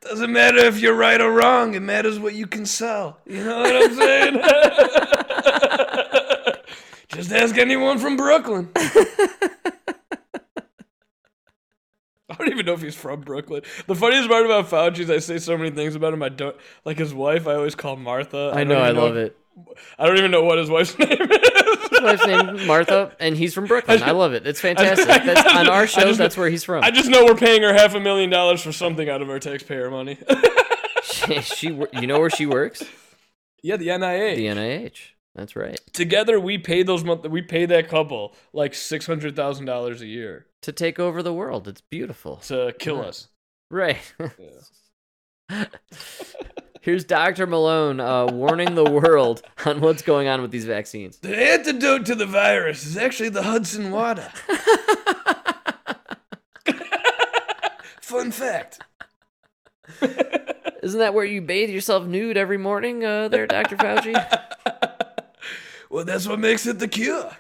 Doesn't 0.01 0.33
matter 0.33 0.57
if 0.57 0.81
you're 0.81 0.95
right 0.95 1.21
or 1.21 1.31
wrong. 1.31 1.75
It 1.75 1.79
matters 1.79 2.19
what 2.19 2.33
you 2.33 2.45
can 2.45 2.65
sell. 2.65 3.19
You 3.25 3.41
know 3.41 3.61
what 3.61 3.73
I'm 3.73 3.95
saying? 3.95 4.41
Just 7.13 7.31
ask 7.31 7.57
anyone 7.57 7.99
from 7.99 8.17
Brooklyn. 8.17 8.69
I 8.75 9.05
don't 12.37 12.49
even 12.49 12.65
know 12.65 12.73
if 12.73 12.81
he's 12.81 12.95
from 12.95 13.21
Brooklyn. 13.21 13.61
The 13.85 13.95
funniest 13.95 14.27
part 14.27 14.45
about 14.45 14.65
Fauci 14.67 14.99
is 14.99 15.09
I 15.09 15.19
say 15.19 15.37
so 15.37 15.57
many 15.57 15.69
things 15.69 15.95
about 15.95 16.13
him. 16.13 16.23
I 16.23 16.29
don't 16.29 16.55
like 16.83 16.97
his 16.97 17.13
wife. 17.13 17.47
I 17.47 17.53
always 17.55 17.75
call 17.75 17.95
Martha. 17.95 18.51
I 18.53 18.63
don't 18.63 18.69
know, 18.69 18.79
I 18.81 18.89
even 18.89 19.01
love 19.01 19.17
it. 19.17 19.37
I 19.99 20.07
don't 20.07 20.17
even 20.17 20.31
know 20.31 20.43
what 20.43 20.57
his 20.57 20.69
wife's 20.69 20.97
name 20.99 21.11
is. 21.11 21.89
His 21.91 22.01
wife's 22.01 22.25
named 22.25 22.65
Martha, 22.65 23.15
and 23.19 23.37
he's 23.37 23.53
from 23.53 23.67
Brooklyn. 23.67 24.01
I 24.01 24.11
love 24.11 24.33
it. 24.33 24.47
It's 24.47 24.59
fantastic. 24.59 25.07
I 25.09 25.19
That's, 25.19 25.55
on 25.55 25.69
our 25.69 25.85
show, 25.85 26.01
just- 26.01 26.17
that's 26.17 26.35
where 26.35 26.49
he's 26.49 26.63
from. 26.63 26.83
I 26.83 26.89
just 26.89 27.09
know 27.09 27.23
we're 27.25 27.35
paying 27.35 27.61
her 27.61 27.73
half 27.73 27.93
a 27.93 27.99
million 27.99 28.31
dollars 28.31 28.61
for 28.63 28.71
something 28.71 29.07
out 29.09 29.21
of 29.21 29.29
our 29.29 29.37
taxpayer 29.39 29.91
money. 29.91 30.17
she, 31.03 31.41
she, 31.41 31.67
you 31.67 32.07
know 32.07 32.19
where 32.19 32.31
she 32.31 32.47
works? 32.47 32.81
yeah, 33.61 33.77
the 33.77 33.89
NIH. 33.89 34.35
The 34.37 34.45
NIH. 34.47 34.99
That's 35.35 35.55
right. 35.55 35.79
Together, 35.93 36.39
we 36.39 36.57
pay 36.59 36.83
those 36.83 37.03
month. 37.03 37.27
We 37.27 37.41
pay 37.41 37.65
that 37.65 37.89
couple 37.89 38.35
like 38.53 38.73
six 38.75 39.05
hundred 39.07 39.35
thousand 39.35 39.65
dollars 39.65 40.01
a 40.01 40.05
year 40.05 40.45
To 40.61 40.71
take 40.71 40.99
over 40.99 41.23
the 41.23 41.33
world. 41.33 41.67
It's 41.67 41.81
beautiful. 41.81 42.37
to 42.47 42.73
kill 42.77 42.97
Yeah. 42.97 43.01
us. 43.03 43.27
Right. 43.71 44.13
Here's 46.81 47.03
Dr. 47.05 47.47
Malone 47.47 47.99
uh, 47.99 48.25
warning 48.27 48.75
the 48.75 48.83
world 48.89 49.41
on 49.65 49.79
what's 49.81 50.01
going 50.01 50.27
on 50.27 50.41
with 50.41 50.51
these 50.51 50.65
vaccines. 50.65 51.17
The 51.17 51.35
antidote 51.35 52.05
to 52.07 52.15
the 52.15 52.25
virus 52.25 52.85
is 52.85 52.97
actually 52.97 53.29
the 53.29 53.43
Hudson 53.43 53.89
water. 53.91 54.29
Fun 58.01 58.31
fact. 58.31 58.79
Isn't 60.83 60.99
that 60.99 61.13
where 61.13 61.25
you 61.25 61.41
bathe 61.41 61.69
yourself 61.69 62.05
nude 62.05 62.37
every 62.37 62.57
morning, 62.57 63.03
uh, 63.05 63.29
there, 63.29 63.47
Dr. 63.47 63.77
Fauci? 63.77 64.13
Well, 65.93 66.05
that's 66.05 66.27
what 66.27 66.39
makes 66.39 66.65
it 66.65 66.79
the 66.79 66.87
cure. 66.87 67.37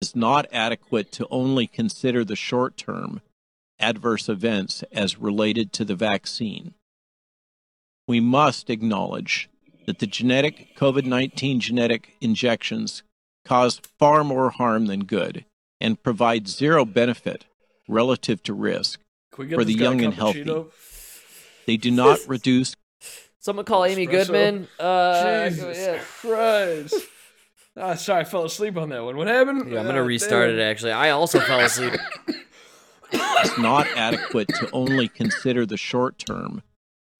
it's 0.00 0.14
not 0.14 0.46
adequate 0.52 1.10
to 1.12 1.26
only 1.32 1.66
consider 1.66 2.24
the 2.24 2.36
short 2.36 2.76
term 2.76 3.22
adverse 3.80 4.28
events 4.28 4.84
as 4.92 5.18
related 5.18 5.72
to 5.72 5.84
the 5.84 5.96
vaccine. 5.96 6.74
We 8.06 8.20
must 8.20 8.70
acknowledge 8.70 9.50
that 9.86 9.98
the 9.98 10.06
genetic 10.06 10.76
COVID 10.76 11.06
19 11.06 11.58
genetic 11.58 12.14
injections 12.20 13.02
cause 13.44 13.80
far 13.98 14.22
more 14.22 14.50
harm 14.50 14.86
than 14.86 15.06
good 15.06 15.44
and 15.80 16.00
provide 16.00 16.46
zero 16.46 16.84
benefit 16.84 17.46
relative 17.88 18.44
to 18.44 18.54
risk. 18.54 19.00
Can 19.32 19.42
we 19.42 19.48
get 19.48 19.56
For 19.56 19.64
the 19.64 19.74
young 19.74 20.02
and 20.02 20.14
healthy. 20.14 20.44
They 21.66 21.76
do 21.76 21.90
not 21.90 22.20
reduce 22.28 22.76
Someone 23.42 23.64
call 23.64 23.84
Amy 23.84 24.06
Goodman. 24.06 24.68
Uh, 24.78 25.48
Jesus 25.50 25.76
yeah. 25.76 25.98
Christ. 26.20 26.94
Ah, 27.76 27.94
sorry, 27.94 28.20
I 28.20 28.24
fell 28.24 28.44
asleep 28.44 28.76
on 28.76 28.88
that 28.90 29.02
one. 29.02 29.16
What 29.16 29.26
happened? 29.26 29.70
Yeah, 29.70 29.80
I'm 29.80 29.86
gonna 29.86 30.02
restart 30.02 30.48
damn. 30.50 30.58
it. 30.58 30.62
Actually, 30.62 30.92
I 30.92 31.10
also 31.10 31.40
fell 31.40 31.58
asleep. 31.60 31.94
it's 33.08 33.58
not 33.58 33.86
adequate 33.96 34.48
to 34.48 34.70
only 34.72 35.08
consider 35.08 35.66
the 35.66 35.76
short 35.76 36.18
term 36.18 36.62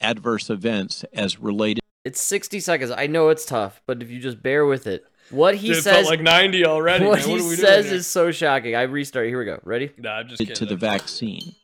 adverse 0.00 0.48
events 0.48 1.04
as 1.12 1.38
related 1.40 1.80
It's 2.04 2.20
60 2.20 2.60
seconds. 2.60 2.92
I 2.96 3.06
know 3.08 3.28
it's 3.30 3.44
tough, 3.44 3.82
but 3.86 4.00
if 4.02 4.10
you 4.10 4.20
just 4.20 4.42
bear 4.42 4.64
with 4.66 4.86
it, 4.86 5.04
what 5.30 5.56
he 5.56 5.68
Dude, 5.68 5.78
it 5.78 5.82
says, 5.82 5.94
felt 5.94 6.06
like 6.06 6.20
90 6.20 6.66
already. 6.66 7.04
what 7.06 7.18
man. 7.20 7.28
he 7.28 7.34
are 7.40 7.48
we 7.48 7.56
says 7.56 7.84
doing 7.84 7.84
here? 7.86 7.94
is 7.94 8.06
so 8.06 8.30
shocking. 8.30 8.76
I 8.76 8.82
restart. 8.82 9.26
Here 9.26 9.38
we 9.38 9.44
go. 9.44 9.58
Ready? 9.64 9.90
Nah, 9.98 10.18
I'm 10.18 10.28
just 10.28 10.38
kidding. 10.38 10.54
to 10.54 10.66
the 10.66 10.74
I'm 10.74 10.78
just 10.78 11.18
kidding. 11.18 11.38
vaccine. 11.40 11.54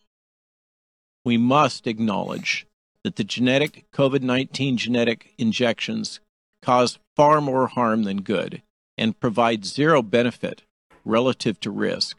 We 1.24 1.36
must 1.36 1.86
acknowledge 1.86 2.66
that 3.08 3.16
the 3.16 3.24
genetic 3.24 3.86
COVID 3.90 4.20
19 4.20 4.76
genetic 4.76 5.32
injections 5.38 6.20
cause 6.60 6.98
far 7.16 7.40
more 7.40 7.66
harm 7.66 8.02
than 8.02 8.20
good 8.20 8.60
and 8.98 9.18
provide 9.18 9.64
zero 9.64 10.02
benefit 10.02 10.64
relative 11.06 11.58
to 11.60 11.70
risk 11.70 12.18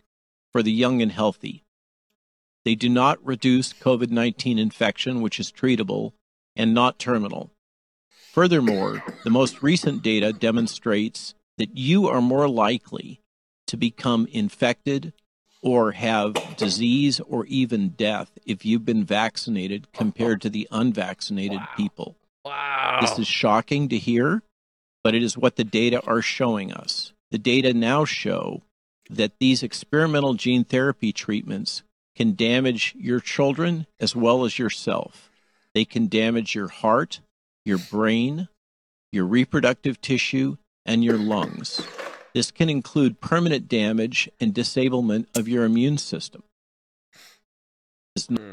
for 0.52 0.64
the 0.64 0.72
young 0.72 1.00
and 1.00 1.12
healthy. 1.12 1.64
They 2.66 2.74
do 2.74 2.90
not 2.90 3.24
reduce 3.24 3.72
COVID 3.72 4.10
19 4.10 4.58
infection, 4.58 5.22
which 5.22 5.40
is 5.40 5.52
treatable 5.52 6.14
and 6.56 6.74
not 6.74 6.98
terminal. 6.98 7.52
Furthermore, 8.10 9.04
the 9.24 9.30
most 9.30 9.62
recent 9.62 10.02
data 10.02 10.34
demonstrates 10.34 11.36
that 11.60 11.78
you 11.78 12.08
are 12.08 12.20
more 12.20 12.50
likely 12.50 13.22
to 13.68 13.78
become 13.78 14.28
infected 14.32 15.14
or 15.62 15.92
have 15.92 16.56
disease 16.58 17.20
or 17.20 17.46
even 17.46 17.90
death 17.90 18.32
if 18.46 18.66
you've 18.66 18.86
been 18.86 19.04
vaccinated 19.04 19.92
compared 19.92 20.42
to 20.42 20.50
the 20.50 20.68
unvaccinated 20.72 21.60
people. 21.76 22.16
Wow. 22.46 23.00
This 23.02 23.20
is 23.20 23.28
shocking 23.28 23.90
to 23.90 23.98
hear, 23.98 24.42
but 25.04 25.14
it 25.14 25.24
is 25.24 25.38
what 25.38 25.58
the 25.58 25.64
data 25.64 26.02
are 26.06 26.22
showing 26.22 26.72
us. 26.72 27.14
The 27.32 27.38
data 27.38 27.74
now 27.74 28.06
show 28.06 28.64
that 29.10 29.34
these 29.40 29.64
experimental 29.64 30.36
gene 30.36 30.64
therapy 30.64 31.12
treatments 31.12 31.84
can 32.16 32.36
damage 32.36 32.96
your 32.98 33.20
children 33.20 33.88
as 34.00 34.16
well 34.16 34.46
as 34.46 34.60
yourself. 34.60 35.30
They 35.74 35.86
can 35.86 36.08
damage 36.08 36.56
your 36.56 36.68
heart, 36.68 37.22
your 37.66 37.78
brain, 37.78 38.48
your 39.12 39.26
reproductive 39.26 40.02
tissue, 40.02 40.58
and 40.86 41.04
your 41.04 41.18
lungs. 41.18 41.82
This 42.40 42.52
can 42.52 42.70
include 42.70 43.20
permanent 43.20 43.68
damage 43.68 44.30
and 44.40 44.54
disablement 44.54 45.28
of 45.36 45.50
your 45.50 45.66
immune 45.66 45.98
system. 45.98 46.42
Hmm. 48.30 48.52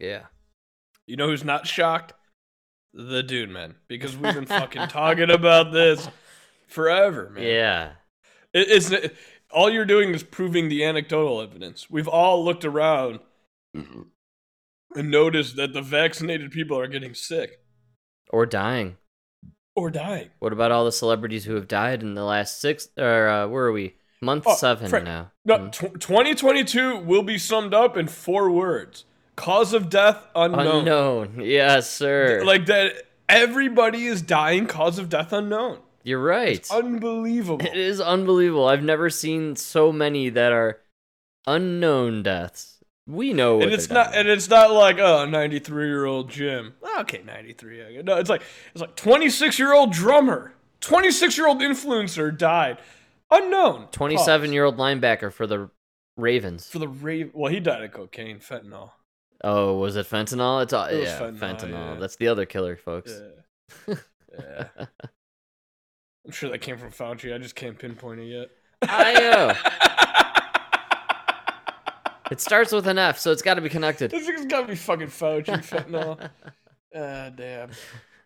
Yeah. 0.00 0.22
You 1.06 1.14
know 1.14 1.28
who's 1.28 1.44
not 1.44 1.64
shocked? 1.64 2.12
The 2.92 3.22
dude, 3.22 3.50
man. 3.50 3.76
Because 3.86 4.16
we've 4.16 4.34
been 4.34 4.46
fucking 4.46 4.88
talking 4.88 5.30
about 5.30 5.70
this 5.70 6.08
forever, 6.66 7.30
man. 7.30 7.44
Yeah. 7.44 7.90
It, 8.52 8.66
it's 8.68 9.14
all 9.48 9.70
you're 9.70 9.84
doing 9.84 10.12
is 10.12 10.24
proving 10.24 10.68
the 10.68 10.84
anecdotal 10.84 11.40
evidence. 11.40 11.88
We've 11.88 12.08
all 12.08 12.44
looked 12.44 12.64
around 12.64 13.20
mm-hmm. 13.76 14.02
and 14.96 15.08
noticed 15.08 15.54
that 15.54 15.72
the 15.72 15.82
vaccinated 15.82 16.50
people 16.50 16.76
are 16.76 16.88
getting 16.88 17.14
sick 17.14 17.60
Or 18.30 18.44
dying. 18.44 18.96
Or 19.76 19.90
dying. 19.90 20.30
What 20.38 20.52
about 20.52 20.72
all 20.72 20.84
the 20.84 20.92
celebrities 20.92 21.44
who 21.44 21.54
have 21.54 21.68
died 21.68 22.02
in 22.02 22.14
the 22.14 22.24
last 22.24 22.60
six? 22.60 22.88
Or 22.98 23.28
uh, 23.28 23.48
where 23.48 23.66
are 23.66 23.72
we? 23.72 23.94
Month 24.20 24.44
Oh, 24.46 24.54
seven 24.54 24.88
Frank, 24.88 25.04
now. 25.04 25.30
No, 25.44 25.58
Hmm? 25.58 25.68
2022 25.98 26.98
will 26.98 27.22
be 27.22 27.36
summed 27.38 27.74
up 27.74 27.96
in 27.96 28.08
four 28.08 28.50
words: 28.50 29.04
cause 29.36 29.74
of 29.74 29.90
death 29.90 30.26
unknown. 30.34 30.78
Unknown. 30.78 31.40
Yes, 31.42 31.90
sir. 31.90 32.42
Like 32.44 32.66
that, 32.66 32.94
everybody 33.28 34.06
is 34.06 34.22
dying. 34.22 34.66
Cause 34.66 34.98
of 34.98 35.08
death 35.08 35.32
unknown. 35.32 35.78
You're 36.02 36.22
right. 36.22 36.56
It's 36.56 36.70
unbelievable. 36.70 37.66
It 37.66 37.76
is 37.76 38.00
unbelievable. 38.00 38.66
I've 38.66 38.82
never 38.82 39.08
seen 39.10 39.56
so 39.56 39.90
many 39.92 40.28
that 40.30 40.52
are 40.52 40.80
unknown 41.46 42.22
deaths. 42.22 42.73
We 43.06 43.32
know, 43.34 43.60
and 43.60 43.70
it's 43.70 43.90
not 43.90 44.14
and 44.14 44.26
it's 44.28 44.48
not 44.48 44.70
like 44.72 44.98
oh 44.98 45.26
93 45.26 45.86
year 45.86 46.06
old 46.06 46.30
jim 46.30 46.74
okay 47.00 47.20
93 47.22 48.00
no 48.02 48.16
it's 48.16 48.30
like 48.30 48.42
it's 48.72 48.80
like 48.80 48.96
26 48.96 49.58
year 49.58 49.74
old 49.74 49.92
drummer. 49.92 50.54
26 50.80 51.36
year 51.38 51.46
old 51.46 51.60
influencer 51.60 52.36
died. 52.36 52.78
Unknown. 53.30 53.88
27 53.90 54.52
year 54.52 54.64
old 54.64 54.76
linebacker 54.76 55.32
for 55.32 55.46
the 55.46 55.70
Ravens. 56.16 56.68
for 56.68 56.78
the 56.78 56.88
Raven, 56.88 57.30
well 57.34 57.50
he 57.52 57.60
died 57.60 57.82
of 57.82 57.92
cocaine 57.92 58.38
fentanyl. 58.38 58.90
Oh, 59.42 59.76
was 59.76 59.96
it 59.96 60.06
fentanyl? 60.06 60.62
It's 60.62 60.72
all 60.72 60.86
It 60.86 61.02
yeah, 61.02 61.18
fentanyl, 61.20 61.38
fentanyl. 61.38 61.70
yeah. 61.94 61.96
That's 62.00 62.16
the 62.16 62.28
other 62.28 62.46
killer, 62.46 62.76
folks. 62.76 63.12
yeah. 63.88 63.94
Yeah. 64.38 64.66
I'm 66.26 66.32
sure 66.32 66.50
that 66.50 66.58
came 66.60 66.76
from 66.76 66.90
fauci. 66.90 67.32
I 67.32 67.38
just 67.38 67.54
can't 67.54 67.78
pinpoint 67.78 68.18
it 68.20 68.24
yet. 68.26 68.50
I 68.82 69.14
uh, 69.26 70.30
it 72.30 72.40
starts 72.40 72.72
with 72.72 72.86
an 72.86 72.98
F, 72.98 73.18
so 73.18 73.30
it's 73.32 73.42
got 73.42 73.54
to 73.54 73.60
be 73.60 73.68
connected. 73.68 74.10
this 74.10 74.26
thing's 74.26 74.46
gotta 74.46 74.66
be 74.66 74.74
fucking 74.76 75.08
fauci 75.08 75.44
fentanyl 75.64 76.18
ah 76.96 77.30
damn 77.34 77.70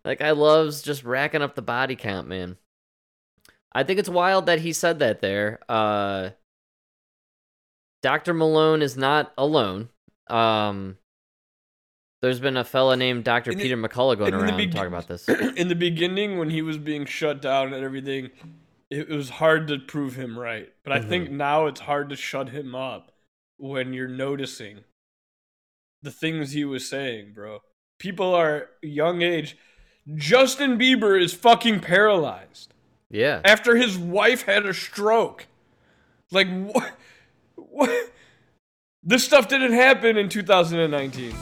Like 0.05 0.21
I 0.21 0.31
loves 0.33 0.83
just 0.83 1.05
racking 1.05 1.43
up 1.43 1.55
the 1.55 1.63
body 1.63 1.97
count, 1.97 2.29
man. 2.29 2.57
I 3.73 3.83
think 3.85 3.99
it's 3.99 4.09
wild 4.09 4.47
that 4.47 4.61
he 4.61 4.73
said 4.73 4.99
that 5.01 5.21
there. 5.21 5.61
Uh 5.69 6.31
Dr. 8.03 8.33
Malone 8.35 8.83
is 8.83 8.97
not 8.97 9.33
alone. 9.37 9.89
Um 10.29 10.99
there's 12.23 12.41
been 12.41 12.57
a 12.57 12.65
fella 12.65 12.97
named 12.97 13.25
Dr. 13.25 13.53
In 13.53 13.59
the- 13.59 13.63
Peter 13.65 13.77
McCullough 13.77 14.19
going 14.19 14.33
in 14.35 14.39
the 14.41 14.45
around 14.47 14.57
beg- 14.57 14.73
talking 14.73 14.89
about 14.89 15.07
this. 15.09 15.29
in 15.57 15.69
the 15.69 15.75
beginning 15.77 16.39
when 16.39 16.51
he 16.51 16.63
was 16.63 16.77
being 16.79 17.05
shut 17.07 17.41
down 17.43 17.73
and 17.73 17.85
everything 17.85 18.31
it, 18.91 19.09
it 19.11 19.17
was 19.17 19.29
hard 19.31 19.69
to 19.69 19.79
prove 19.79 20.17
him 20.17 20.37
right 20.39 20.73
but 20.83 20.93
i 20.93 21.01
think 21.01 21.31
now 21.31 21.67
it's 21.67 21.81
hard 21.81 22.09
to 22.09 22.17
shut 22.17 22.49
him 22.49 22.75
up 22.75 23.13
when 23.59 23.93
you're 23.93 24.09
noticing 24.09 24.85
the 26.03 26.11
things 26.11 26.53
he 26.53 26.65
was 26.65 26.89
saying 26.89 27.33
bro. 27.35 27.61
People 27.99 28.35
are 28.35 28.71
young 28.81 29.23
age. 29.23 29.57
Justin 30.15 30.79
bieber 30.79 31.21
is 31.21 31.35
fucking 31.35 31.81
paralyzed. 31.81 32.73
Yeah. 33.11 33.41
after 33.43 33.77
his 33.77 33.97
wife 33.97 34.43
had 34.43 34.67
a 34.67 34.75
stroke. 34.75 35.47
Like 36.31 36.49
what 36.49 36.93
what 37.57 38.13
this 39.03 39.25
stuff 39.25 39.49
didn't 39.49 39.73
happen 39.73 40.17
in 40.17 40.29
2019 40.29 41.35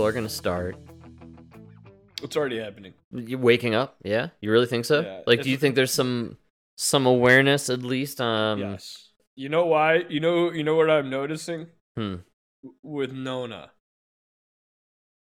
people 0.00 0.08
are 0.08 0.12
going 0.12 0.26
to 0.26 0.34
start 0.34 0.76
it's 2.22 2.36
already 2.36 2.58
happening 2.58 2.94
you 3.12 3.38
waking 3.38 3.74
up? 3.74 3.96
Yeah? 4.04 4.28
You 4.40 4.50
really 4.50 4.66
think 4.66 4.84
so? 4.84 5.00
Yeah, 5.00 5.20
like 5.26 5.42
do 5.42 5.50
you 5.50 5.56
think 5.56 5.74
there's 5.74 5.92
some 5.92 6.36
some 6.76 7.06
awareness 7.06 7.68
at 7.68 7.82
least 7.82 8.20
um 8.20 8.60
yes 8.60 9.10
you 9.36 9.48
know 9.48 9.66
why 9.66 10.04
you 10.08 10.20
know 10.20 10.50
you 10.52 10.64
know 10.64 10.74
what 10.74 10.90
i'm 10.90 11.10
noticing 11.10 11.66
hmm. 11.96 12.16
with 12.82 13.12
Nona. 13.12 13.70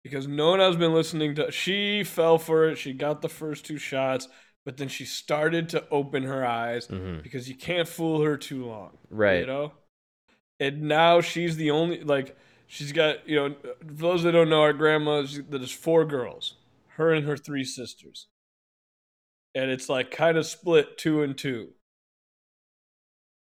Because 0.04 0.28
Nona's 0.28 0.76
been 0.76 0.94
listening 0.94 1.34
to 1.36 1.52
she 1.52 2.04
fell 2.04 2.38
for 2.38 2.70
it, 2.70 2.78
she 2.78 2.94
got 2.94 3.24
the 3.24 3.30
first 3.30 3.66
two 3.66 3.80
shots, 3.80 4.28
but 4.64 4.78
then 4.78 4.88
she 4.88 5.04
started 5.04 5.70
to 5.70 5.84
open 5.90 6.22
her 6.24 6.46
eyes 6.46 6.88
Mhm. 6.88 7.24
because 7.24 7.50
you 7.50 7.56
can't 7.56 7.88
fool 7.88 8.22
her 8.22 8.38
too 8.38 8.66
long. 8.66 9.00
Right. 9.10 9.40
You 9.40 9.48
know? 9.48 9.74
And 10.60 10.84
now 10.84 11.22
she's 11.22 11.56
the 11.56 11.72
only 11.72 12.04
like 12.04 12.38
she's 12.68 12.92
got, 12.92 13.28
you 13.28 13.36
know, 13.36 13.56
for 13.80 13.94
those 13.94 14.24
that 14.24 14.32
don't 14.34 14.50
know, 14.50 14.62
our 14.62 14.74
grandma 14.74 15.26
she- 15.26 15.42
there's 15.42 15.72
four 15.72 16.06
girls. 16.06 16.56
Her 16.90 17.12
and 17.14 17.26
her 17.28 17.38
three 17.38 17.64
sisters. 17.64 18.28
And 19.54 19.72
it's 19.72 19.90
like 19.90 20.12
kind 20.12 20.38
of 20.38 20.46
split 20.46 20.98
two 20.98 21.22
and 21.22 21.38
two. 21.38 21.74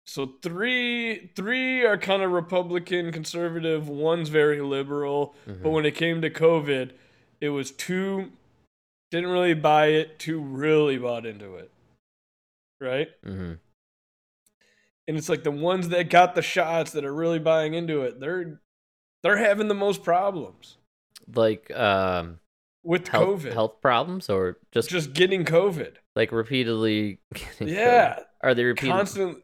So 0.06 0.34
three 0.42 1.32
three 1.34 1.84
are 1.84 1.96
kind 1.96 2.22
of 2.22 2.30
Republican 2.30 3.10
conservative, 3.10 3.88
one's 3.88 4.28
very 4.28 4.60
liberal. 4.60 5.34
But 5.46 5.62
Mhm. 5.62 5.72
when 5.72 5.86
it 5.86 5.94
came 5.94 6.20
to 6.22 6.30
COVID, 6.30 6.92
it 7.40 7.48
was 7.50 7.70
two 7.70 8.32
didn't 9.10 9.30
really 9.30 9.54
buy 9.54 9.86
it, 9.86 10.18
two 10.18 10.40
really 10.40 10.98
bought 10.98 11.24
into 11.24 11.54
it. 11.56 11.70
Right? 12.80 13.08
Mm-hmm. 13.22 13.54
And 15.06 15.16
it's 15.16 15.28
like 15.28 15.44
the 15.44 15.50
ones 15.50 15.90
that 15.90 16.10
got 16.10 16.34
the 16.34 16.42
shots 16.42 16.90
that 16.92 17.04
are 17.04 17.14
really 17.14 17.38
buying 17.38 17.74
into 17.74 18.02
it, 18.02 18.18
they're 18.20 18.60
they're 19.24 19.36
having 19.38 19.66
the 19.66 19.74
most 19.74 20.04
problems 20.04 20.76
Like 21.34 21.74
um 21.76 22.38
with 22.84 23.08
health, 23.08 23.42
COVID. 23.42 23.52
health 23.54 23.80
problems 23.80 24.28
or 24.30 24.58
just, 24.70 24.90
Just 24.90 25.12
getting 25.14 25.44
COVID. 25.44 25.94
like 26.14 26.30
repeatedly 26.30 27.18
getting 27.34 27.68
Yeah. 27.68 28.14
COVID? 28.16 28.24
Are 28.42 28.54
they 28.54 28.64
repeating 28.64 28.92
Constant 28.94 29.38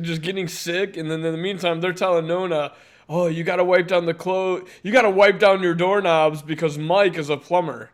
just 0.00 0.22
getting 0.22 0.46
sick 0.48 0.96
and 0.96 1.10
then 1.10 1.24
in 1.24 1.32
the 1.32 1.38
meantime 1.38 1.80
they're 1.80 1.92
telling 1.92 2.26
Nona, 2.26 2.72
"Oh, 3.08 3.26
you 3.26 3.44
got 3.44 3.56
to 3.56 3.64
wipe 3.64 3.88
down 3.88 4.06
the 4.06 4.14
clothes. 4.14 4.68
You 4.82 4.90
got 4.92 5.02
to 5.02 5.10
wipe 5.10 5.38
down 5.38 5.62
your 5.62 5.74
doorknobs 5.74 6.40
because 6.42 6.78
Mike 6.78 7.18
is 7.18 7.28
a 7.28 7.36
plumber. 7.36 7.90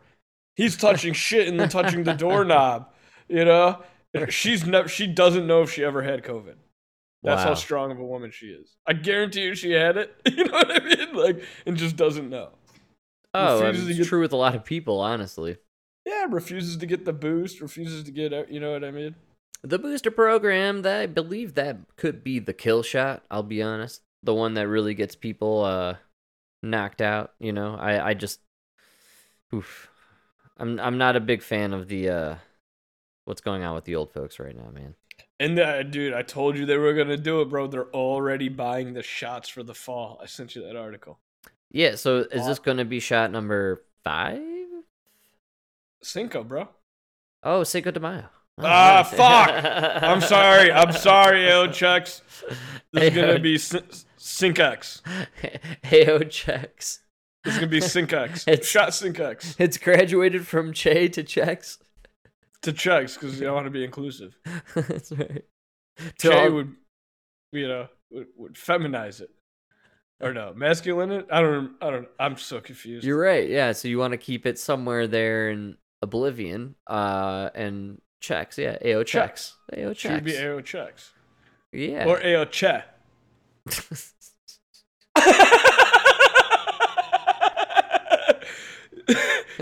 He's 0.55 0.77
touching 0.77 1.13
shit 1.25 1.47
and 1.47 1.59
then 1.59 1.67
touching 1.69 2.03
the 2.03 2.13
doorknob, 2.13 2.89
you 3.27 3.43
know? 3.45 3.81
She's 4.29 4.65
never 4.65 4.87
she 4.89 5.07
doesn't 5.07 5.45
know 5.45 5.61
if 5.61 5.71
she 5.73 5.83
ever 5.83 6.01
had 6.01 6.23
COVID. 6.23 6.55
That's 7.23 7.43
how 7.43 7.53
strong 7.53 7.91
of 7.91 7.99
a 7.99 8.05
woman 8.05 8.31
she 8.31 8.47
is. 8.47 8.77
I 8.87 8.93
guarantee 8.93 9.43
you 9.43 9.55
she 9.55 9.71
had 9.71 9.97
it. 9.97 10.15
You 10.35 10.45
know 10.45 10.51
what 10.53 10.71
I 10.81 10.85
mean? 10.85 11.13
Like 11.13 11.43
and 11.65 11.75
just 11.77 11.95
doesn't 11.95 12.29
know. 12.29 12.51
Oh, 13.33 13.61
refuses 13.61 13.89
it's 13.89 13.97
get- 13.99 14.07
true 14.07 14.21
with 14.21 14.33
a 14.33 14.37
lot 14.37 14.55
of 14.55 14.63
people, 14.63 14.99
honestly. 14.99 15.57
Yeah, 16.05 16.25
refuses 16.29 16.77
to 16.77 16.85
get 16.85 17.05
the 17.05 17.13
boost, 17.13 17.61
refuses 17.61 18.03
to 18.05 18.11
get 18.11 18.33
out, 18.33 18.51
you 18.51 18.59
know 18.59 18.71
what 18.71 18.83
I 18.83 18.89
mean? 18.91 19.15
The 19.61 19.77
booster 19.77 20.09
program, 20.09 20.81
that 20.83 21.01
I 21.01 21.05
believe 21.05 21.55
that 21.55 21.77
could 21.97 22.23
be 22.23 22.39
the 22.39 22.53
kill 22.53 22.81
shot, 22.81 23.23
I'll 23.29 23.43
be 23.43 23.61
honest. 23.61 24.01
The 24.23 24.33
one 24.33 24.53
that 24.53 24.67
really 24.67 24.93
gets 24.93 25.15
people 25.15 25.63
uh 25.63 25.95
knocked 26.63 27.01
out, 27.01 27.33
you 27.39 27.51
know. 27.53 27.75
I 27.75 28.09
I 28.09 28.13
just 28.13 28.39
oof. 29.53 29.89
I'm 30.57 30.79
I'm 30.79 30.97
not 30.97 31.15
a 31.15 31.19
big 31.21 31.41
fan 31.41 31.73
of 31.73 31.87
the 31.89 32.09
uh 32.09 32.35
what's 33.25 33.41
going 33.41 33.63
on 33.63 33.75
with 33.75 33.83
the 33.85 33.95
old 33.95 34.13
folks 34.13 34.39
right 34.39 34.55
now, 34.55 34.69
man. 34.71 34.95
And 35.39 35.57
uh, 35.57 35.83
dude, 35.83 36.13
I 36.13 36.21
told 36.21 36.57
you 36.57 36.65
they 36.65 36.77
were 36.77 36.93
gonna 36.93 37.15
do 37.17 37.41
it, 37.41 37.45
bro. 37.49 37.67
They're 37.67 37.89
already 37.91 38.49
buying 38.49 38.93
the 38.93 39.03
shots 39.03 39.47
for 39.49 39.63
the 39.63 39.73
fall. 39.73 40.19
I 40.21 40.25
sent 40.25 40.55
you 40.55 40.63
that 40.63 40.75
article. 40.75 41.19
Yeah, 41.71 41.95
so 41.95 42.17
is 42.31 42.45
this 42.47 42.57
going 42.59 42.77
to 42.77 42.85
be 42.85 42.99
shot 42.99 43.31
number 43.31 43.83
5? 44.03 44.41
Cinco, 46.01 46.43
bro. 46.43 46.67
Oh, 47.43 47.63
Cinco 47.63 47.91
de 47.91 47.99
Mayo. 47.99 48.23
Oh, 48.57 48.63
Ah, 48.65 49.01
nice. 49.03 49.13
fuck. 49.15 50.03
I'm 50.03 50.21
sorry. 50.35 50.71
I'm 50.71 50.91
sorry, 50.91 51.51
AO 51.51 51.67
checks. 51.67 52.21
This 52.91 53.03
is 53.13 53.15
gonna 53.15 53.39
be 53.39 53.55
Syncex. 53.55 55.01
AO 55.93 56.19
checks. 56.23 57.01
This 57.45 57.53
is 57.53 57.59
gonna 57.59 57.69
be 57.71 57.79
Syncex. 57.81 58.47
It's- 58.47 58.67
Shot 58.67 58.89
Syncex 58.89 59.55
It's 59.59 59.77
graduated 59.77 60.47
from 60.47 60.73
Che 60.73 61.07
to 61.09 61.21
checks. 61.23 61.77
To 62.63 62.73
checks 62.73 63.15
because 63.15 63.39
you 63.39 63.45
don't 63.45 63.55
want 63.55 63.67
to 63.67 63.71
be 63.71 63.83
inclusive. 63.83 64.37
That's 64.75 65.11
right. 65.11 65.43
To 66.19 66.29
Che 66.29 66.45
all- 66.45 66.51
would, 66.51 66.75
you 67.51 67.67
know, 67.67 67.87
would, 68.11 68.27
would 68.37 68.53
feminize 68.55 69.21
it, 69.21 69.29
or 70.21 70.33
no, 70.33 70.53
masculine 70.55 71.11
it. 71.11 71.27
I 71.31 71.41
don't. 71.41 71.75
I 71.81 71.89
don't. 71.89 72.07
I'm 72.19 72.37
so 72.37 72.61
confused. 72.61 73.05
You're 73.05 73.19
right. 73.19 73.49
Yeah. 73.49 73.71
So 73.73 73.87
you 73.87 73.99
want 73.99 74.11
to 74.11 74.17
keep 74.17 74.45
it 74.45 74.57
somewhere 74.57 75.07
there 75.07 75.49
in 75.49 75.77
oblivion. 76.01 76.75
Uh, 76.87 77.49
and 77.53 78.01
checks. 78.21 78.57
Yeah. 78.57 78.77
AO 78.83 79.03
checks. 79.03 79.57
AO 79.75 79.93
checks. 79.93 80.23
be 80.23 80.37
AO 80.37 80.61
checks 80.61 81.11
yeah. 81.71 82.05
or 82.05 82.23
AO 82.23 82.45
che. 82.45 82.83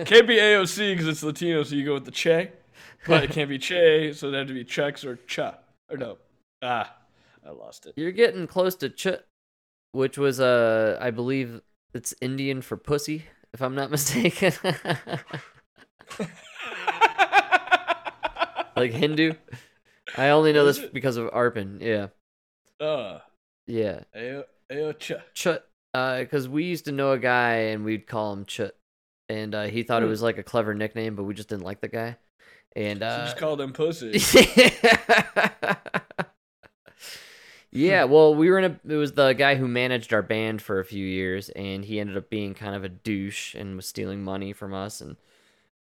can't 0.05 0.27
be 0.27 0.37
AOC 0.37 0.93
because 0.93 1.07
it's 1.07 1.23
Latino, 1.23 1.63
so 1.63 1.75
you 1.75 1.85
go 1.85 1.95
with 1.95 2.05
the 2.05 2.11
Che. 2.11 2.51
But 3.05 3.23
it 3.25 3.31
can't 3.31 3.49
be 3.49 3.57
Che, 3.57 4.13
so 4.13 4.27
it'd 4.27 4.37
have 4.39 4.47
to 4.47 4.53
be 4.53 4.65
Chex 4.65 5.05
or 5.05 5.17
Cha. 5.27 5.57
Or 5.89 5.97
no. 5.97 6.17
Ah, 6.61 6.95
I 7.45 7.51
lost 7.51 7.85
it. 7.85 7.93
You're 7.97 8.11
getting 8.11 8.47
close 8.47 8.75
to 8.77 8.89
ch, 8.89 9.07
which 9.91 10.17
was 10.17 10.39
uh, 10.39 10.97
I 10.99 11.11
believe 11.11 11.61
it's 11.93 12.13
Indian 12.21 12.61
for 12.61 12.75
pussy, 12.77 13.23
if 13.53 13.61
I'm 13.61 13.75
not 13.75 13.91
mistaken. 13.97 14.51
like 18.75 18.91
Hindu. 18.91 19.33
I 20.17 20.29
only 20.29 20.53
know 20.53 20.65
this 20.65 20.79
because 20.79 21.17
of 21.17 21.29
Arpin. 21.31 21.81
Yeah. 21.81 22.07
Uh, 22.85 23.19
Yeah. 23.65 24.01
AO 24.71 24.91
Cha. 24.93 25.15
Chut. 25.33 25.69
Uh, 25.93 26.19
because 26.19 26.47
we 26.47 26.63
used 26.65 26.85
to 26.85 26.91
know 26.91 27.11
a 27.11 27.19
guy 27.19 27.53
and 27.71 27.83
we'd 27.85 28.07
call 28.07 28.33
him 28.33 28.45
Chut. 28.45 28.75
and 29.29 29.53
uh, 29.55 29.63
he 29.65 29.83
thought 29.83 30.01
it 30.03 30.05
Hmm. 30.05 30.09
was 30.11 30.21
like 30.21 30.37
a 30.37 30.43
clever 30.43 30.73
nickname, 30.73 31.15
but 31.15 31.23
we 31.23 31.33
just 31.33 31.49
didn't 31.49 31.63
like 31.65 31.81
the 31.81 31.87
guy. 31.87 32.17
And 32.75 32.99
So 32.99 33.05
uh, 33.07 33.25
just 33.25 33.37
called 33.37 33.59
him 33.59 33.73
pussy. 33.73 34.19
yeah, 37.71 38.03
well, 38.03 38.35
we 38.35 38.49
were 38.49 38.59
in 38.59 38.65
a. 38.65 38.93
It 38.93 38.97
was 38.97 39.13
the 39.13 39.33
guy 39.33 39.55
who 39.55 39.67
managed 39.67 40.13
our 40.13 40.21
band 40.21 40.61
for 40.61 40.79
a 40.79 40.85
few 40.85 41.05
years, 41.05 41.49
and 41.49 41.83
he 41.83 41.99
ended 41.99 42.17
up 42.17 42.29
being 42.29 42.53
kind 42.53 42.75
of 42.75 42.83
a 42.83 42.89
douche 42.89 43.55
and 43.55 43.75
was 43.75 43.87
stealing 43.87 44.23
money 44.23 44.53
from 44.53 44.73
us. 44.73 45.01
And 45.01 45.17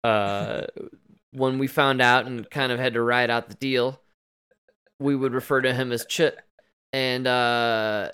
uh, 0.04 0.62
when 1.32 1.58
we 1.58 1.66
found 1.66 2.00
out 2.00 2.26
and 2.26 2.48
kind 2.48 2.70
of 2.70 2.78
had 2.78 2.94
to 2.94 3.02
ride 3.02 3.30
out 3.30 3.48
the 3.48 3.56
deal, 3.56 4.00
we 4.98 5.16
would 5.16 5.32
refer 5.32 5.60
to 5.60 5.74
him 5.74 5.90
as 5.90 6.06
Chit, 6.06 6.38
and 6.92 7.26
uh, 7.26 8.10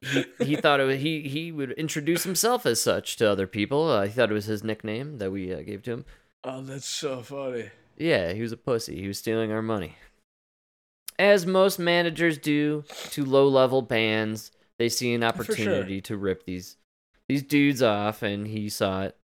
he 0.00 0.24
he 0.42 0.56
thought 0.56 0.80
it 0.80 0.84
was, 0.84 1.00
he 1.00 1.22
he 1.22 1.52
would 1.52 1.72
introduce 1.72 2.24
himself 2.24 2.66
as 2.66 2.82
such 2.82 3.16
to 3.16 3.30
other 3.30 3.46
people. 3.46 3.88
Uh, 3.88 4.06
he 4.06 4.12
thought 4.12 4.30
it 4.30 4.34
was 4.34 4.46
his 4.46 4.64
nickname 4.64 5.18
that 5.18 5.30
we 5.30 5.52
uh, 5.52 5.62
gave 5.62 5.82
to 5.84 5.92
him. 5.92 6.04
Oh, 6.44 6.60
that's 6.62 6.86
so 6.86 7.22
funny. 7.22 7.70
Yeah, 7.96 8.32
he 8.32 8.42
was 8.42 8.52
a 8.52 8.56
pussy. 8.56 9.00
He 9.00 9.08
was 9.08 9.18
stealing 9.18 9.52
our 9.52 9.62
money. 9.62 9.96
As 11.18 11.46
most 11.46 11.78
managers 11.78 12.38
do 12.38 12.84
to 13.10 13.24
low 13.24 13.46
level 13.46 13.82
bands, 13.82 14.50
they 14.78 14.88
see 14.88 15.14
an 15.14 15.20
sure. 15.20 15.28
opportunity 15.28 16.00
to 16.02 16.16
rip 16.16 16.44
these 16.44 16.76
these 17.28 17.42
dudes 17.42 17.82
off 17.82 18.22
and 18.22 18.46
he 18.46 18.68
saw 18.68 19.04
it. 19.04 19.16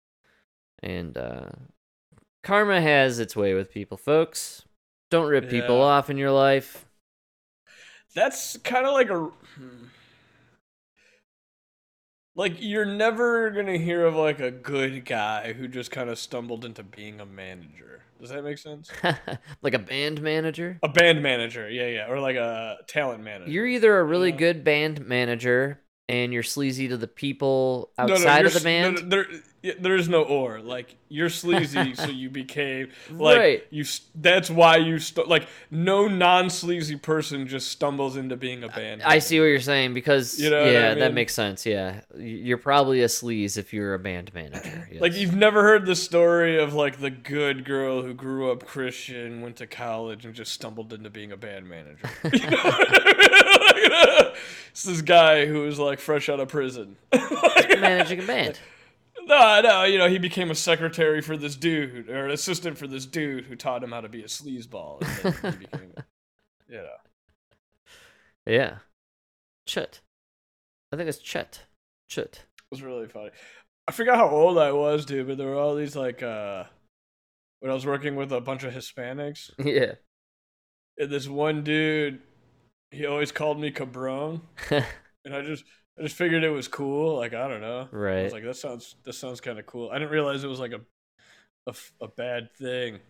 And 0.83 1.17
uh 1.17 1.51
karma 2.45 2.81
has 2.81 3.19
its 3.19 3.35
way 3.35 3.55
with 3.55 3.73
people, 3.73 3.97
folks. 3.97 4.65
Don't 5.11 5.29
rip 5.29 5.49
people 5.49 5.81
off 5.81 6.11
in 6.11 6.19
your 6.19 6.31
life. 6.31 6.85
That's 8.15 8.57
kind 8.59 8.87
of 8.87 8.93
like 8.93 9.11
a. 9.11 9.31
Like 12.39 12.55
you're 12.61 12.85
never 12.85 13.51
gonna 13.51 13.79
hear 13.79 14.07
of 14.07 14.15
like 14.15 14.39
a 14.39 14.53
good 14.53 15.05
guy 15.05 15.53
who 15.55 15.67
just 15.67 15.91
kind 15.91 16.09
of 16.09 16.21
stumbled 16.21 16.65
into 16.65 16.85
being 16.85 17.21
a 17.21 17.27
manager. 17.27 18.03
Does 18.21 18.31
that 18.31 18.45
make 18.45 18.59
sense? 18.59 18.89
like 19.63 19.75
a 19.75 19.79
band 19.81 20.23
manager. 20.23 20.79
A 20.85 20.89
band 20.89 21.21
manager, 21.21 21.69
yeah, 21.69 21.89
yeah, 21.89 22.09
or 22.09 22.21
like 22.21 22.37
a 22.37 22.77
talent 22.87 23.25
manager. 23.25 23.51
You're 23.51 23.67
either 23.67 23.99
a 23.99 24.05
really 24.05 24.31
Yeah. 24.31 24.37
good 24.37 24.63
band 24.63 25.05
manager 25.05 25.81
and 26.09 26.33
you're 26.33 26.43
sleazy 26.43 26.89
to 26.89 26.97
the 26.97 27.09
people 27.09 27.91
No, 27.99 28.07
no, 28.07 28.13
outside 28.15 28.47
of 28.47 28.53
the 28.55 28.61
no, 28.61 28.65
band. 28.65 28.95
no, 28.95 29.09
there, 29.09 29.27
there 29.81 29.97
is 29.97 30.09
no 30.09 30.23
or. 30.23 30.61
Like 30.61 30.95
you're 31.09 31.29
sleazy, 31.29 31.95
so 31.97 32.07
you 32.07 32.31
became 32.31 32.91
like 33.11 33.39
Right. 33.39 33.65
you. 33.71 33.85
That's 34.15 34.49
why 34.51 34.77
you 34.77 34.99
st- 34.99 35.29
like 35.29 35.49
no 35.71 36.07
non-sleazy 36.09 36.97
person 36.97 37.47
just 37.49 37.69
stumbles 37.69 38.17
into 38.17 38.37
being 38.37 38.63
a 38.65 38.69
band. 38.69 39.03
I 39.03 39.19
see 39.19 39.39
what 39.41 39.47
you're 39.47 39.61
saying 39.61 39.95
because 39.95 40.39
You 40.41 40.51
know 40.51 40.61
what 40.61 40.69
I 40.69 40.73
yeah, 40.73 40.95
that 40.95 41.13
makes 41.15 41.35
sense. 41.35 41.67
Yeah, 41.67 42.01
you're 42.17 42.59
probably 42.59 43.03
a 43.03 43.07
sleaze 43.07 43.59
if 43.59 43.73
you're 43.73 43.95
a 43.95 43.99
band 43.99 44.33
manager. 44.35 44.89
Like 45.01 45.15
you've 45.15 45.35
never 45.37 45.63
heard 45.63 45.87
the 45.87 45.95
story 45.97 46.59
of 46.61 46.73
like 46.75 47.01
the 47.01 47.11
good 47.11 47.65
girl 47.65 48.03
who 48.03 48.15
grew 48.15 48.51
up 48.51 48.67
Christian, 48.67 49.43
went 49.43 49.57
to 49.57 49.67
college, 49.67 50.25
and 50.25 50.35
just 50.35 50.53
stumbled 50.53 50.93
into 50.93 51.11
being 51.11 51.33
a 51.33 51.37
band 51.37 51.69
manager. 51.69 52.09
You 52.33 52.51
know 52.51 53.58
what 53.83 53.93
I 53.93 54.07
mean? 54.11 54.25
Like, 54.27 54.37
it's 54.71 54.83
this 54.85 55.03
guy 55.03 55.47
who 55.47 55.61
was 55.63 55.79
like 55.79 55.99
fresh 56.01 56.29
out 56.29 56.41
of 56.41 56.49
prison. 56.49 56.97
Like, 57.13 57.69
managing 57.81 58.21
a 58.21 58.27
band. 58.27 58.59
No, 59.27 59.61
no, 59.61 59.85
you 59.85 59.99
know, 59.99 60.09
he 60.09 60.19
became 60.19 60.51
a 60.51 60.55
secretary 60.55 61.21
for 61.21 61.37
this 61.37 61.55
dude, 61.57 62.09
or 62.09 62.25
an 62.27 62.31
assistant 62.31 62.79
for 62.79 62.87
this 62.87 63.05
dude 63.05 63.45
who 63.45 63.57
taught 63.57 63.83
him 63.85 63.93
how 63.93 64.01
to 64.01 64.09
be 64.09 64.23
a 64.23 64.27
sleazeball. 64.27 65.03
And 65.25 65.35
then 65.43 65.53
he 65.53 65.59
became, 65.67 65.93
you 66.69 66.77
know. 66.77 66.89
Yeah, 68.47 68.77
Chut. 69.67 70.01
I 70.93 70.97
think 70.97 71.09
it's 71.11 71.19
Chet. 71.19 71.65
Chut. 72.09 72.45
It 72.57 72.71
was 72.71 72.83
really 72.83 73.07
funny. 73.09 73.31
I 73.87 73.93
forgot 73.93 74.17
how 74.17 74.31
old 74.31 74.57
I 74.59 74.73
was, 74.73 75.05
dude, 75.05 75.27
but 75.27 75.37
there 75.37 75.49
were 75.49 75.57
all 75.57 75.75
these 75.75 75.95
like 75.97 76.23
uh 76.23 76.65
when 77.61 77.71
I 77.71 77.75
was 77.75 77.85
working 77.85 78.17
with 78.17 78.33
a 78.33 78.41
bunch 78.41 78.65
of 78.65 78.73
Hispanics, 78.73 79.51
Yeah. 79.59 79.95
and 80.97 81.11
this 81.11 81.29
one 81.29 81.65
dude, 81.65 82.21
he 82.91 83.07
always 83.07 83.33
called 83.33 83.61
me 83.61 83.71
cabron, 83.71 84.41
and 84.71 85.35
I 85.35 85.43
just 85.43 85.65
I 85.99 86.03
just 86.03 86.17
figured 86.17 86.45
it 86.45 86.51
was 86.51 86.69
cool. 86.69 87.17
Like 87.17 87.35
I 87.35 87.49
don't 87.49 87.61
know, 87.61 87.89
I 87.91 87.97
Right. 87.97 88.23
was 88.23 88.33
like, 88.33 88.45
that 88.45 88.57
sounds 88.57 88.97
that 89.05 89.15
sounds 89.15 89.41
kind 89.41 89.59
of 89.59 89.67
cool. 89.67 89.91
I 89.91 89.95
didn't 89.99 90.11
realize 90.13 90.45
it 90.45 90.49
was 90.49 90.61
like 90.61 90.73
a 90.73 90.81
a 92.01 92.09
bad 92.09 92.51
thing. 92.57 93.01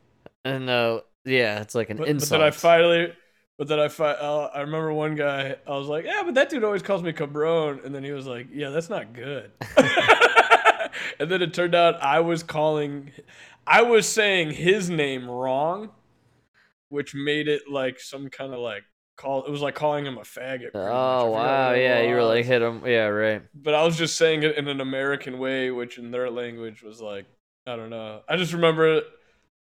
and 0.44 0.66
no, 0.66 1.02
yeah, 1.24 1.60
it's 1.60 1.74
like 1.74 1.90
an 1.90 1.96
But, 1.96 2.18
but 2.18 2.28
then 2.28 2.42
I 2.42 2.50
finally, 2.50 3.12
but 3.56 3.68
then 3.68 3.78
I 3.80 3.88
fi- 3.88 4.12
uh, 4.12 4.50
I 4.54 4.60
remember 4.60 4.92
one 4.92 5.14
guy. 5.14 5.56
I 5.66 5.70
was 5.70 5.86
like, 5.86 6.04
yeah, 6.04 6.22
but 6.24 6.34
that 6.34 6.48
dude 6.50 6.64
always 6.64 6.82
calls 6.82 7.02
me 7.02 7.12
cabron, 7.12 7.80
and 7.84 7.94
then 7.94 8.02
he 8.04 8.12
was 8.12 8.26
like, 8.26 8.48
yeah, 8.52 8.70
that's 8.70 8.88
not 8.90 9.12
good. 9.12 9.52
and 11.20 11.30
then 11.30 11.42
it 11.42 11.54
turned 11.54 11.74
out 11.74 12.02
I 12.02 12.20
was 12.20 12.42
calling, 12.42 13.12
I 13.66 13.82
was 13.82 14.08
saying 14.08 14.52
his 14.52 14.90
name 14.90 15.28
wrong, 15.28 15.90
which 16.88 17.14
made 17.14 17.48
it 17.48 17.62
like 17.70 18.00
some 18.00 18.28
kind 18.30 18.52
of 18.52 18.60
like 18.60 18.84
call. 19.18 19.44
It 19.44 19.50
was 19.50 19.60
like 19.60 19.74
calling 19.74 20.06
him 20.06 20.16
a 20.16 20.22
faggot. 20.22 20.72
pretty 20.72 20.78
much. 20.78 20.90
Oh 20.90 21.30
wow, 21.30 21.72
yeah, 21.72 22.00
you 22.00 22.14
were 22.14 22.24
like 22.24 22.46
hit 22.46 22.62
him. 22.62 22.82
Yeah, 22.86 23.06
right. 23.08 23.42
But 23.54 23.74
I 23.74 23.84
was 23.84 23.98
just 23.98 24.16
saying 24.16 24.42
it 24.44 24.56
in 24.56 24.68
an 24.68 24.80
American 24.80 25.38
way, 25.38 25.70
which 25.70 25.98
in 25.98 26.10
their 26.10 26.30
language 26.30 26.82
was 26.82 27.02
like, 27.02 27.26
I 27.66 27.76
don't 27.76 27.90
know. 27.90 28.22
I 28.26 28.36
just 28.36 28.54
remember 28.54 28.96
it. 28.96 29.04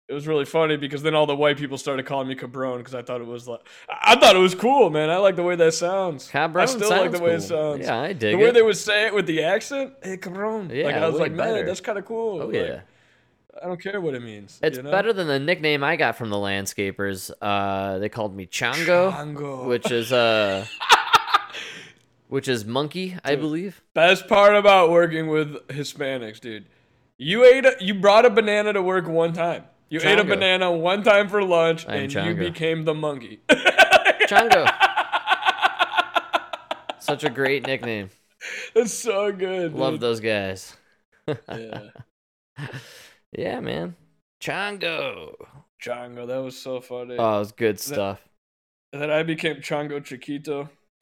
It 0.08 0.14
was 0.14 0.28
really 0.28 0.46
funny 0.46 0.78
because 0.78 1.02
then 1.02 1.16
all 1.16 1.26
the 1.26 1.36
white 1.36 1.58
people 1.58 1.80
started 1.80 2.06
calling 2.06 2.28
me 2.28 2.36
cabron 2.36 2.78
because 2.78 2.94
I 2.94 3.02
thought 3.02 3.22
it 3.22 3.28
was 3.28 3.48
like 3.48 3.62
I 3.90 4.16
thought 4.16 4.36
it 4.36 4.40
was 4.40 4.54
cool, 4.54 4.90
man. 4.92 5.10
I 5.10 5.18
like 5.18 5.36
the 5.36 5.42
way 5.44 5.56
that 5.56 5.74
sounds. 5.74 6.30
Cabron 6.30 6.62
I 6.62 6.66
still 6.66 6.90
like 6.90 7.12
the 7.12 7.20
way 7.22 7.34
it 7.36 7.42
sounds. 7.42 7.86
Yeah, 7.86 8.02
I 8.02 8.14
dig 8.14 8.16
it. 8.16 8.20
the 8.20 8.28
dig 8.34 8.38
way 8.38 8.52
they 8.52 8.62
would 8.62 8.78
say 8.78 9.08
it 9.08 9.16
with 9.16 9.26
the 9.26 9.44
accent, 9.44 9.94
hey 10.04 10.18
cabron. 10.18 10.68
like 10.68 10.78
Yeah, 10.78 11.06
I 11.06 11.08
was 11.08 11.20
like, 11.20 11.32
man, 11.32 11.66
that's 11.66 11.82
kind 11.82 11.98
of 11.98 12.06
cool. 12.06 12.42
Oh 12.42 12.46
Like, 12.48 12.56
yeah. 12.56 12.82
I 13.62 13.68
don't 13.68 13.82
care 13.82 14.02
what 14.02 14.14
it 14.16 14.22
means. 14.22 14.60
It's 14.62 14.78
you 14.78 14.84
know? 14.84 14.92
better 14.92 15.14
than 15.14 15.28
the 15.28 15.40
nickname 15.40 15.84
I 15.84 15.96
got 15.96 16.18
from 16.18 16.30
the 16.30 16.36
landscapers. 16.36 17.32
Uh, 17.42 18.00
they 18.00 18.10
called 18.10 18.36
me 18.36 18.46
Chango, 18.46 19.12
Chongo. 19.14 19.66
which 19.66 19.90
is 19.92 20.12
uh, 20.12 20.66
which 22.28 22.48
is 22.48 22.66
monkey, 22.66 23.18
I 23.24 23.36
believe. 23.36 23.82
Best 23.94 24.28
part 24.28 24.56
about 24.56 24.90
working 24.90 25.28
with 25.28 25.68
Hispanics, 25.68 26.40
dude. 26.40 26.66
You 27.18 27.46
ate 27.46 27.66
a, 27.66 27.78
you 27.80 27.94
brought 27.96 28.26
a 28.26 28.30
banana 28.30 28.74
to 28.74 28.82
work 28.82 29.08
one 29.08 29.32
time. 29.32 29.64
You 29.90 30.02
ate 30.04 30.20
a 30.20 30.24
banana 30.24 30.72
one 30.72 31.04
time 31.04 31.30
for 31.30 31.42
lunch, 31.44 31.88
I'm 31.88 32.04
and 32.04 32.14
you 32.14 32.36
became 32.36 32.84
the 32.84 32.94
monkey. 32.94 33.40
Chango. 33.50 34.70
Such 37.00 37.24
a 37.24 37.30
great 37.30 37.66
nickname. 37.66 38.10
That's 38.74 38.94
so 38.94 39.32
good. 39.32 39.74
Love 39.74 39.94
dude. 39.94 40.02
those 40.02 40.20
guys. 40.20 40.76
Yeah. 41.50 41.90
Yeah, 43.38 43.60
man. 43.60 43.96
Chongo. 44.42 45.34
Chongo, 45.82 46.28
that 46.28 46.38
was 46.38 46.58
so 46.58 46.80
funny. 46.82 47.16
Oh, 47.18 47.36
it 47.36 47.40
was 47.40 47.52
good 47.52 47.80
stuff. 47.80 48.22
and 48.94 49.02
then 49.02 49.12
I 49.12 49.24
became 49.24 49.58
Chongo 49.58 50.04
Chiquito. 50.04 50.70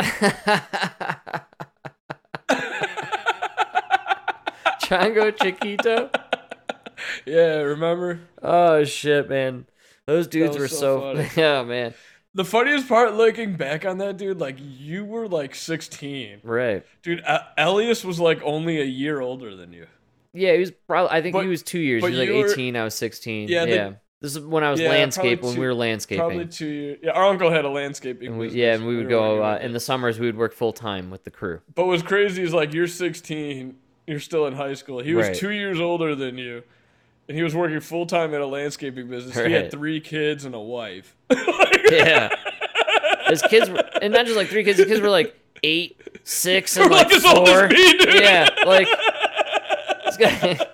Chongo 4.81 5.35
Chiquito. 5.39 6.09
Yeah, 7.25 7.57
remember? 7.61 8.21
Oh 8.41 8.83
shit, 8.85 9.27
man. 9.29 9.65
Those 10.07 10.27
dudes 10.27 10.57
were 10.57 10.67
so 10.69 11.15
so, 11.15 11.25
yeah, 11.41 11.63
man. 11.63 11.93
The 12.33 12.45
funniest 12.45 12.87
part, 12.87 13.13
looking 13.13 13.55
back 13.55 13.85
on 13.85 13.97
that, 13.97 14.17
dude, 14.17 14.39
like 14.39 14.57
you 14.59 15.03
were 15.05 15.27
like 15.27 15.53
16, 15.53 16.39
Right. 16.43 16.83
dude. 17.01 17.21
Uh, 17.23 17.41
Elias 17.57 18.03
was 18.05 18.19
like 18.19 18.41
only 18.43 18.79
a 18.79 18.85
year 18.85 19.19
older 19.21 19.55
than 19.55 19.73
you. 19.73 19.87
Yeah, 20.33 20.53
he 20.53 20.59
was 20.59 20.71
probably. 20.87 21.11
I 21.11 21.21
think 21.21 21.33
But- 21.33 21.43
he 21.43 21.47
was 21.49 21.63
two 21.63 21.79
years. 21.79 22.03
He 22.03 22.09
was 22.09 22.17
like 22.19 22.29
were- 22.29 22.47
eighteen. 22.51 22.75
I 22.75 22.83
was 22.83 22.93
sixteen. 22.95 23.47
Yeah, 23.49 23.65
Yeah. 23.65 23.89
the- 23.89 23.95
this 24.21 24.35
is 24.35 24.39
when 24.39 24.63
I 24.63 24.71
was 24.71 24.79
Yeah, 24.79 24.87
probably 25.13 25.35
When 25.35 25.59
we 25.59 25.65
were 25.65 25.73
landscaping. 25.73 26.19
Probably 26.19 26.45
two 26.45 26.65
years. 26.65 26.97
Yeah, 27.03 27.11
our 27.11 27.25
uncle 27.25 27.51
had 27.51 27.65
a 27.65 27.69
landscaping. 27.69 28.27
and 28.29 28.37
we, 28.39 28.45
business. 28.47 28.57
yeah, 28.59 28.73
and 28.75 28.87
we 28.87 28.95
would 28.95 29.09
go 29.09 29.43
uh, 29.43 29.59
in 29.61 29.73
the 29.73 29.81
summers. 29.81 30.17
We 30.19 30.25
would 30.27 30.37
work 30.37 30.53
full 30.53 30.71
time 30.71 31.09
with 31.11 31.25
the 31.25 31.29
crew. 31.29 31.59
But 31.75 31.87
what's 31.87 32.03
crazy 32.03 32.41
is 32.41 32.53
like 32.53 32.73
you're 32.73 32.87
16, 32.87 33.75
you're 34.07 34.19
still 34.21 34.47
in 34.47 34.53
high 34.53 34.75
school. 34.75 34.99
He 34.99 35.13
was 35.13 35.27
Right. 35.27 35.35
two 35.35 35.49
years 35.51 35.79
older 35.81 36.15
than 36.15 36.37
you, 36.37 36.63
and 37.27 37.35
he 37.37 37.43
was 37.43 37.53
working 37.53 37.81
full 37.81 38.05
time 38.05 38.33
at 38.33 38.39
a 38.39 38.45
landscaping 38.47 39.09
business. 39.09 39.35
He 39.35 39.51
had 39.51 39.69
three 39.71 39.99
kids 39.99 40.45
and 40.45 40.55
a 40.55 40.59
wife. 40.59 41.15
Yeah. 41.91 42.29
His 43.27 43.41
kids 43.43 43.69
were, 43.69 43.83
and 44.01 44.13
not 44.13 44.25
just 44.25 44.37
like 44.37 44.47
three 44.47 44.63
kids. 44.63 44.77
His 44.79 44.87
kids 44.87 45.01
were 45.01 45.09
like 45.09 45.35
eight, 45.63 45.97
six, 46.23 46.75
and 46.77 46.89
We're 46.89 46.95
like, 46.97 47.07
like 47.07 47.15
as 47.17 47.25
old 47.25 47.47
as 47.49 47.53
four. 47.53 47.67
me. 47.67 48.19
Yeah, 48.21 48.47
like. 48.65 48.87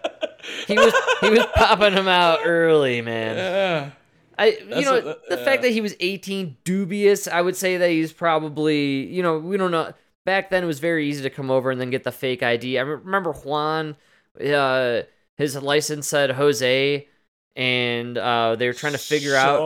He 0.67 0.75
was 0.75 0.93
he 1.21 1.29
was 1.29 1.45
popping 1.55 1.95
them 1.95 2.07
out 2.07 2.39
early, 2.45 3.01
man. 3.01 3.35
Yeah. 3.37 3.91
I 4.37 4.45
you 4.51 4.65
That's 4.69 4.85
know 4.85 4.93
what- 5.01 5.29
the 5.29 5.37
yeah. 5.37 5.43
fact 5.43 5.61
that 5.63 5.71
he 5.71 5.81
was 5.81 5.95
18 5.99 6.57
dubious. 6.63 7.27
I 7.27 7.41
would 7.41 7.55
say 7.55 7.77
that 7.77 7.89
he's 7.89 8.13
probably 8.13 9.05
you 9.07 9.21
know 9.23 9.37
we 9.39 9.57
don't 9.57 9.71
know. 9.71 9.93
Back 10.25 10.49
then 10.49 10.63
it 10.63 10.67
was 10.67 10.79
very 10.79 11.07
easy 11.09 11.23
to 11.23 11.29
come 11.29 11.49
over 11.51 11.71
and 11.71 11.79
then 11.81 11.89
get 11.89 12.03
the 12.03 12.11
fake 12.11 12.43
ID. 12.43 12.77
I 12.77 12.81
remember 12.81 13.31
Juan, 13.33 13.95
uh, 14.43 15.01
his 15.37 15.55
license 15.55 16.07
said 16.07 16.31
Jose, 16.31 17.07
and 17.55 18.17
uh, 18.17 18.55
they 18.55 18.67
were 18.67 18.73
trying 18.73 18.93
to 18.93 18.99
figure 18.99 19.35
out. 19.35 19.57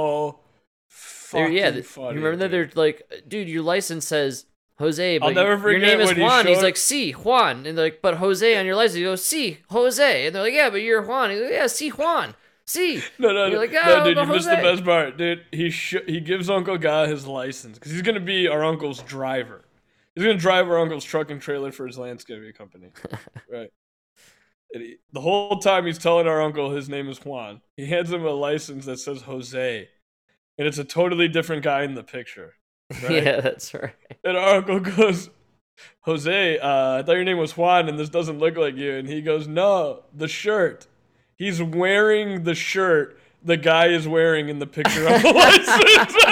So 0.89 1.37
They're, 1.37 1.49
yeah, 1.49 1.81
funny, 1.81 2.15
you 2.17 2.23
remember 2.23 2.35
that 2.37 2.51
they're 2.51 2.69
like, 2.75 3.01
dude, 3.27 3.49
your 3.49 3.63
license 3.63 4.07
says 4.07 4.45
Jose, 4.79 5.19
but 5.19 5.33
never 5.35 5.71
your 5.71 5.79
name 5.79 6.01
is 6.01 6.07
when 6.07 6.15
he 6.15 6.21
Juan. 6.23 6.47
He's 6.47 6.63
like, 6.63 6.77
see, 6.77 7.11
Juan. 7.11 7.65
And 7.65 7.77
they're 7.77 7.85
like, 7.85 8.01
but 8.01 8.15
Jose 8.15 8.57
on 8.57 8.65
your 8.65 8.75
license. 8.75 8.97
You 8.97 9.05
go, 9.05 9.15
see, 9.15 9.59
Jose. 9.69 10.25
And 10.25 10.35
they're 10.35 10.41
like, 10.41 10.53
yeah, 10.53 10.69
but 10.69 10.77
you're 10.77 11.01
Juan. 11.03 11.29
He's 11.29 11.41
like, 11.41 11.51
yeah, 11.51 11.67
see, 11.67 11.89
Juan. 11.89 12.35
See. 12.65 13.01
No, 13.19 13.33
no, 13.33 13.45
You're 13.45 13.51
no, 13.51 13.57
like, 13.59 13.71
no, 13.73 13.81
"Oh, 13.83 14.03
dude, 14.05 14.15
but 14.15 14.27
you 14.27 14.33
missed 14.33 14.49
the 14.49 14.55
best 14.55 14.85
part, 14.85 15.17
dude. 15.17 15.45
He 15.51 15.69
sh- 15.69 15.95
he 16.07 16.19
gives 16.21 16.49
Uncle 16.49 16.77
Guy 16.77 17.07
his 17.07 17.27
license 17.27 17.77
because 17.77 17.91
he's 17.91 18.01
gonna 18.01 18.19
be 18.21 18.47
our 18.47 18.63
uncle's 18.63 19.01
driver. 19.03 19.65
He's 20.15 20.23
gonna 20.23 20.37
drive 20.37 20.69
our 20.69 20.79
uncle's 20.79 21.03
truck 21.03 21.29
and 21.29 21.41
trailer 21.41 21.71
for 21.71 21.85
his 21.85 21.97
landscaping 21.97 22.53
company, 22.53 22.91
right? 23.51 23.69
And 24.73 24.81
he, 24.81 24.95
the 25.11 25.19
whole 25.21 25.59
time 25.59 25.85
he's 25.85 25.97
telling 25.97 26.25
our 26.27 26.41
uncle 26.41 26.71
his 26.71 26.87
name 26.87 27.09
is 27.09 27.23
Juan. 27.23 27.61
He 27.75 27.85
hands 27.85 28.11
him 28.11 28.25
a 28.25 28.31
license 28.31 28.85
that 28.85 28.97
says 28.99 29.23
Jose, 29.23 29.89
and 30.57 30.67
it's 30.67 30.77
a 30.77 30.85
totally 30.85 31.27
different 31.27 31.63
guy 31.63 31.83
in 31.83 31.95
the 31.95 32.03
picture. 32.03 32.53
Right? 33.03 33.23
Yeah, 33.23 33.41
that's 33.41 33.73
right. 33.73 33.95
And 34.23 34.37
our 34.37 34.57
uncle 34.57 34.79
goes, 34.79 35.29
Jose, 36.01 36.59
uh, 36.59 36.99
I 36.99 37.03
thought 37.03 37.13
your 37.13 37.23
name 37.23 37.37
was 37.37 37.57
Juan 37.57 37.89
and 37.89 37.97
this 37.97 38.09
doesn't 38.09 38.39
look 38.39 38.55
like 38.55 38.75
you. 38.75 38.93
And 38.93 39.07
he 39.07 39.21
goes, 39.21 39.47
No, 39.47 40.03
the 40.13 40.27
shirt. 40.27 40.87
He's 41.35 41.61
wearing 41.61 42.43
the 42.43 42.55
shirt 42.55 43.19
the 43.43 43.57
guy 43.57 43.87
is 43.87 44.07
wearing 44.07 44.49
in 44.49 44.59
the 44.59 44.67
picture 44.67 45.07
on 45.07 45.21
the 45.21 45.31
license. 45.33 46.15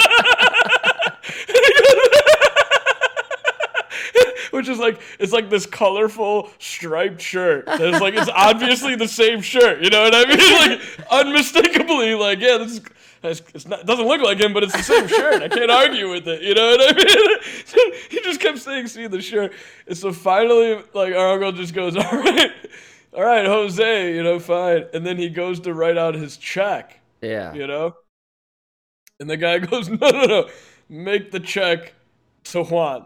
Which 4.52 4.68
is 4.68 4.80
like 4.80 5.00
it's 5.20 5.32
like 5.32 5.50
this 5.50 5.66
colorful 5.66 6.50
striped 6.60 7.22
shirt. 7.22 7.66
That's 7.66 8.02
like 8.02 8.14
it's 8.14 8.30
obviously 8.34 8.96
the 8.96 9.08
same 9.08 9.42
shirt. 9.42 9.82
You 9.82 9.90
know 9.90 10.04
what 10.04 10.14
I 10.14 10.26
mean? 10.26 10.70
Like 10.70 10.82
unmistakably, 11.10 12.16
like 12.16 12.40
yeah, 12.40 12.58
this 12.58 12.74
is 12.74 12.80
it's, 12.80 12.80
it's 12.80 12.90
not, 13.24 13.82
it 13.82 13.86
doesn't 13.86 14.08
look 14.08 14.22
like 14.22 14.40
him, 14.40 14.54
but 14.54 14.64
it's 14.64 14.74
the 14.74 14.82
same 14.84 15.08
shirt. 15.08 15.44
I 15.44 15.48
can't 15.48 15.70
argue 15.70 16.10
with 16.10 16.28
it. 16.28 16.42
You 16.42 16.56
know 16.56 16.72
what 16.72 16.82
I 16.82 16.98
mean? 16.98 17.94
he 18.10 18.22
just 18.22 18.40
kept 18.40 18.58
saying, 18.60 18.88
"See 18.88 19.08
the 19.08 19.22
shirt." 19.22 19.54
And 19.88 19.98
so 19.98 20.12
finally, 20.12 20.82
like 20.94 21.14
our 21.14 21.34
uncle 21.34 21.52
just 21.52 21.74
goes, 21.74 21.96
"All 21.98 22.04
right, 22.04 22.52
all 23.14 23.24
right, 23.24 23.46
Jose, 23.46 24.16
you 24.16 24.24
know, 24.24 24.40
fine." 24.40 24.86
And 24.94 25.06
then 25.06 25.18
he 25.18 25.30
goes 25.30 25.60
to 25.62 25.74
write 25.74 25.98
out 25.98 26.16
his 26.16 26.38
check. 26.38 27.00
Yeah. 27.22 27.54
You 27.54 27.68
know, 27.68 27.96
and 29.20 29.30
the 29.30 29.38
guy 29.38 29.60
goes, 29.70 29.88
"No, 29.88 30.10
no, 30.10 30.26
no, 30.26 30.50
make 30.90 31.32
the 31.32 31.40
check 31.40 31.94
to 32.46 32.64
Juan." 32.64 33.06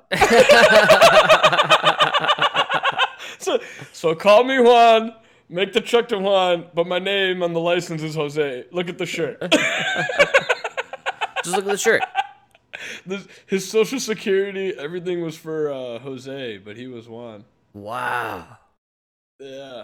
so, 3.39 3.59
so 3.91 4.15
call 4.15 4.45
me 4.45 4.59
Juan. 4.59 5.13
Make 5.47 5.73
the 5.73 5.81
check 5.81 6.07
to 6.09 6.17
Juan, 6.17 6.65
but 6.73 6.87
my 6.87 6.99
name 6.99 7.43
on 7.43 7.53
the 7.53 7.59
license 7.59 8.01
is 8.01 8.15
Jose. 8.15 8.65
Look 8.71 8.89
at 8.89 8.97
the 8.97 9.05
shirt. 9.05 9.39
Just 9.51 9.55
look 11.55 11.65
at 11.65 11.67
the 11.71 11.77
shirt. 11.77 12.01
This, 13.05 13.27
his 13.45 13.69
social 13.69 13.99
security, 13.99 14.73
everything 14.77 15.21
was 15.21 15.37
for 15.37 15.71
uh, 15.71 15.99
Jose, 15.99 16.57
but 16.57 16.75
he 16.75 16.87
was 16.87 17.07
Juan. 17.07 17.45
Wow. 17.73 18.57
Yeah. 19.39 19.83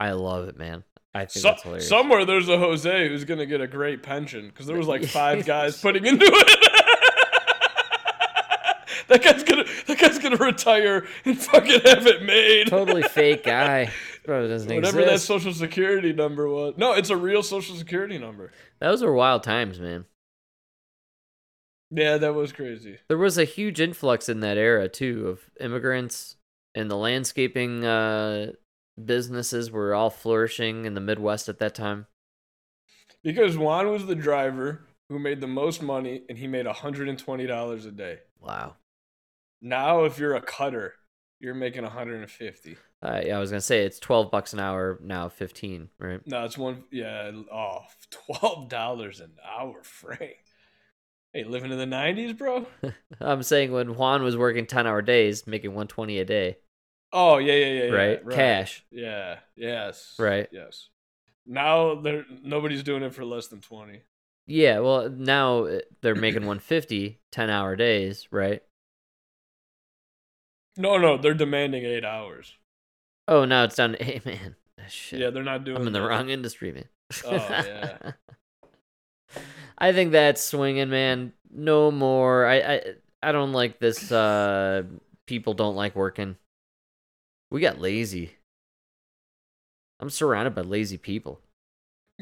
I 0.00 0.12
love 0.12 0.48
it, 0.48 0.58
man. 0.58 0.82
I 1.14 1.20
think 1.20 1.30
So, 1.42 1.48
that's 1.48 1.62
hilarious. 1.62 1.88
somewhere 1.88 2.24
there's 2.24 2.48
a 2.48 2.58
Jose 2.58 3.08
who's 3.08 3.24
gonna 3.24 3.46
get 3.46 3.60
a 3.60 3.66
great 3.66 4.02
pension 4.02 4.46
because 4.48 4.66
there 4.66 4.76
was 4.76 4.86
like 4.88 5.04
five 5.06 5.44
guys 5.44 5.80
putting 5.80 6.06
into 6.06 6.24
it. 6.24 6.30
that 9.08 9.22
guy's 9.22 9.42
gonna 9.42 9.64
that 9.86 9.98
guy's 9.98 10.18
gonna 10.18 10.36
retire 10.36 11.06
and 11.24 11.38
fucking 11.38 11.80
have 11.84 12.06
it 12.06 12.22
made. 12.22 12.68
totally 12.68 13.02
fake 13.02 13.44
guy. 13.44 13.90
It 14.38 14.48
doesn't 14.48 14.74
Whatever 14.74 15.04
that 15.04 15.20
social 15.20 15.52
security 15.52 16.12
number 16.12 16.48
was. 16.48 16.74
No, 16.76 16.92
it's 16.92 17.10
a 17.10 17.16
real 17.16 17.42
social 17.42 17.76
security 17.76 18.18
number. 18.18 18.52
Those 18.80 19.02
were 19.02 19.12
wild 19.12 19.42
times, 19.42 19.80
man. 19.80 20.06
Yeah, 21.90 22.18
that 22.18 22.34
was 22.34 22.52
crazy. 22.52 22.98
There 23.08 23.18
was 23.18 23.36
a 23.36 23.44
huge 23.44 23.80
influx 23.80 24.28
in 24.28 24.40
that 24.40 24.56
era 24.56 24.88
too 24.88 25.28
of 25.28 25.50
immigrants 25.60 26.36
and 26.74 26.90
the 26.90 26.96
landscaping 26.96 27.84
uh, 27.84 28.52
businesses 29.02 29.70
were 29.70 29.94
all 29.94 30.10
flourishing 30.10 30.84
in 30.84 30.94
the 30.94 31.00
Midwest 31.00 31.48
at 31.48 31.58
that 31.58 31.74
time. 31.74 32.06
Because 33.22 33.58
Juan 33.58 33.90
was 33.90 34.06
the 34.06 34.14
driver 34.14 34.82
who 35.08 35.18
made 35.18 35.40
the 35.40 35.48
most 35.48 35.82
money 35.82 36.22
and 36.28 36.38
he 36.38 36.46
made 36.46 36.66
$120 36.66 37.86
a 37.86 37.90
day. 37.90 38.18
Wow. 38.40 38.76
Now 39.60 40.04
if 40.04 40.18
you're 40.18 40.36
a 40.36 40.40
cutter, 40.40 40.94
you're 41.40 41.54
making 41.54 41.82
150. 41.82 42.76
Uh, 43.02 43.20
yeah, 43.24 43.36
I 43.36 43.40
was 43.40 43.50
gonna 43.50 43.60
say 43.62 43.84
it's 43.84 43.98
twelve 43.98 44.30
bucks 44.30 44.52
an 44.52 44.60
hour 44.60 44.98
now, 45.02 45.28
fifteen, 45.28 45.88
right? 45.98 46.20
No, 46.26 46.44
it's 46.44 46.58
one 46.58 46.84
yeah, 46.90 47.30
oh, 47.52 47.78
$12 48.30 49.20
an 49.20 49.32
hour, 49.42 49.82
Frank. 49.82 50.36
Hey, 51.32 51.44
living 51.44 51.70
in 51.70 51.78
the 51.78 51.84
90s, 51.86 52.36
bro? 52.36 52.66
I'm 53.20 53.42
saying 53.44 53.70
when 53.70 53.94
Juan 53.94 54.22
was 54.22 54.36
working 54.36 54.66
ten 54.66 54.86
hour 54.86 55.00
days, 55.00 55.46
making 55.46 55.74
one 55.74 55.86
twenty 55.88 56.18
a 56.18 56.24
day, 56.24 56.58
Oh, 57.12 57.38
yeah, 57.38 57.54
yeah, 57.54 57.66
yeah, 57.66 57.84
yeah. 57.84 57.92
right? 57.92 58.30
Cash, 58.30 58.84
Yeah, 58.90 59.38
yes. 59.56 60.14
Right. 60.18 60.48
Yes. 60.52 60.88
Now 61.46 61.94
there 62.00 62.24
nobody's 62.42 62.82
doing 62.82 63.02
it 63.02 63.14
for 63.14 63.24
less 63.24 63.46
than 63.48 63.60
20. 63.60 64.02
yeah. 64.46 64.78
Well, 64.80 65.08
now 65.08 65.64
uh, 65.64 65.80
they're 66.02 66.14
making 66.14 66.42
150 66.42 67.18
10 67.32 67.50
hour 67.50 67.76
days, 67.76 68.28
right? 68.30 68.62
No, 70.76 70.98
no, 70.98 71.16
they're 71.16 71.34
demanding 71.34 71.84
8 71.84 72.04
hours. 72.04 72.54
Oh, 73.30 73.44
now 73.44 73.62
it's 73.64 73.76
down 73.76 73.92
to 73.92 74.04
hey 74.04 74.20
man, 74.24 74.56
shit. 74.88 75.20
Yeah, 75.20 75.30
they're 75.30 75.44
not 75.44 75.64
doing 75.64 75.76
I'm 75.78 75.86
in 75.86 75.92
the 75.92 76.00
that. 76.00 76.06
wrong 76.06 76.28
industry, 76.28 76.72
man. 76.72 76.88
Oh, 77.24 77.30
yeah. 77.32 78.12
I 79.78 79.92
think 79.92 80.12
that's 80.12 80.42
swinging, 80.42 80.90
man. 80.90 81.32
No 81.50 81.90
more. 81.90 82.44
I 82.44 82.58
I 82.58 82.82
I 83.22 83.32
don't 83.32 83.52
like 83.52 83.78
this. 83.78 84.10
Uh, 84.12 84.82
people 85.26 85.54
don't 85.54 85.76
like 85.76 85.94
working. 85.94 86.36
We 87.50 87.60
got 87.60 87.80
lazy. 87.80 88.32
I'm 90.00 90.10
surrounded 90.10 90.54
by 90.54 90.62
lazy 90.62 90.98
people 90.98 91.40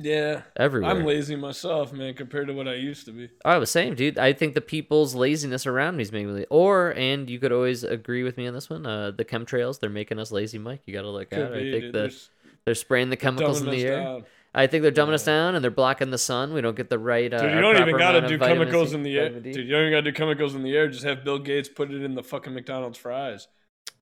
Yeah. 0.00 0.42
everywhere. 0.56 0.90
I'm 0.90 1.04
lazy 1.04 1.36
myself, 1.36 1.92
man, 1.92 2.14
compared 2.14 2.46
to 2.48 2.52
what 2.54 2.68
I 2.68 2.74
used 2.74 3.06
to 3.06 3.12
be. 3.12 3.28
I 3.44 3.58
was 3.58 3.70
saying, 3.70 3.94
dude. 3.96 4.18
I 4.18 4.32
think 4.32 4.54
the 4.54 4.60
people's 4.60 5.14
laziness 5.14 5.66
around 5.66 5.96
me 5.96 6.02
is 6.02 6.12
making 6.12 6.34
me. 6.34 6.46
Or 6.50 6.90
and 6.96 7.28
you 7.28 7.38
could 7.38 7.52
always 7.52 7.84
agree 7.84 8.22
with 8.22 8.36
me 8.36 8.46
on 8.46 8.54
this 8.54 8.70
one. 8.70 8.86
Uh, 8.86 9.10
the 9.10 9.24
chemtrails, 9.24 9.80
they're 9.80 9.90
making 9.90 10.18
us 10.18 10.30
lazy, 10.32 10.58
Mike. 10.58 10.82
You 10.86 10.94
got 10.94 11.02
to 11.02 11.10
look 11.10 11.32
at 11.32 11.38
it. 11.38 11.52
I 11.52 11.58
think 11.58 11.70
dude. 11.72 11.92
the, 11.94 11.98
There's- 11.98 12.30
they're 12.64 12.74
spraying 12.74 13.10
the 13.10 13.16
chemicals 13.16 13.62
in 13.62 13.70
the 13.70 13.84
air. 13.84 14.00
down. 14.02 14.24
I 14.54 14.66
think 14.66 14.82
they're 14.82 14.90
dumbing 14.92 15.12
us 15.12 15.24
down 15.24 15.54
and 15.54 15.62
they're 15.62 15.70
blocking 15.70 16.10
the 16.10 16.18
sun. 16.18 16.52
We 16.54 16.60
don't 16.60 16.76
get 16.76 16.88
the 16.90 16.98
right. 16.98 17.32
Uh, 17.32 17.40
Dude, 17.42 17.52
you 17.54 17.60
don't 17.60 17.76
even 17.80 17.96
gotta 17.98 18.26
do 18.26 18.38
chemicals 18.38 18.90
C, 18.90 18.94
in 18.96 19.02
the 19.02 19.18
air. 19.18 19.28
Dude, 19.30 19.54
you 19.56 19.68
don't 19.70 19.82
even 19.82 19.92
gotta 19.92 20.10
do 20.10 20.12
chemicals 20.12 20.54
in 20.54 20.62
the 20.62 20.74
air. 20.74 20.88
Just 20.88 21.04
have 21.04 21.22
Bill 21.22 21.38
Gates 21.38 21.68
put 21.68 21.90
it 21.90 22.02
in 22.02 22.14
the 22.14 22.22
fucking 22.22 22.54
McDonald's 22.54 22.98
fries. 22.98 23.46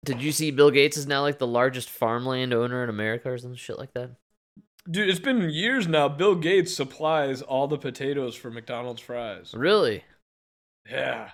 Did 0.05 0.23
you 0.23 0.31
see 0.33 0.53
Bill 0.53 0.71
Gates 0.71 0.97
is 0.97 1.07
now 1.07 1.23
like 1.23 1.39
the 1.39 1.47
largest 1.47 1.91
farmland 1.91 2.55
owner 2.55 2.83
in 2.85 2.89
America 2.91 3.31
or 3.31 3.39
some 3.39 3.55
shit 3.57 3.77
like 3.79 3.93
that? 3.95 4.13
Dude, 4.91 5.09
it's 5.09 5.19
been 5.21 5.51
years 5.51 5.89
now. 5.89 6.09
Bill 6.09 6.35
Gates 6.35 6.75
supplies 6.75 7.43
all 7.43 7.67
the 7.67 7.79
potatoes 7.79 8.35
for 8.37 8.51
McDonald's 8.51 9.01
fries. 9.03 9.53
Really? 9.55 10.05
Yeah. 10.91 11.31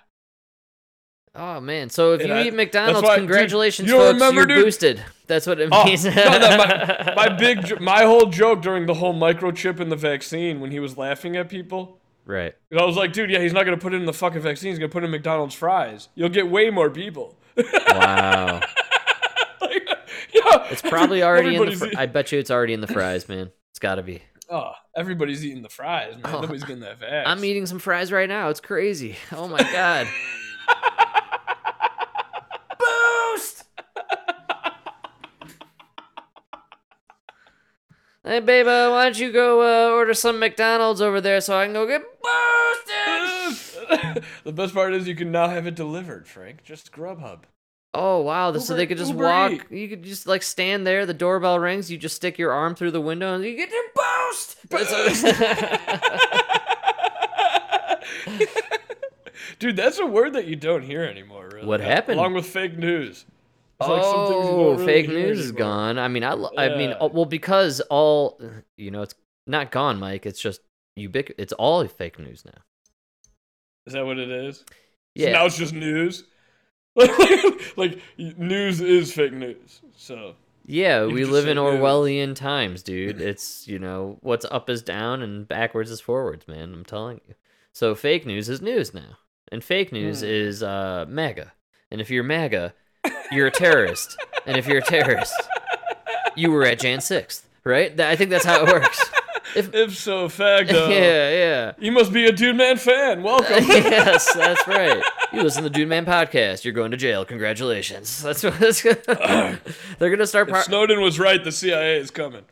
Oh 1.34 1.60
man! 1.60 1.88
So 1.88 2.12
if 2.12 2.20
And 2.20 2.28
you 2.28 2.34
I- 2.34 2.42
eat 2.44 2.54
McDonald's, 2.54 3.02
why- 3.02 3.16
dude, 3.16 3.26
congratulations, 3.28 3.88
you 3.88 3.96
folks! 3.96 4.12
remember, 4.14 4.40
you're 4.40 4.46
dude? 4.46 4.64
boosted. 4.66 5.02
That's 5.26 5.46
what 5.46 5.60
it 5.60 5.70
Oh, 5.72 5.84
means. 5.86 6.04
no, 6.04 6.10
my, 6.12 7.12
my 7.16 7.28
big, 7.30 7.80
my 7.80 8.02
whole 8.04 8.26
joke 8.26 8.60
during 8.60 8.84
the 8.84 8.92
whole 8.94 9.14
microchip 9.14 9.80
in 9.80 9.88
the 9.88 9.96
vaccine 9.96 10.60
when 10.60 10.70
he 10.70 10.78
was 10.78 10.98
laughing 10.98 11.36
at 11.36 11.48
people. 11.48 11.98
right. 12.26 12.54
And 12.70 12.78
I 12.78 12.84
was 12.84 12.96
like, 12.96 13.14
dude, 13.14 13.30
yeah, 13.30 13.38
he's 13.40 13.54
not 13.54 13.64
gonna 13.64 13.78
put 13.78 13.94
it 13.94 13.96
in 13.96 14.04
the 14.04 14.12
fucking 14.12 14.42
vaccine. 14.42 14.70
He's 14.72 14.78
gonna 14.78 14.90
put 14.90 15.02
it 15.04 15.06
in 15.06 15.10
McDonald's 15.10 15.54
fries. 15.54 16.08
You'll 16.14 16.28
get 16.28 16.48
way 16.50 16.68
more 16.70 16.90
people. 16.90 17.36
Wow. 17.88 18.60
Yeah, 20.32 20.66
It's 20.70 20.82
probably 20.82 21.22
already 21.22 21.56
in 21.56 21.64
the. 21.66 21.72
Fr- 21.76 21.86
eat- 21.86 21.98
I 21.98 22.06
bet 22.06 22.32
you 22.32 22.38
it's 22.38 22.50
already 22.50 22.72
in 22.72 22.80
the 22.80 22.86
fries, 22.86 23.28
man. 23.28 23.50
It's 23.70 23.78
got 23.78 23.96
to 23.96 24.02
be. 24.02 24.22
oh, 24.50 24.72
everybody's 24.96 25.44
eating 25.44 25.62
the 25.62 25.68
fries, 25.68 26.14
man. 26.14 26.22
Oh, 26.34 26.40
Nobody's 26.40 26.64
getting 26.64 26.82
that 26.82 27.00
vax. 27.00 27.24
I'm 27.26 27.44
eating 27.44 27.66
some 27.66 27.78
fries 27.78 28.10
right 28.12 28.28
now. 28.28 28.48
It's 28.48 28.60
crazy. 28.60 29.16
Oh 29.32 29.48
my 29.48 29.62
god. 29.62 30.06
Boost. 32.78 33.64
Hey, 38.24 38.38
babe, 38.38 38.68
uh, 38.68 38.88
why 38.90 39.02
don't 39.04 39.18
you 39.18 39.32
go 39.32 39.62
uh, 39.62 39.90
order 39.96 40.14
some 40.14 40.38
McDonald's 40.38 41.00
over 41.00 41.20
there 41.20 41.40
so 41.40 41.58
I 41.58 41.64
can 41.64 41.72
go 41.72 41.88
get 41.88 42.02
boosted? 42.22 44.22
the 44.44 44.52
best 44.52 44.72
part 44.74 44.94
is 44.94 45.08
you 45.08 45.16
can 45.16 45.32
now 45.32 45.48
have 45.48 45.66
it 45.66 45.74
delivered, 45.74 46.28
Frank. 46.28 46.62
Just 46.62 46.92
Grubhub. 46.92 47.40
Oh 47.94 48.22
wow! 48.22 48.56
So 48.56 48.74
they 48.74 48.86
could 48.86 48.96
just 48.96 49.12
Uber 49.12 49.24
walk. 49.24 49.52
Eat. 49.52 49.70
You 49.70 49.88
could 49.88 50.02
just 50.02 50.26
like 50.26 50.42
stand 50.42 50.86
there. 50.86 51.04
The 51.04 51.12
doorbell 51.14 51.58
rings. 51.58 51.90
You 51.90 51.98
just 51.98 52.16
stick 52.16 52.38
your 52.38 52.52
arm 52.52 52.74
through 52.74 52.92
the 52.92 53.00
window 53.00 53.34
and 53.34 53.44
you 53.44 53.56
get 53.56 53.70
your 53.70 53.82
boost. 53.94 54.56
Dude, 59.58 59.76
that's 59.76 59.98
a 59.98 60.06
word 60.06 60.32
that 60.34 60.46
you 60.46 60.56
don't 60.56 60.82
hear 60.82 61.02
anymore, 61.04 61.50
really. 61.52 61.66
What 61.66 61.80
happened? 61.80 62.18
Along 62.18 62.34
with 62.34 62.46
fake 62.46 62.76
news. 62.78 63.24
It's 63.80 63.88
like 63.88 64.02
some 64.02 64.26
things 64.28 64.46
you 64.46 64.52
oh, 64.52 64.76
don't 64.76 64.78
really 64.78 64.86
fake 64.86 65.08
news 65.08 65.38
is 65.40 65.52
gone. 65.52 65.98
I 65.98 66.08
mean, 66.08 66.24
I, 66.24 66.32
lo- 66.32 66.50
I 66.56 66.68
mean, 66.70 66.90
Yeah. 66.90 67.06
well, 67.06 67.24
because 67.24 67.80
all, 67.90 68.40
you 68.76 68.90
know, 68.90 69.02
it's 69.02 69.14
not 69.46 69.70
gone, 69.70 69.98
Mike. 69.98 70.24
It's 70.24 70.40
just 70.40 70.60
ubiquitous. 70.96 71.42
It's 71.42 71.52
all 71.52 71.86
fake 71.88 72.18
news 72.18 72.44
now. 72.44 72.62
Is 73.86 73.94
that 73.94 74.06
what 74.06 74.18
it 74.18 74.30
is? 74.30 74.58
So 74.58 74.64
Yeah. 75.14 75.32
now 75.32 75.46
it's 75.46 75.58
just 75.58 75.74
news. 75.74 76.24
like, 76.96 77.76
like 77.76 77.98
news 78.18 78.80
is 78.80 79.12
fake 79.12 79.32
news. 79.32 79.80
So 79.96 80.34
Yeah, 80.66 81.06
we 81.06 81.24
live 81.24 81.46
in 81.48 81.56
news. 81.56 81.64
Orwellian 81.80 82.34
times, 82.34 82.82
dude. 82.82 83.20
It's, 83.20 83.66
you 83.66 83.78
know, 83.78 84.18
what's 84.20 84.44
up 84.50 84.68
is 84.68 84.82
down 84.82 85.22
and 85.22 85.46
backwards 85.48 85.90
is 85.90 86.00
forwards, 86.00 86.46
man. 86.46 86.72
I'm 86.74 86.84
telling 86.84 87.20
you. 87.28 87.34
So 87.72 87.94
fake 87.94 88.26
news 88.26 88.48
is 88.48 88.60
news 88.60 88.92
now. 88.92 89.18
And 89.50 89.62
fake 89.64 89.92
news 89.92 90.20
Hmm. 90.20 90.26
is 90.28 90.62
uh 90.62 91.06
MAGA. 91.08 91.52
And 91.90 92.00
if 92.00 92.10
you're 92.10 92.24
MAGA, 92.24 92.74
you're 93.30 93.46
a 93.48 93.50
terrorist. 93.50 94.16
and 94.46 94.56
if 94.56 94.66
you're 94.66 94.78
a 94.78 94.82
terrorist, 94.82 95.34
you 96.36 96.50
were 96.50 96.64
at 96.64 96.78
Jan 96.80 96.98
6th, 96.98 97.42
right? 97.64 97.98
I 98.00 98.16
think 98.16 98.30
that's 98.30 98.44
how 98.44 98.64
it 98.64 98.68
works. 98.72 99.10
If 99.54 99.74
ipso 99.74 100.28
facto, 100.28 100.88
Yeah, 100.90 101.30
yeah. 101.30 101.72
you 101.78 101.92
must 101.92 102.12
be 102.12 102.26
a 102.26 102.32
Dude 102.32 102.56
Man 102.56 102.76
fan. 102.76 103.22
Welcome. 103.22 103.64
yes, 103.68 104.32
that's 104.34 104.66
right. 104.66 105.02
You 105.32 105.42
listen 105.42 105.62
to 105.62 105.68
the 105.68 105.74
Dude 105.74 105.88
Man 105.88 106.06
podcast. 106.06 106.64
You're 106.64 106.72
going 106.74 106.90
to 106.92 106.96
jail. 106.96 107.24
Congratulations. 107.24 108.22
That's 108.22 108.42
what 108.44 108.58
that's 108.58 108.82
They're 109.98 110.10
gonna 110.10 110.26
start. 110.26 110.48
if 110.48 110.54
Par- 110.54 110.62
Snowden 110.64 111.00
was 111.00 111.18
right, 111.18 111.42
the 111.42 111.52
CIA 111.52 111.98
is 111.98 112.10
coming. 112.10 112.44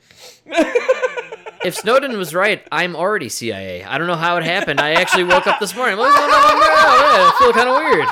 if 1.64 1.74
Snowden 1.76 2.16
was 2.16 2.34
right, 2.34 2.66
I'm 2.72 2.96
already 2.96 3.28
CIA. 3.28 3.84
I 3.84 3.98
don't 3.98 4.06
know 4.06 4.16
how 4.16 4.36
it 4.36 4.44
happened. 4.44 4.80
I 4.80 4.92
actually 4.92 5.24
woke 5.24 5.46
up 5.46 5.60
this 5.60 5.74
morning. 5.76 5.96
Going 5.96 6.08
on? 6.10 6.14
Oh, 6.16 6.22
yeah, 6.22 7.30
I 7.30 7.36
feel 7.38 7.52
kind 7.52 7.68
of 7.68 7.76
weird. 7.76 8.06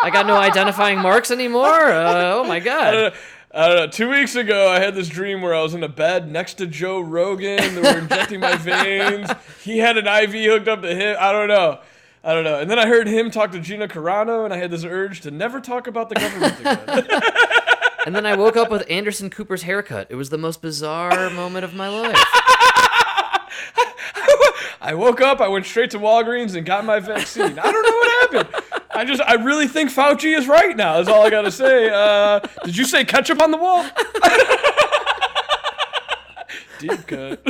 I 0.00 0.10
got 0.10 0.26
no 0.26 0.36
identifying 0.36 0.98
marks 1.00 1.30
anymore. 1.30 1.66
Uh, 1.66 2.34
oh 2.34 2.44
my 2.44 2.56
I 2.56 2.60
god. 2.60 3.14
I 3.58 3.66
don't 3.66 3.76
know. 3.76 3.86
Two 3.88 4.08
weeks 4.08 4.36
ago, 4.36 4.70
I 4.70 4.78
had 4.78 4.94
this 4.94 5.08
dream 5.08 5.42
where 5.42 5.52
I 5.52 5.60
was 5.62 5.74
in 5.74 5.82
a 5.82 5.88
bed 5.88 6.30
next 6.30 6.54
to 6.54 6.66
Joe 6.66 7.00
Rogan. 7.00 7.74
They 7.74 7.80
were 7.80 7.98
injecting 7.98 8.38
my 8.38 8.54
veins. 8.56 9.28
He 9.64 9.78
had 9.78 9.98
an 9.98 10.06
IV 10.06 10.30
hooked 10.48 10.68
up 10.68 10.82
to 10.82 10.94
him. 10.94 11.16
I 11.18 11.32
don't 11.32 11.48
know. 11.48 11.80
I 12.22 12.34
don't 12.34 12.44
know. 12.44 12.60
And 12.60 12.70
then 12.70 12.78
I 12.78 12.86
heard 12.86 13.08
him 13.08 13.32
talk 13.32 13.50
to 13.50 13.58
Gina 13.58 13.88
Carano, 13.88 14.44
and 14.44 14.54
I 14.54 14.58
had 14.58 14.70
this 14.70 14.84
urge 14.84 15.22
to 15.22 15.32
never 15.32 15.60
talk 15.60 15.88
about 15.88 16.08
the 16.08 16.14
government 16.14 16.60
again. 16.60 17.10
And 18.06 18.14
then 18.16 18.24
I 18.24 18.36
woke 18.36 18.56
up 18.56 18.70
with 18.70 18.88
Anderson 18.88 19.28
Cooper's 19.28 19.64
haircut. 19.64 20.06
It 20.08 20.14
was 20.14 20.30
the 20.30 20.38
most 20.38 20.62
bizarre 20.62 21.28
moment 21.28 21.64
of 21.64 21.74
my 21.74 21.88
life. 21.88 22.16
I 24.80 24.94
woke 24.94 25.20
up, 25.20 25.42
I 25.42 25.48
went 25.48 25.66
straight 25.66 25.90
to 25.90 25.98
Walgreens 25.98 26.56
and 26.56 26.64
got 26.64 26.86
my 26.86 27.00
vaccine. 27.00 27.58
I 27.58 27.70
don't 27.70 27.82
know 27.82 27.90
what 27.90 28.32
happened. 28.32 28.77
I 28.90 29.04
just, 29.04 29.20
I 29.22 29.34
really 29.34 29.68
think 29.68 29.90
Fauci 29.90 30.36
is 30.36 30.48
right 30.48 30.76
now. 30.76 30.96
That's 30.96 31.08
all 31.08 31.24
I 31.24 31.30
gotta 31.30 31.50
say. 31.50 31.90
Uh, 31.92 32.40
did 32.64 32.76
you 32.76 32.84
say 32.84 33.04
ketchup 33.04 33.40
on 33.42 33.50
the 33.50 33.58
wall? 33.58 33.84
Deep 36.78 37.06
cut. 37.06 37.40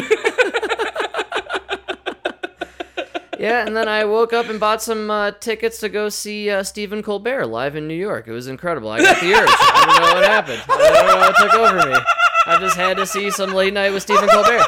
Yeah, 3.39 3.64
and 3.64 3.76
then 3.76 3.86
I 3.86 4.05
woke 4.05 4.32
up 4.32 4.49
and 4.49 4.59
bought 4.59 4.82
some 4.82 5.12
uh, 5.12 5.30
tickets 5.30 5.78
to 5.80 5.89
go 5.89 6.09
see 6.09 6.51
uh, 6.51 6.64
Stephen 6.64 7.05
Colbert 7.05 7.47
live 7.47 7.76
in 7.76 7.86
New 7.86 7.95
York. 7.95 8.26
It 8.26 8.32
was 8.32 8.49
incredible. 8.49 8.91
I 8.91 9.01
got 9.01 9.20
the 9.20 9.32
urge. 9.32 9.49
I 9.49 9.84
don't 9.86 10.03
know 10.03 10.14
what 10.20 10.24
happened. 10.28 10.62
I 10.68 10.93
don't 10.93 11.07
know 11.07 11.16
what 11.18 11.36
took 11.36 11.55
over 11.55 11.89
me. 11.89 11.99
I 12.47 12.59
just 12.59 12.74
had 12.76 12.97
to 12.97 13.07
see 13.07 13.30
some 13.30 13.53
late 13.53 13.72
night 13.72 13.93
with 13.93 14.03
Stephen 14.03 14.28
Colbert. 14.28 14.64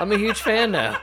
I'm 0.00 0.12
a 0.12 0.16
huge 0.16 0.40
fan 0.40 0.70
now. 0.70 0.98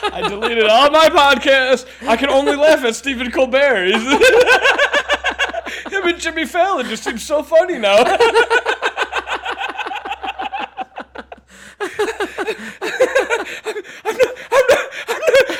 I 0.12 0.26
deleted 0.28 0.66
all 0.66 0.90
my 0.90 1.08
podcasts. 1.08 1.86
I 2.06 2.16
can 2.16 2.30
only 2.30 2.56
laugh 2.56 2.84
at 2.84 2.94
Stephen 2.94 3.30
Colbert. 3.30 3.92
Him 5.90 6.06
and 6.06 6.18
Jimmy 6.18 6.46
Fallon 6.46 6.86
just 6.86 7.04
seem 7.04 7.18
so 7.18 7.42
funny 7.42 7.78
now. 7.78 7.96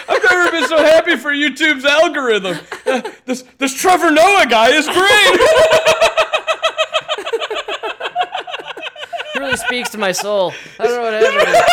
I've 0.09 0.23
never 0.23 0.51
been 0.51 0.69
so 0.69 0.79
happy 0.79 1.17
for 1.17 1.33
YouTube's 1.33 1.85
algorithm. 1.85 2.59
Uh, 2.87 3.03
this 3.27 3.43
this 3.59 3.75
Trevor 3.75 4.11
Noah 4.11 4.47
guy 4.49 4.71
is 4.71 4.87
great. 4.87 5.41
It 9.35 9.41
really 9.41 9.57
speaks 9.57 9.91
to 9.91 9.99
my 9.99 10.13
soul. 10.13 10.53
I 10.79 10.85
don't 10.85 10.97
know 10.97 11.03
what 11.03 11.13
happened. 11.15 11.65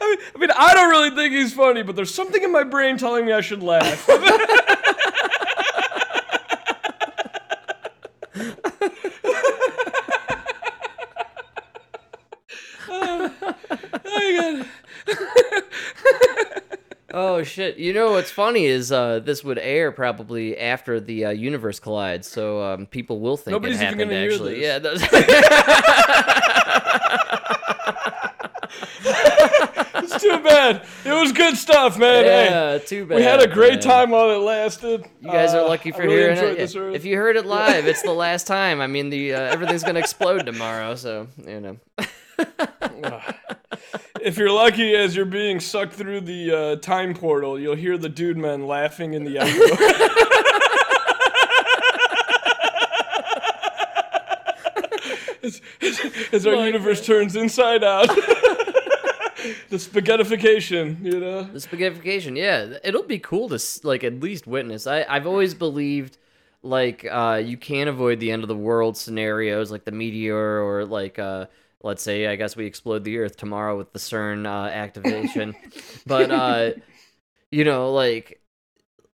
I 0.00 0.08
mean, 0.10 0.18
I 0.34 0.38
mean, 0.38 0.50
I 0.50 0.74
don't 1.44 1.44
really 1.44 1.44
think 1.44 1.44
he's 1.44 1.54
funny, 1.54 1.82
but 1.82 1.96
there's 1.96 2.14
something 2.14 2.42
in 2.42 2.52
my 2.52 2.64
brain 2.64 2.96
telling 2.96 3.26
me 3.26 3.32
I 3.32 3.40
should 3.40 3.62
laugh. 3.62 4.08
Oh 17.16 17.44
shit! 17.44 17.76
You 17.76 17.92
know 17.92 18.10
what's 18.10 18.32
funny 18.32 18.66
is 18.66 18.90
uh, 18.90 19.20
this 19.20 19.44
would 19.44 19.56
air 19.56 19.92
probably 19.92 20.58
after 20.58 20.98
the 20.98 21.26
uh, 21.26 21.30
universe 21.30 21.78
collides, 21.78 22.26
so 22.26 22.60
um, 22.60 22.86
people 22.86 23.20
will 23.20 23.36
think 23.36 23.52
Nobody's 23.52 23.80
it 23.80 23.84
even 23.84 24.00
happened. 24.00 24.10
gonna 24.10 24.20
hear 24.20 24.32
actually, 24.32 24.54
this. 24.54 24.64
yeah. 24.64 24.78
That's... 24.80 25.00
it's 30.12 30.20
too 30.22 30.38
bad. 30.42 30.84
It 31.04 31.12
was 31.12 31.23
good 31.34 31.56
stuff, 31.56 31.98
man. 31.98 32.24
Hey, 32.24 32.44
yeah, 32.46 32.78
too 32.78 33.04
bad. 33.06 33.16
we 33.16 33.22
had 33.22 33.40
a 33.42 33.46
great 33.46 33.74
man. 33.74 33.80
time 33.82 34.10
while 34.10 34.30
it 34.30 34.38
lasted. 34.38 35.04
You 35.20 35.30
guys 35.30 35.52
Uh, 35.54 35.62
are 35.62 35.68
lucky 35.68 35.92
for 35.92 36.02
really 36.02 36.34
hearing 36.34 36.56
it. 36.58 36.74
If 36.94 37.04
you 37.04 37.16
heard 37.16 37.36
it 37.36 37.44
live, 37.46 37.86
it's 37.86 38.02
the 38.02 38.12
last 38.26 38.46
time. 38.46 38.80
I 38.80 38.86
mean, 38.86 39.10
the 39.10 39.34
uh, 39.34 39.40
everything's 39.40 39.82
gonna 39.84 40.00
explode 40.00 40.46
tomorrow, 40.46 40.94
so 40.94 41.28
you 41.46 41.60
know. 41.60 41.76
If 44.20 44.38
you're 44.38 44.50
lucky, 44.50 44.94
as 44.94 45.14
you're 45.14 45.26
being 45.26 45.60
sucked 45.60 45.92
through 45.92 46.22
the 46.22 46.50
uh, 46.52 46.76
time 46.76 47.12
portal, 47.14 47.58
you'll 47.60 47.74
hear 47.76 47.98
the 47.98 48.08
dude 48.08 48.38
men 48.38 48.66
laughing 48.66 49.12
in 49.12 49.24
the 49.24 49.38
echo. 49.38 49.74
as, 55.42 55.60
as 56.32 56.46
our 56.46 56.64
universe 56.66 57.04
turns 57.04 57.36
inside 57.36 57.84
out. 57.84 58.08
The 59.74 60.00
spaghettification, 60.00 61.04
you 61.04 61.18
know? 61.18 61.42
The 61.42 61.58
spaghettification, 61.58 62.36
yeah, 62.36 62.78
it'll 62.84 63.02
be 63.02 63.18
cool 63.18 63.48
to 63.48 63.58
like 63.82 64.04
at 64.04 64.20
least 64.20 64.46
witness. 64.46 64.86
I 64.86 65.04
I've 65.08 65.26
always 65.26 65.52
believed 65.54 66.16
like 66.62 67.04
uh, 67.10 67.42
you 67.44 67.56
can't 67.56 67.88
avoid 67.88 68.20
the 68.20 68.30
end 68.30 68.42
of 68.42 68.48
the 68.48 68.56
world 68.56 68.96
scenarios, 68.96 69.70
like 69.70 69.84
the 69.84 69.92
meteor 69.92 70.62
or 70.62 70.84
like 70.84 71.18
uh, 71.18 71.46
let's 71.82 72.02
say 72.02 72.28
I 72.28 72.36
guess 72.36 72.56
we 72.56 72.66
explode 72.66 73.02
the 73.02 73.18
Earth 73.18 73.36
tomorrow 73.36 73.76
with 73.76 73.92
the 73.92 73.98
CERN 73.98 74.46
uh, 74.46 74.68
activation, 74.68 75.56
but 76.06 76.30
uh, 76.30 76.70
you 77.50 77.64
know 77.64 77.92
like 77.92 78.40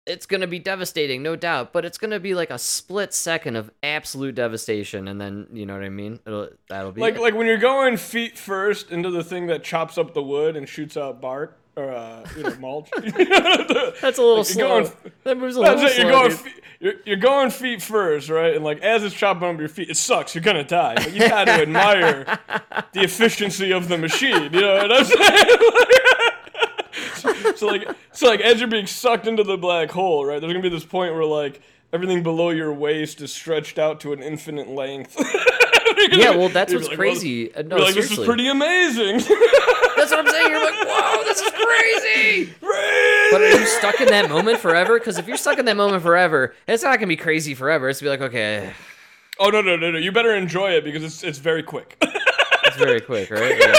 it's 0.06 0.26
gonna 0.26 0.46
be 0.46 0.58
devastating, 0.58 1.22
no 1.22 1.36
doubt. 1.36 1.72
But 1.72 1.84
it's 1.84 1.98
gonna 1.98 2.18
be 2.20 2.34
like 2.34 2.50
a 2.50 2.58
split 2.58 3.12
second 3.14 3.56
of 3.56 3.70
absolute 3.82 4.34
devastation, 4.34 5.08
and 5.08 5.20
then 5.20 5.46
you 5.52 5.66
know 5.66 5.74
what 5.74 5.84
I 5.84 5.88
mean. 5.90 6.18
It'll, 6.26 6.48
that'll 6.68 6.92
be 6.92 7.00
Like 7.00 7.16
it. 7.16 7.20
like 7.20 7.34
when 7.34 7.46
you're 7.46 7.58
going 7.58 7.96
feet 7.96 8.38
first 8.38 8.90
into 8.90 9.10
the 9.10 9.22
thing 9.24 9.46
that 9.48 9.62
chops 9.62 9.98
up 9.98 10.14
the 10.14 10.22
wood 10.22 10.56
and 10.56 10.68
shoots 10.68 10.96
out 10.96 11.20
bark 11.20 11.56
or 11.76 11.90
uh, 11.92 12.26
you 12.36 12.42
know 12.42 12.54
mulch. 12.56 12.88
that's 12.96 14.18
a 14.18 14.22
little 14.22 14.38
like 14.38 14.46
slow. 14.46 14.80
going- 14.82 14.92
that 15.24 15.36
moves 15.38 15.56
a 15.56 15.60
little 15.60 15.78
it. 15.78 15.80
You're 15.98 16.10
slow, 16.10 16.10
going, 16.10 16.30
feet, 16.32 16.54
you're, 16.80 16.94
you're 17.04 17.16
going 17.16 17.50
feet 17.50 17.82
first, 17.82 18.28
right? 18.30 18.54
And 18.56 18.64
like 18.64 18.80
as 18.82 19.04
it's 19.04 19.14
chopping 19.14 19.48
up 19.48 19.58
your 19.60 19.68
feet, 19.68 19.90
it 19.90 19.96
sucks. 19.96 20.34
You're 20.34 20.42
gonna 20.42 20.64
die, 20.64 20.94
but 20.94 21.12
you 21.12 21.20
got 21.20 21.44
to 21.44 21.52
admire 21.62 22.24
the 22.92 23.02
efficiency 23.02 23.70
of 23.72 23.88
the 23.88 23.98
machine. 23.98 24.52
You 24.52 24.60
know 24.62 24.76
what 24.88 24.92
I'm 24.92 25.04
saying? 25.04 25.58
So 27.60 27.66
like, 27.68 27.88
so 28.12 28.26
like 28.26 28.40
as 28.40 28.58
you're 28.60 28.68
being 28.68 28.86
sucked 28.86 29.26
into 29.26 29.44
the 29.44 29.56
black 29.56 29.90
hole, 29.90 30.24
right? 30.24 30.40
There's 30.40 30.52
gonna 30.52 30.62
be 30.62 30.68
this 30.68 30.84
point 30.84 31.14
where 31.14 31.24
like 31.24 31.60
everything 31.92 32.22
below 32.22 32.50
your 32.50 32.72
waist 32.72 33.20
is 33.20 33.32
stretched 33.32 33.78
out 33.78 34.00
to 34.00 34.12
an 34.12 34.22
infinite 34.22 34.68
length. 34.68 35.16
Yeah, 36.12 36.30
well, 36.30 36.48
that's 36.48 36.72
what's 36.72 36.88
like, 36.88 36.96
well, 36.96 37.08
crazy. 37.10 37.54
Uh, 37.54 37.62
no, 37.62 37.76
you're 37.76 37.86
like, 37.86 37.94
this 37.94 38.10
is 38.10 38.24
pretty 38.24 38.48
amazing. 38.48 39.16
That's 39.96 40.10
what 40.10 40.20
I'm 40.20 40.26
saying. 40.28 40.48
You're 40.48 40.64
like, 40.64 40.88
whoa, 40.88 41.24
this 41.24 41.40
is 41.42 41.50
crazy. 41.50 42.46
Crazy! 42.46 43.28
But 43.32 43.42
are 43.42 43.50
you 43.60 43.66
stuck 43.66 44.00
in 44.00 44.06
that 44.08 44.30
moment 44.30 44.60
forever? 44.60 44.98
Because 44.98 45.18
if 45.18 45.26
you're 45.28 45.36
stuck 45.36 45.58
in 45.58 45.66
that 45.66 45.76
moment 45.76 46.02
forever, 46.02 46.54
it's 46.66 46.82
not 46.84 46.94
gonna 46.98 47.08
be 47.08 47.16
crazy 47.16 47.54
forever. 47.54 47.88
It's 47.88 48.00
gonna 48.00 48.16
be 48.16 48.20
like, 48.22 48.30
okay, 48.30 48.72
Oh 49.40 49.50
no 49.50 49.60
no 49.60 49.76
no 49.76 49.90
no! 49.90 49.98
You 49.98 50.12
better 50.12 50.34
enjoy 50.34 50.70
it 50.72 50.84
because 50.84 51.02
it's 51.02 51.22
it's 51.24 51.38
very 51.38 51.62
quick, 51.64 51.96
it's 52.00 52.76
very 52.76 53.00
quick, 53.00 53.30
right? 53.30 53.58
Yeah. 53.60 53.74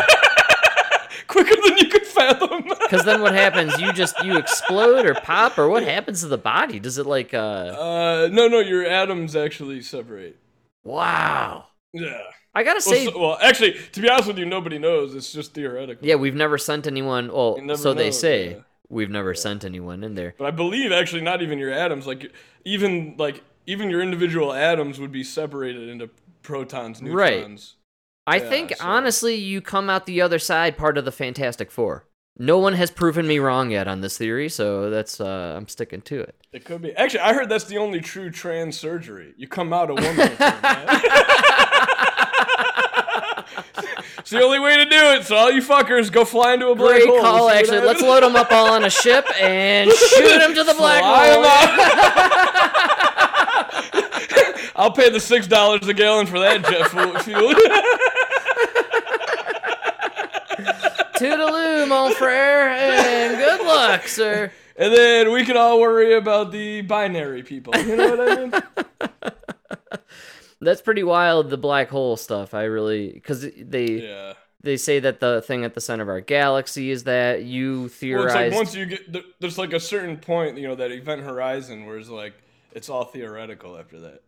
quicker 1.28 1.56
than 1.66 1.78
you 1.78 1.88
could 1.88 2.06
fathom. 2.06 2.66
Because 2.92 3.06
then 3.06 3.22
what 3.22 3.34
happens? 3.34 3.80
You 3.80 3.94
just 3.94 4.22
you 4.24 4.38
explode 4.38 5.06
or 5.06 5.14
pop 5.14 5.58
or 5.58 5.70
what 5.70 5.84
happens 5.84 6.20
to 6.22 6.28
the 6.28 6.38
body? 6.38 6.78
Does 6.78 6.98
it 6.98 7.06
like 7.06 7.34
uh? 7.34 7.38
Uh, 7.38 8.30
no, 8.32 8.50
no, 8.50 8.60
your 8.60 8.86
atoms 8.86 9.34
actually 9.36 9.82
separate. 9.82 10.38
Wow. 10.84 11.68
Yeah. 11.94 12.20
I 12.54 12.64
gotta 12.64 12.82
Well, 12.86 12.96
say, 12.96 13.06
so- 13.06 13.18
well, 13.20 13.38
actually, 13.42 13.78
to 13.94 14.02
be 14.02 14.10
honest 14.10 14.28
with 14.28 14.38
you, 14.38 14.46
nobody 14.46 14.78
knows. 14.78 15.16
It's 15.16 15.32
just 15.32 15.54
theoretical. 15.54 16.06
yeah, 16.06 16.16
we've 16.16 16.36
never 16.36 16.58
sent 16.58 16.86
anyone. 16.86 17.32
Well, 17.32 17.58
so 17.78 17.94
they 17.94 18.12
say 18.12 18.50
yeah. 18.52 18.58
we've 18.90 19.10
never 19.10 19.34
sent 19.34 19.64
anyone 19.64 20.04
in 20.04 20.16
there. 20.16 20.36
But 20.38 20.48
I 20.48 20.52
believe 20.52 20.92
actually 20.92 21.22
not 21.22 21.42
even 21.42 21.60
your 21.60 21.72
atoms, 21.72 22.06
like 22.06 22.32
even 22.66 23.16
like 23.18 23.42
even 23.68 23.90
your 23.90 24.02
individual 24.02 24.52
atoms 24.52 25.00
would 25.00 25.14
be 25.14 25.24
separated 25.24 25.88
into 25.88 26.10
protons, 26.42 27.02
neutrons. 27.02 27.76
Right. 28.28 28.42
I 28.42 28.44
Yeah, 28.44 28.50
think 28.50 28.76
so- 28.76 28.86
honestly, 28.86 29.36
you 29.36 29.62
come 29.62 29.90
out 29.90 30.06
the 30.06 30.20
other 30.22 30.40
side 30.40 30.78
part 30.78 30.98
of 30.98 31.06
the 31.06 31.12
Fantastic 31.12 31.72
Four. 31.72 32.06
No 32.42 32.58
one 32.58 32.74
has 32.74 32.90
proven 32.90 33.28
me 33.28 33.38
wrong 33.38 33.70
yet 33.70 33.88
on 33.88 34.02
this 34.02 34.18
theory, 34.18 34.50
so 34.50 34.90
that's 34.90 35.22
uh, 35.22 35.54
I'm 35.56 35.68
sticking 35.68 36.02
to 36.02 36.22
it. 36.22 36.34
It 36.52 36.66
could 36.66 36.82
be. 36.82 36.92
Actually, 36.94 37.20
I 37.20 37.34
heard 37.34 37.50
that's 37.50 37.66
the 37.66 37.78
only 37.78 38.02
true 38.02 38.32
trans 38.32 38.80
surgery. 38.80 39.36
You 39.38 39.48
come 39.48 39.72
out 39.72 39.92
a 39.92 39.94
woman. 39.94 40.10
it's 44.18 44.32
the 44.32 44.42
only 44.42 44.58
way 44.58 44.76
to 44.78 44.86
do 44.86 44.98
it. 45.12 45.26
So 45.26 45.36
all 45.36 45.52
you 45.52 45.62
fuckers, 45.62 46.12
go 46.12 46.26
fly 46.26 46.56
into 46.56 46.70
a 46.70 46.76
black 46.76 46.96
Great 46.96 47.06
hole. 47.10 47.22
call, 47.22 47.48
actually. 47.52 47.82
Let's 47.82 48.02
load 48.02 48.24
them 48.24 48.36
up 48.36 48.52
all 48.52 48.72
on 48.72 48.86
a 48.86 48.90
ship 48.90 49.28
and 49.40 49.92
shoot 49.92 50.40
them 50.40 50.56
to 50.56 50.64
the 50.64 50.74
black 50.74 51.04
Fly 51.04 51.28
hole. 51.34 51.46
I'll 54.76 54.92
pay 54.94 55.12
the 55.12 55.20
six 55.20 55.46
dollars 55.46 55.88
a 55.88 55.94
gallon 55.94 56.26
for 56.26 56.40
that 56.40 56.66
jet 56.66 56.88
fu- 56.88 57.20
fuel. 57.20 57.54
Toodaloo, 61.22 61.88
mon 61.88 62.14
frere, 62.16 62.70
and 62.70 63.38
good 63.38 63.66
luck, 63.66 64.08
sir. 64.08 64.52
and 64.76 64.94
then 64.94 65.32
we 65.32 65.46
can 65.46 65.56
all 65.58 65.80
worry 65.80 66.14
about 66.16 66.52
the 66.52 66.82
binary 66.82 67.44
people. 67.44 67.76
You 67.78 67.96
know 67.96 68.16
what 68.16 68.30
I 68.32 68.36
mean? 68.46 68.52
That's 70.62 70.82
pretty 70.82 71.04
wild. 71.04 71.50
The 71.50 71.58
black 71.58 71.90
hole 71.90 72.18
stuff. 72.18 72.54
I 72.54 72.64
really 72.64 73.12
because 73.14 73.42
they 73.58 73.86
Yeah. 74.04 74.34
they 74.62 74.78
say 74.78 75.00
that 75.00 75.20
the 75.20 75.42
thing 75.42 75.64
at 75.66 75.74
the 75.74 75.82
center 75.82 76.04
of 76.04 76.10
our 76.10 76.22
galaxy 76.22 76.92
is 76.92 77.04
that 77.06 77.44
you 77.44 77.82
Well, 77.82 77.90
theorize. 77.90 78.26
it's 78.28 78.36
like 78.36 78.54
once 78.54 78.76
you 78.76 78.86
get 78.86 79.40
there's 79.40 79.58
like 79.58 79.74
a 79.74 79.80
certain 79.80 80.18
point, 80.18 80.58
you 80.58 80.68
know, 80.68 80.76
that 80.76 80.92
event 80.92 81.22
horizon 81.24 81.86
where 81.88 81.98
it's 81.98 82.10
like 82.10 82.34
it's 82.74 82.90
all 82.90 83.06
theoretical 83.06 83.78
after 83.78 84.00
that. 84.02 84.22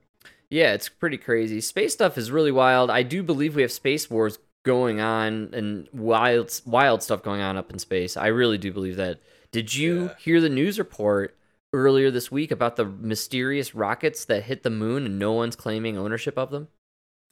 Yeah, 0.50 0.74
it's 0.74 0.90
pretty 0.90 1.18
crazy. 1.18 1.62
Space 1.62 1.94
stuff 1.94 2.18
is 2.18 2.30
really 2.32 2.52
wild. 2.52 2.90
I 2.90 3.04
do 3.04 3.22
believe 3.24 3.56
we 3.56 3.62
have 3.64 3.72
space 3.72 4.10
wars 4.10 4.38
going 4.64 5.00
on 5.02 5.50
and 5.54 5.88
wild 5.94 6.60
wild 6.66 7.04
stuff 7.04 7.22
going 7.22 7.42
on 7.42 7.58
up 7.58 7.70
in 7.72 7.80
space. 7.80 8.16
I 8.18 8.28
really 8.28 8.58
do 8.58 8.72
believe 8.72 8.96
that. 8.96 9.20
Did 9.52 9.76
you 9.76 10.04
Yeah. 10.06 10.16
hear 10.20 10.42
the 10.42 10.50
news 10.50 10.80
report 10.80 11.38
earlier 11.74 12.10
this 12.12 12.32
week 12.32 12.50
about 12.52 12.76
the 12.76 12.86
mysterious 12.86 13.76
rockets 13.76 14.26
that 14.26 14.44
hit 14.44 14.64
the 14.64 14.70
moon 14.70 15.06
and 15.06 15.20
no 15.20 15.34
one's 15.34 15.56
claiming 15.56 15.98
ownership 15.98 16.38
of 16.38 16.50
them? 16.52 16.70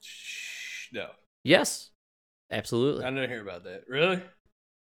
Shh, 0.01 0.91
No, 0.93 1.09
Yes. 1.43 1.89
Absolutely. 2.51 3.05
I 3.05 3.09
didn't 3.11 3.29
hear 3.29 3.41
about 3.41 3.63
that. 3.63 3.85
Really? 3.87 4.21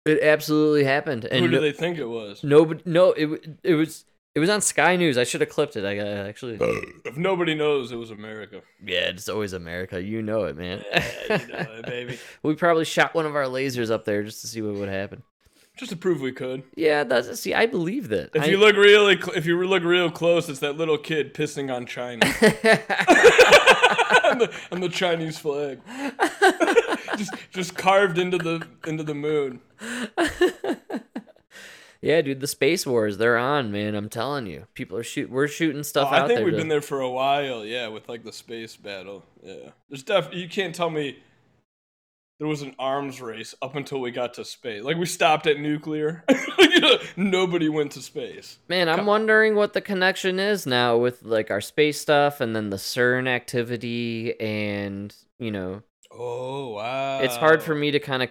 It 0.05 0.23
absolutely 0.23 0.85
happened. 0.85 1.25
And 1.25 1.41
Who 1.47 1.51
do 1.51 1.57
no- 1.57 1.63
they 1.63 1.73
think 1.73 1.97
it 1.99 2.05
was? 2.05 2.45
nobody 2.45 2.83
no 2.85 3.13
it 3.13 3.59
it 3.63 3.75
was 3.75 4.05
it 4.35 4.41
was 4.41 4.51
on 4.51 4.61
Sky 4.61 4.97
News. 4.97 5.17
I 5.17 5.25
should 5.25 5.41
have 5.41 5.51
clipped 5.51 5.77
it. 5.77 5.85
I 5.85 5.97
actually 6.29 6.57
uh, 6.59 6.81
If 7.05 7.17
nobody 7.17 7.55
knows, 7.55 7.93
it 7.93 7.97
was 7.97 8.11
America. 8.11 8.63
Yeah, 8.85 9.09
it's 9.11 9.29
always 9.29 9.53
America. 9.53 10.03
You 10.03 10.23
know 10.23 10.45
it, 10.45 10.57
man. 10.57 10.83
Yeah, 10.91 11.41
you 11.41 11.47
know 11.49 11.67
it, 11.79 11.87
baby. 11.87 12.19
we 12.43 12.55
probably 12.55 12.85
shot 12.85 13.15
one 13.15 13.27
of 13.27 13.37
our 13.37 13.45
lasers 13.45 13.91
up 13.91 14.05
there 14.05 14.23
just 14.23 14.41
to 14.41 14.47
see 14.49 14.61
what 14.63 14.75
would 14.75 14.89
happen. 14.89 15.23
Just 15.77 15.91
to 15.91 15.97
prove 15.97 16.21
we 16.21 16.31
could. 16.31 16.63
Yeah, 16.77 17.03
that's 17.03 17.41
see. 17.41 17.53
I 17.53 17.67
believe 17.67 18.09
that. 18.11 18.31
If 18.35 18.43
I- 18.43 18.47
you 18.47 18.59
look 18.59 18.77
really, 18.77 19.17
cl- 19.21 19.37
if 19.37 19.45
you 19.45 19.61
look 19.67 19.83
real 19.83 20.09
close, 20.11 20.49
it's 20.49 20.61
that 20.61 20.77
little 20.77 20.99
kid 20.99 21.35
pissing 21.35 21.75
on 21.75 21.85
China 21.87 22.25
on, 24.25 24.39
the, 24.39 24.55
on 24.71 24.81
the 24.81 24.89
Chinese 24.89 25.37
flag, 25.37 25.81
just 27.19 27.35
just 27.51 27.77
carved 27.77 28.19
into 28.19 28.39
the 28.39 28.65
into 28.87 29.03
the 29.03 29.15
moon. 29.15 29.61
Yeah, 32.05 32.21
dude, 32.23 32.41
the 32.41 32.47
space 32.47 32.87
wars 32.87 33.17
they're 33.19 33.39
on, 33.39 33.73
man. 33.73 33.95
I'm 33.95 34.09
telling 34.09 34.47
you, 34.47 34.67
people 34.75 34.97
are 34.99 35.03
shoot. 35.03 35.31
We're 35.31 35.49
shooting 35.49 35.83
stuff 35.83 36.09
Oh, 36.13 36.15
I 36.15 36.27
think 36.27 36.39
there. 36.39 36.45
we've 36.45 36.57
been 36.57 36.69
there 36.69 36.81
for 36.83 37.01
a 37.01 37.11
while, 37.11 37.65
yeah, 37.65 37.89
with 37.89 38.09
like 38.09 38.25
the 38.25 38.33
space 38.33 38.77
battle. 38.77 39.25
Yeah, 39.43 39.71
there's 39.89 40.03
def. 40.03 40.29
You 40.33 40.49
can't 40.49 40.75
tell 40.75 40.91
me 40.91 41.19
there 42.41 42.49
was 42.49 42.63
an 42.63 42.75
arms 42.79 43.21
race 43.21 43.55
up 43.63 43.77
until 43.77 44.01
we 44.01 44.11
got 44.11 44.35
to 44.35 44.45
space. 44.45 44.83
Like 44.83 44.97
we 44.97 45.07
stopped 45.07 45.47
at 45.47 45.59
nuclear. 45.61 46.25
you 46.59 46.81
know, 46.81 46.99
nobody 47.17 47.69
went 47.69 47.93
to 47.93 48.03
space. 48.03 48.59
Man, 48.69 48.89
I'm 48.89 49.07
wondering 49.07 49.55
what 49.55 49.73
the 49.73 49.81
connection 49.81 50.39
is 50.41 50.67
now 50.67 50.97
with 50.97 51.23
like 51.23 51.51
our 51.51 51.61
space 51.61 52.01
stuff 52.01 52.41
and 52.41 52.55
then 52.55 52.71
the 52.71 52.77
CERN 52.77 53.29
activity 53.29 54.39
and 54.41 55.15
you 55.39 55.51
know, 55.51 55.83
Oh 56.17 56.71
wow! 56.75 57.21
it's 57.21 57.37
hard 57.37 57.63
for 57.63 57.75
me 57.75 57.91
to 57.93 57.99
kind 58.01 58.23
of 58.23 58.31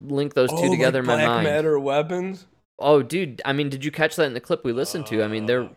link 0.00 0.34
those 0.34 0.50
two 0.50 0.56
Oh, 0.56 0.60
like 0.62 0.70
together 0.72 1.00
in 1.00 1.06
my 1.06 1.16
black 1.16 1.26
mind. 1.28 1.44
matter 1.44 1.78
weapons. 1.78 2.46
Oh, 2.82 3.02
dude, 3.02 3.40
I 3.44 3.52
mean, 3.52 3.68
did 3.70 3.84
you 3.84 3.90
catch 3.90 4.16
that 4.16 4.26
in 4.26 4.34
the 4.34 4.40
clip 4.40 4.64
we 4.64 4.72
listened 4.72 5.06
to? 5.06 5.22
I 5.22 5.28
mean, 5.28 5.46
they're 5.46 5.70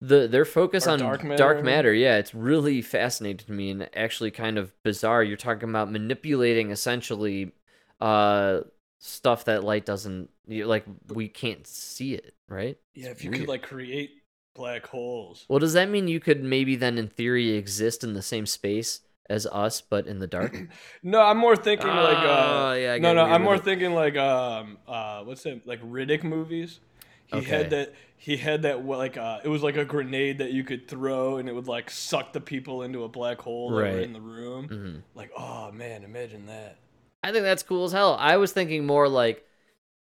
the 0.00 0.28
their 0.28 0.44
focus 0.44 0.86
Or 0.86 0.90
on 0.92 0.98
dark 1.00 1.20
dark 1.36 1.58
matter, 1.58 1.58
I 1.58 1.62
matter, 1.62 1.94
yeah, 1.94 2.18
it's 2.18 2.34
really 2.34 2.82
fascinating 2.82 3.46
to 3.46 3.52
me 3.52 3.70
and 3.70 3.88
actually 3.96 4.30
kind 4.30 4.58
of 4.58 4.72
bizarre. 4.82 5.22
You're 5.24 5.36
talking 5.36 5.68
about 5.68 5.90
manipulating 5.90 6.70
essentially 6.70 7.52
uh 8.00 8.60
stuff 9.00 9.44
that 9.46 9.64
light 9.64 9.84
doesn't 9.86 10.30
you- 10.46 10.66
like 10.66 10.84
we 11.08 11.28
can't 11.28 11.66
see 11.66 12.14
it, 12.14 12.34
right? 12.48 12.78
Yeah, 12.94 13.08
if 13.10 13.24
you 13.24 13.30
weird. 13.30 13.40
could 13.42 13.48
like 13.48 13.62
create 13.62 14.10
black 14.54 14.86
holes. 14.86 15.46
Well, 15.48 15.58
does 15.58 15.72
that 15.74 15.88
mean 15.90 16.08
you 16.08 16.20
could 16.20 16.42
maybe 16.42 16.76
then 16.76 16.98
in 16.98 17.08
theory 17.08 17.50
exist 17.50 18.04
in 18.04 18.14
the 18.14 18.22
same 18.22 18.46
space 18.46 19.00
as 19.28 19.46
us 19.46 19.80
but 19.80 20.06
in 20.06 20.18
the 20.18 20.26
dark? 20.26 20.66
No, 21.02 21.20
I'm 21.20 21.38
more 21.38 21.56
thinking 21.56 21.88
like 21.88 22.18
Oh, 22.18 22.70
uh, 22.70 22.74
yeah, 22.74 22.98
no, 22.98 23.14
no, 23.14 23.24
I'm 23.24 23.42
more 23.42 23.54
it. 23.56 23.64
thinking 23.64 23.92
like 23.94 24.16
um 24.16 24.78
uh 24.86 25.22
what's 25.22 25.42
that 25.44 25.66
like 25.66 25.80
Riddick 25.82 26.24
movies. 26.24 26.80
He 27.26 27.38
Okay. 27.38 27.48
had 27.48 27.70
that 27.70 27.94
he 28.16 28.36
had 28.36 28.62
that 28.62 28.84
like 28.84 29.16
uh 29.16 29.40
it 29.44 29.48
was 29.48 29.62
like 29.62 29.76
a 29.76 29.84
grenade 29.84 30.38
that 30.38 30.52
you 30.52 30.64
could 30.64 30.88
throw 30.88 31.36
and 31.36 31.48
it 31.48 31.54
would 31.54 31.68
like 31.68 31.90
suck 31.90 32.32
the 32.32 32.40
people 32.40 32.82
into 32.82 33.04
a 33.04 33.08
black 33.08 33.40
hole 33.40 33.70
that 33.70 33.76
were 33.76 33.82
Right. 33.82 34.02
in 34.02 34.12
the 34.12 34.20
room. 34.20 34.68
Mhm. 34.68 35.02
Like, 35.14 35.30
oh 35.36 35.70
man, 35.72 36.04
imagine 36.04 36.46
that. 36.46 36.78
I 37.22 37.32
think 37.32 37.44
that's 37.44 37.62
cool 37.62 37.84
as 37.84 37.92
hell. 37.92 38.16
I 38.18 38.36
was 38.36 38.52
thinking 38.52 38.86
more 38.86 39.08
like 39.08 39.44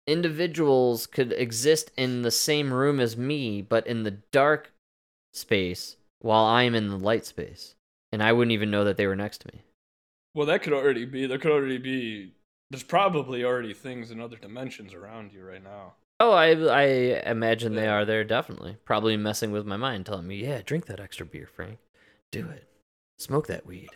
individuals 0.07 1.07
could 1.07 1.32
exist 1.34 1.91
in 1.97 2.22
the 2.24 2.32
same 2.32 2.74
room 2.74 2.99
as 2.99 3.16
me, 3.16 3.61
but 3.61 3.88
in 3.88 4.03
the 4.03 4.11
dark 4.32 4.74
space 5.34 5.97
while 6.20 6.45
I'm 6.45 6.76
in 6.76 6.89
the 6.89 6.97
light 6.97 7.26
space. 7.26 7.76
And 8.14 8.22
I 8.22 8.32
wouldn't 8.32 8.51
even 8.51 8.70
know 8.70 8.84
that 8.84 8.95
they 8.95 9.07
were 9.07 9.16
next 9.16 9.39
to 9.39 9.47
me. 9.51 9.64
Well, 10.36 10.45
that 10.45 10.61
could 10.61 10.72
already 10.72 11.03
be 11.03 11.26
there 11.26 11.39
could 11.39 11.51
already 11.51 11.80
be 11.80 12.34
there's 12.70 12.84
probably 12.84 13.43
already 13.43 13.74
things 13.74 14.11
in 14.11 14.22
other 14.22 14.38
dimensions 14.38 14.93
around 14.93 15.34
you 15.34 15.43
right 15.43 15.64
now. 15.64 15.93
Oh, 16.20 16.32
I 16.32 16.51
I 16.51 16.84
imagine 17.26 17.74
they 17.74 17.88
are 17.88 18.05
there 18.05 18.24
definitely. 18.24 18.78
Probably 18.86 19.18
messing 19.18 19.51
with 19.51 19.66
my 19.66 19.78
mind, 19.78 20.05
telling 20.05 20.28
me, 20.28 20.36
"Yeah, 20.43 20.61
drink 20.64 20.86
that 20.86 20.99
extra 20.99 21.26
beer, 21.26 21.47
Frank. 21.51 21.80
Do 22.32 22.47
it. 22.49 22.68
Smoke 23.18 23.47
that 23.47 23.66
weed." 23.66 23.89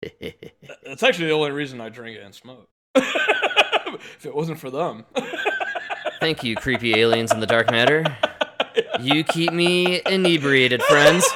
That- 0.00 0.52
That's 0.86 1.02
actually 1.02 1.26
the 1.26 1.32
only 1.34 1.50
reason 1.50 1.80
I 1.80 1.88
drink 1.88 2.16
it 2.18 2.22
and 2.22 2.32
smoke. 2.34 2.68
if 2.94 4.24
it 4.26 4.34
wasn't 4.34 4.60
for 4.60 4.70
them. 4.70 5.06
Thank 6.20 6.44
you, 6.44 6.54
creepy 6.54 6.94
aliens 7.00 7.32
in 7.32 7.40
the 7.40 7.46
dark 7.46 7.70
matter. 7.70 8.04
You 9.00 9.24
keep 9.24 9.52
me 9.52 10.00
inebriated, 10.06 10.82
friends. 10.82 11.26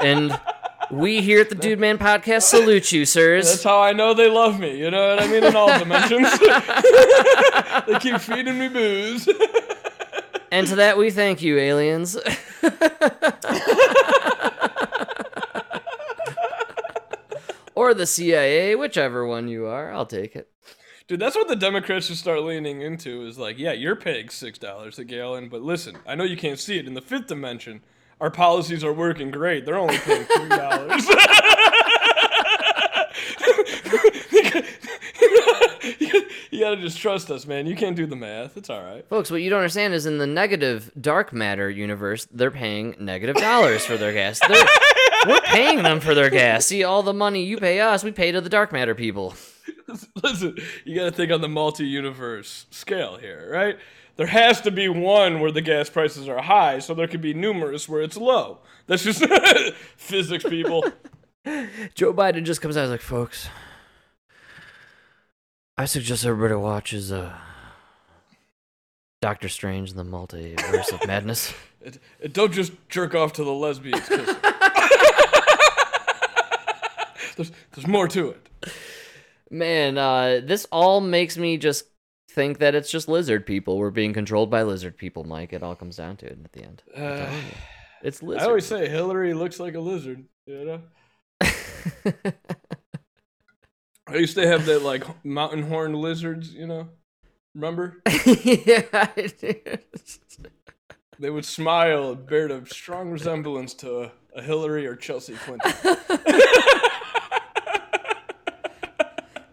And 0.00 0.38
we 0.90 1.20
here 1.20 1.40
at 1.40 1.48
the 1.48 1.54
Dude 1.54 1.78
Man 1.78 1.98
Podcast 1.98 2.42
salute 2.42 2.92
you, 2.92 3.04
sirs. 3.04 3.46
That's 3.46 3.62
how 3.62 3.80
I 3.80 3.92
know 3.92 4.14
they 4.14 4.28
love 4.28 4.58
me. 4.58 4.78
You 4.78 4.90
know 4.90 5.14
what 5.14 5.22
I 5.22 5.26
mean? 5.26 5.44
In 5.44 5.54
all 5.56 5.78
dimensions. 5.78 6.28
they 7.86 7.98
keep 7.98 8.20
feeding 8.20 8.58
me 8.58 8.68
booze. 8.68 9.28
And 10.50 10.66
to 10.68 10.76
that 10.76 10.96
we 10.96 11.10
thank 11.10 11.42
you, 11.42 11.58
aliens. 11.58 12.16
or 17.74 17.92
the 17.92 18.06
CIA, 18.06 18.74
whichever 18.74 19.26
one 19.26 19.48
you 19.48 19.66
are, 19.66 19.92
I'll 19.92 20.06
take 20.06 20.34
it. 20.34 20.50
Dude, 21.06 21.20
that's 21.20 21.36
what 21.36 21.48
the 21.48 21.56
Democrats 21.56 22.06
should 22.06 22.16
start 22.16 22.42
leaning 22.42 22.80
into 22.80 23.26
is 23.26 23.38
like, 23.38 23.58
yeah, 23.58 23.72
you're 23.72 23.94
paying 23.94 24.28
$6 24.28 24.98
a 24.98 25.04
gallon, 25.04 25.50
but 25.50 25.60
listen, 25.60 25.98
I 26.06 26.14
know 26.14 26.24
you 26.24 26.38
can't 26.38 26.58
see 26.58 26.78
it. 26.78 26.86
In 26.86 26.94
the 26.94 27.02
fifth 27.02 27.26
dimension, 27.26 27.82
our 28.20 28.30
policies 28.30 28.84
are 28.84 28.92
working 28.92 29.30
great. 29.30 29.64
They're 29.64 29.78
only 29.78 29.98
paying 29.98 30.24
$3. 30.24 31.04
you 36.50 36.60
gotta 36.60 36.76
just 36.76 36.98
trust 36.98 37.30
us, 37.30 37.46
man. 37.46 37.66
You 37.66 37.76
can't 37.76 37.96
do 37.96 38.06
the 38.06 38.16
math. 38.16 38.56
It's 38.56 38.70
all 38.70 38.82
right. 38.82 39.06
Folks, 39.08 39.30
what 39.30 39.42
you 39.42 39.50
don't 39.50 39.60
understand 39.60 39.94
is 39.94 40.06
in 40.06 40.18
the 40.18 40.26
negative 40.26 40.90
dark 41.00 41.32
matter 41.32 41.70
universe, 41.70 42.26
they're 42.32 42.50
paying 42.50 42.96
negative 42.98 43.36
dollars 43.36 43.84
for 43.84 43.96
their 43.96 44.12
gas. 44.12 44.40
They're, 44.46 44.66
we're 45.26 45.40
paying 45.40 45.82
them 45.82 46.00
for 46.00 46.14
their 46.14 46.30
gas. 46.30 46.66
See, 46.66 46.84
all 46.84 47.02
the 47.02 47.14
money 47.14 47.44
you 47.44 47.58
pay 47.58 47.80
us, 47.80 48.04
we 48.04 48.12
pay 48.12 48.32
to 48.32 48.40
the 48.40 48.48
dark 48.48 48.72
matter 48.72 48.94
people. 48.94 49.34
Listen, 50.22 50.56
you 50.84 50.94
got 50.96 51.04
to 51.04 51.10
think 51.10 51.32
on 51.32 51.40
the 51.40 51.48
multi-universe 51.48 52.66
scale 52.70 53.16
here, 53.16 53.48
right? 53.50 53.78
There 54.18 54.26
has 54.26 54.60
to 54.62 54.72
be 54.72 54.88
one 54.88 55.38
where 55.38 55.52
the 55.52 55.62
gas 55.62 55.88
prices 55.88 56.28
are 56.28 56.42
high, 56.42 56.80
so 56.80 56.92
there 56.92 57.06
could 57.06 57.20
be 57.20 57.34
numerous 57.34 57.88
where 57.88 58.02
it's 58.02 58.16
low. 58.16 58.58
That's 58.88 59.04
just 59.04 59.24
physics, 59.96 60.42
people. 60.42 60.84
Joe 61.94 62.12
Biden 62.12 62.44
just 62.44 62.60
comes 62.60 62.76
out 62.76 62.80
and 62.80 62.86
is 62.86 62.90
like, 62.90 63.00
folks, 63.00 63.48
I 65.78 65.84
suggest 65.84 66.26
everybody 66.26 66.56
watches 66.56 67.12
uh, 67.12 67.32
Doctor 69.22 69.48
Strange 69.48 69.90
and 69.90 69.98
the 69.98 70.04
Multiverse 70.04 70.92
of 70.92 71.06
Madness. 71.06 71.54
It, 71.80 72.00
it, 72.18 72.32
don't 72.32 72.52
just 72.52 72.72
jerk 72.88 73.14
off 73.14 73.34
to 73.34 73.44
the 73.44 73.52
lesbians. 73.52 74.08
there's, 77.36 77.52
there's 77.70 77.86
more 77.86 78.08
to 78.08 78.30
it. 78.30 78.72
Man, 79.48 79.96
uh, 79.96 80.40
this 80.42 80.66
all 80.72 81.00
makes 81.00 81.38
me 81.38 81.56
just 81.56 81.84
think 82.38 82.58
that 82.58 82.76
it's 82.76 82.88
just 82.88 83.08
lizard 83.08 83.44
people. 83.46 83.78
We're 83.78 83.90
being 83.90 84.12
controlled 84.12 84.48
by 84.48 84.62
lizard 84.62 84.96
people, 84.96 85.24
Mike. 85.24 85.52
It 85.52 85.64
all 85.64 85.74
comes 85.74 85.96
down 85.96 86.16
to 86.18 86.26
it 86.26 86.38
at 86.44 86.52
the 86.52 86.62
end. 86.62 86.82
Uh. 86.96 87.28
It's 88.00 88.22
lizard. 88.22 88.42
I 88.42 88.46
always 88.46 88.64
say 88.64 88.88
Hillary 88.88 89.34
looks 89.34 89.58
like 89.58 89.74
a 89.74 89.80
lizard. 89.80 90.24
You 90.46 90.64
know. 90.64 90.80
I 94.06 94.14
used 94.14 94.36
to 94.36 94.46
have 94.46 94.66
that 94.66 94.82
like 94.82 95.02
mountain 95.24 95.64
horn 95.64 95.94
lizards. 95.94 96.54
You 96.54 96.68
know. 96.68 96.88
Remember? 97.56 97.96
yeah, 98.06 99.08
it 99.16 99.42
is. 99.42 100.20
They 101.18 101.30
would 101.30 101.44
smile 101.44 102.12
and 102.12 102.24
bear 102.24 102.46
a 102.46 102.64
strong 102.66 103.10
resemblance 103.10 103.74
to 103.74 104.12
a 104.36 104.42
Hillary 104.42 104.86
or 104.86 104.94
Chelsea 104.94 105.34
Clinton. 105.34 105.72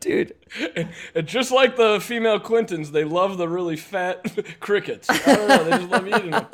dude. 0.05 0.35
and, 0.75 0.87
and 1.15 1.27
just 1.27 1.51
like 1.51 1.75
the 1.75 1.99
female 1.99 2.39
Clintons, 2.39 2.91
they 2.91 3.03
love 3.03 3.37
the 3.37 3.49
really 3.49 3.75
fat 3.75 4.35
crickets. 4.59 5.09
I 5.09 5.17
don't 5.35 5.47
know, 5.47 5.63
they 5.63 5.71
just 5.71 5.89
love 5.89 6.07
eating 6.07 6.31
them. 6.31 6.47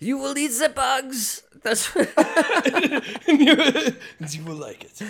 You 0.00 0.18
will 0.18 0.36
eat 0.36 0.48
the 0.48 0.68
bugs. 0.70 1.42
That's 1.62 1.94
and 1.94 3.40
you, 3.40 3.52
and 4.18 4.34
you 4.34 4.44
will 4.44 4.56
like 4.56 4.82
it. 4.84 5.02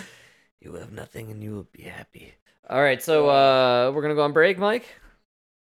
you 0.59 0.71
will 0.71 0.79
have 0.81 0.91
nothing, 0.91 1.31
and 1.31 1.41
you 1.41 1.51
will 1.55 1.67
be 1.71 1.83
happy. 1.83 2.33
All 2.69 2.81
right, 2.81 3.01
so 3.01 3.29
uh, 3.29 3.91
we're 3.95 4.01
gonna 4.01 4.15
go 4.15 4.23
on 4.23 4.33
break, 4.33 4.57
Mike. 4.59 4.85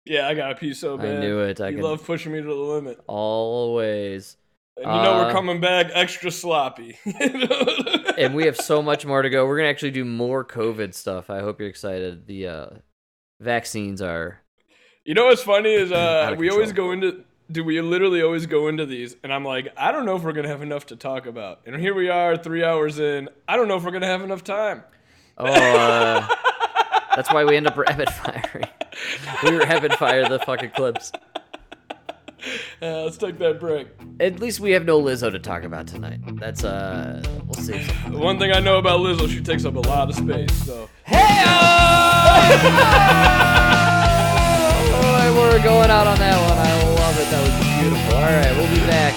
Yeah, 0.05 0.27
I 0.27 0.35
got 0.35 0.51
a 0.51 0.55
pee 0.57 0.75
so 0.75 0.99
I 0.99 1.21
knew 1.21 1.39
it. 1.41 1.61
I 1.61 1.69
you 1.69 1.77
could- 1.77 1.85
love 1.85 2.05
pushing 2.05 2.33
me 2.33 2.41
to 2.41 2.47
the 2.47 2.53
limit. 2.53 2.99
Always. 3.07 4.37
And 4.77 4.87
you 4.87 5.03
know 5.03 5.13
Uh, 5.15 5.27
we're 5.27 5.33
coming 5.33 5.61
back 5.61 5.91
extra 5.93 6.31
sloppy. 6.31 6.99
and 8.19 8.35
we 8.35 8.45
have 8.47 8.57
so 8.57 8.83
much 8.83 9.05
more 9.05 9.23
to 9.23 9.31
go. 9.31 9.47
We're 9.47 9.59
gonna 9.59 9.69
actually 9.69 9.91
do 9.91 10.05
more 10.05 10.45
COVID 10.45 10.95
stuff. 10.95 11.31
I 11.31 11.41
hope 11.41 11.61
you're 11.61 11.69
excited. 11.69 12.27
The 12.27 12.47
uh, 12.47 12.67
vaccines 13.41 14.01
are. 14.01 14.41
You 15.05 15.15
know 15.15 15.27
what's 15.27 15.43
funny 15.43 15.73
is 15.73 15.93
uh, 15.93 16.35
we 16.39 16.51
always 16.51 16.73
go 16.73 16.93
into 16.93 17.25
do 17.51 17.63
we 17.65 17.81
literally 17.83 18.23
always 18.23 18.47
go 18.47 18.69
into 18.69 18.87
these 18.87 19.15
and 19.23 19.33
I'm 19.33 19.45
like 19.45 19.69
I 19.77 19.93
don't 19.93 20.07
know 20.07 20.17
if 20.17 20.23
we're 20.23 20.33
gonna 20.33 20.49
have 20.49 20.63
enough 20.63 20.87
to 20.87 20.97
talk 20.97 21.27
about 21.27 21.61
and 21.67 21.77
here 21.77 21.95
we 21.95 22.09
are 22.09 22.37
three 22.37 22.65
hours 22.65 22.99
in 22.99 23.29
I 23.47 23.57
don't 23.57 23.69
know 23.69 23.77
if 23.77 23.85
we're 23.85 23.91
gonna 23.91 24.07
have 24.07 24.23
enough 24.23 24.43
time. 24.43 24.85
Oh, 25.37 25.47
uh, 25.47 26.27
that's 27.15 27.31
why 27.33 27.45
we 27.45 27.57
end 27.57 27.67
up 27.67 27.77
rapid 27.77 28.11
firing. 28.11 28.65
We 29.43 29.57
rapid 29.57 29.95
fire 29.95 30.29
the 30.29 30.39
fucking 30.39 30.71
clips. 30.71 31.11
Uh, 32.83 33.05
let's 33.05 33.17
take 33.17 33.39
that 33.39 33.61
break. 33.61 33.87
At 34.19 34.41
least 34.41 34.59
we 34.59 34.73
have 34.73 34.85
no 34.85 35.01
Lizzo 35.01 35.31
to 35.31 35.39
talk 35.39 35.63
about 35.63 35.87
tonight. 35.87 36.19
That's 36.41 36.65
uh, 36.65 37.23
we'll. 37.47 37.87
The 38.11 38.19
one 38.19 38.41
thing 38.41 38.51
I 38.51 38.59
know 38.59 38.79
about 38.79 38.99
Lizzo, 38.99 39.29
she 39.29 39.41
takes 39.41 39.65
up 39.65 39.77
a 39.77 39.81
lot 39.81 40.09
of 40.09 40.17
space. 40.17 40.53
So 40.67 40.89
Hey! 41.05 41.29
We're 45.53 45.63
going 45.63 45.91
out 45.91 46.07
on 46.07 46.17
that 46.19 46.39
one. 46.49 46.59
I 46.59 46.73
love 46.99 47.19
it. 47.21 47.29
That 47.31 47.43
was 47.45 47.53
beautiful. 47.79 48.15
All 48.17 48.23
right, 48.23 48.57
we'll 48.57 48.71
be 48.75 48.81
back. 48.89 49.12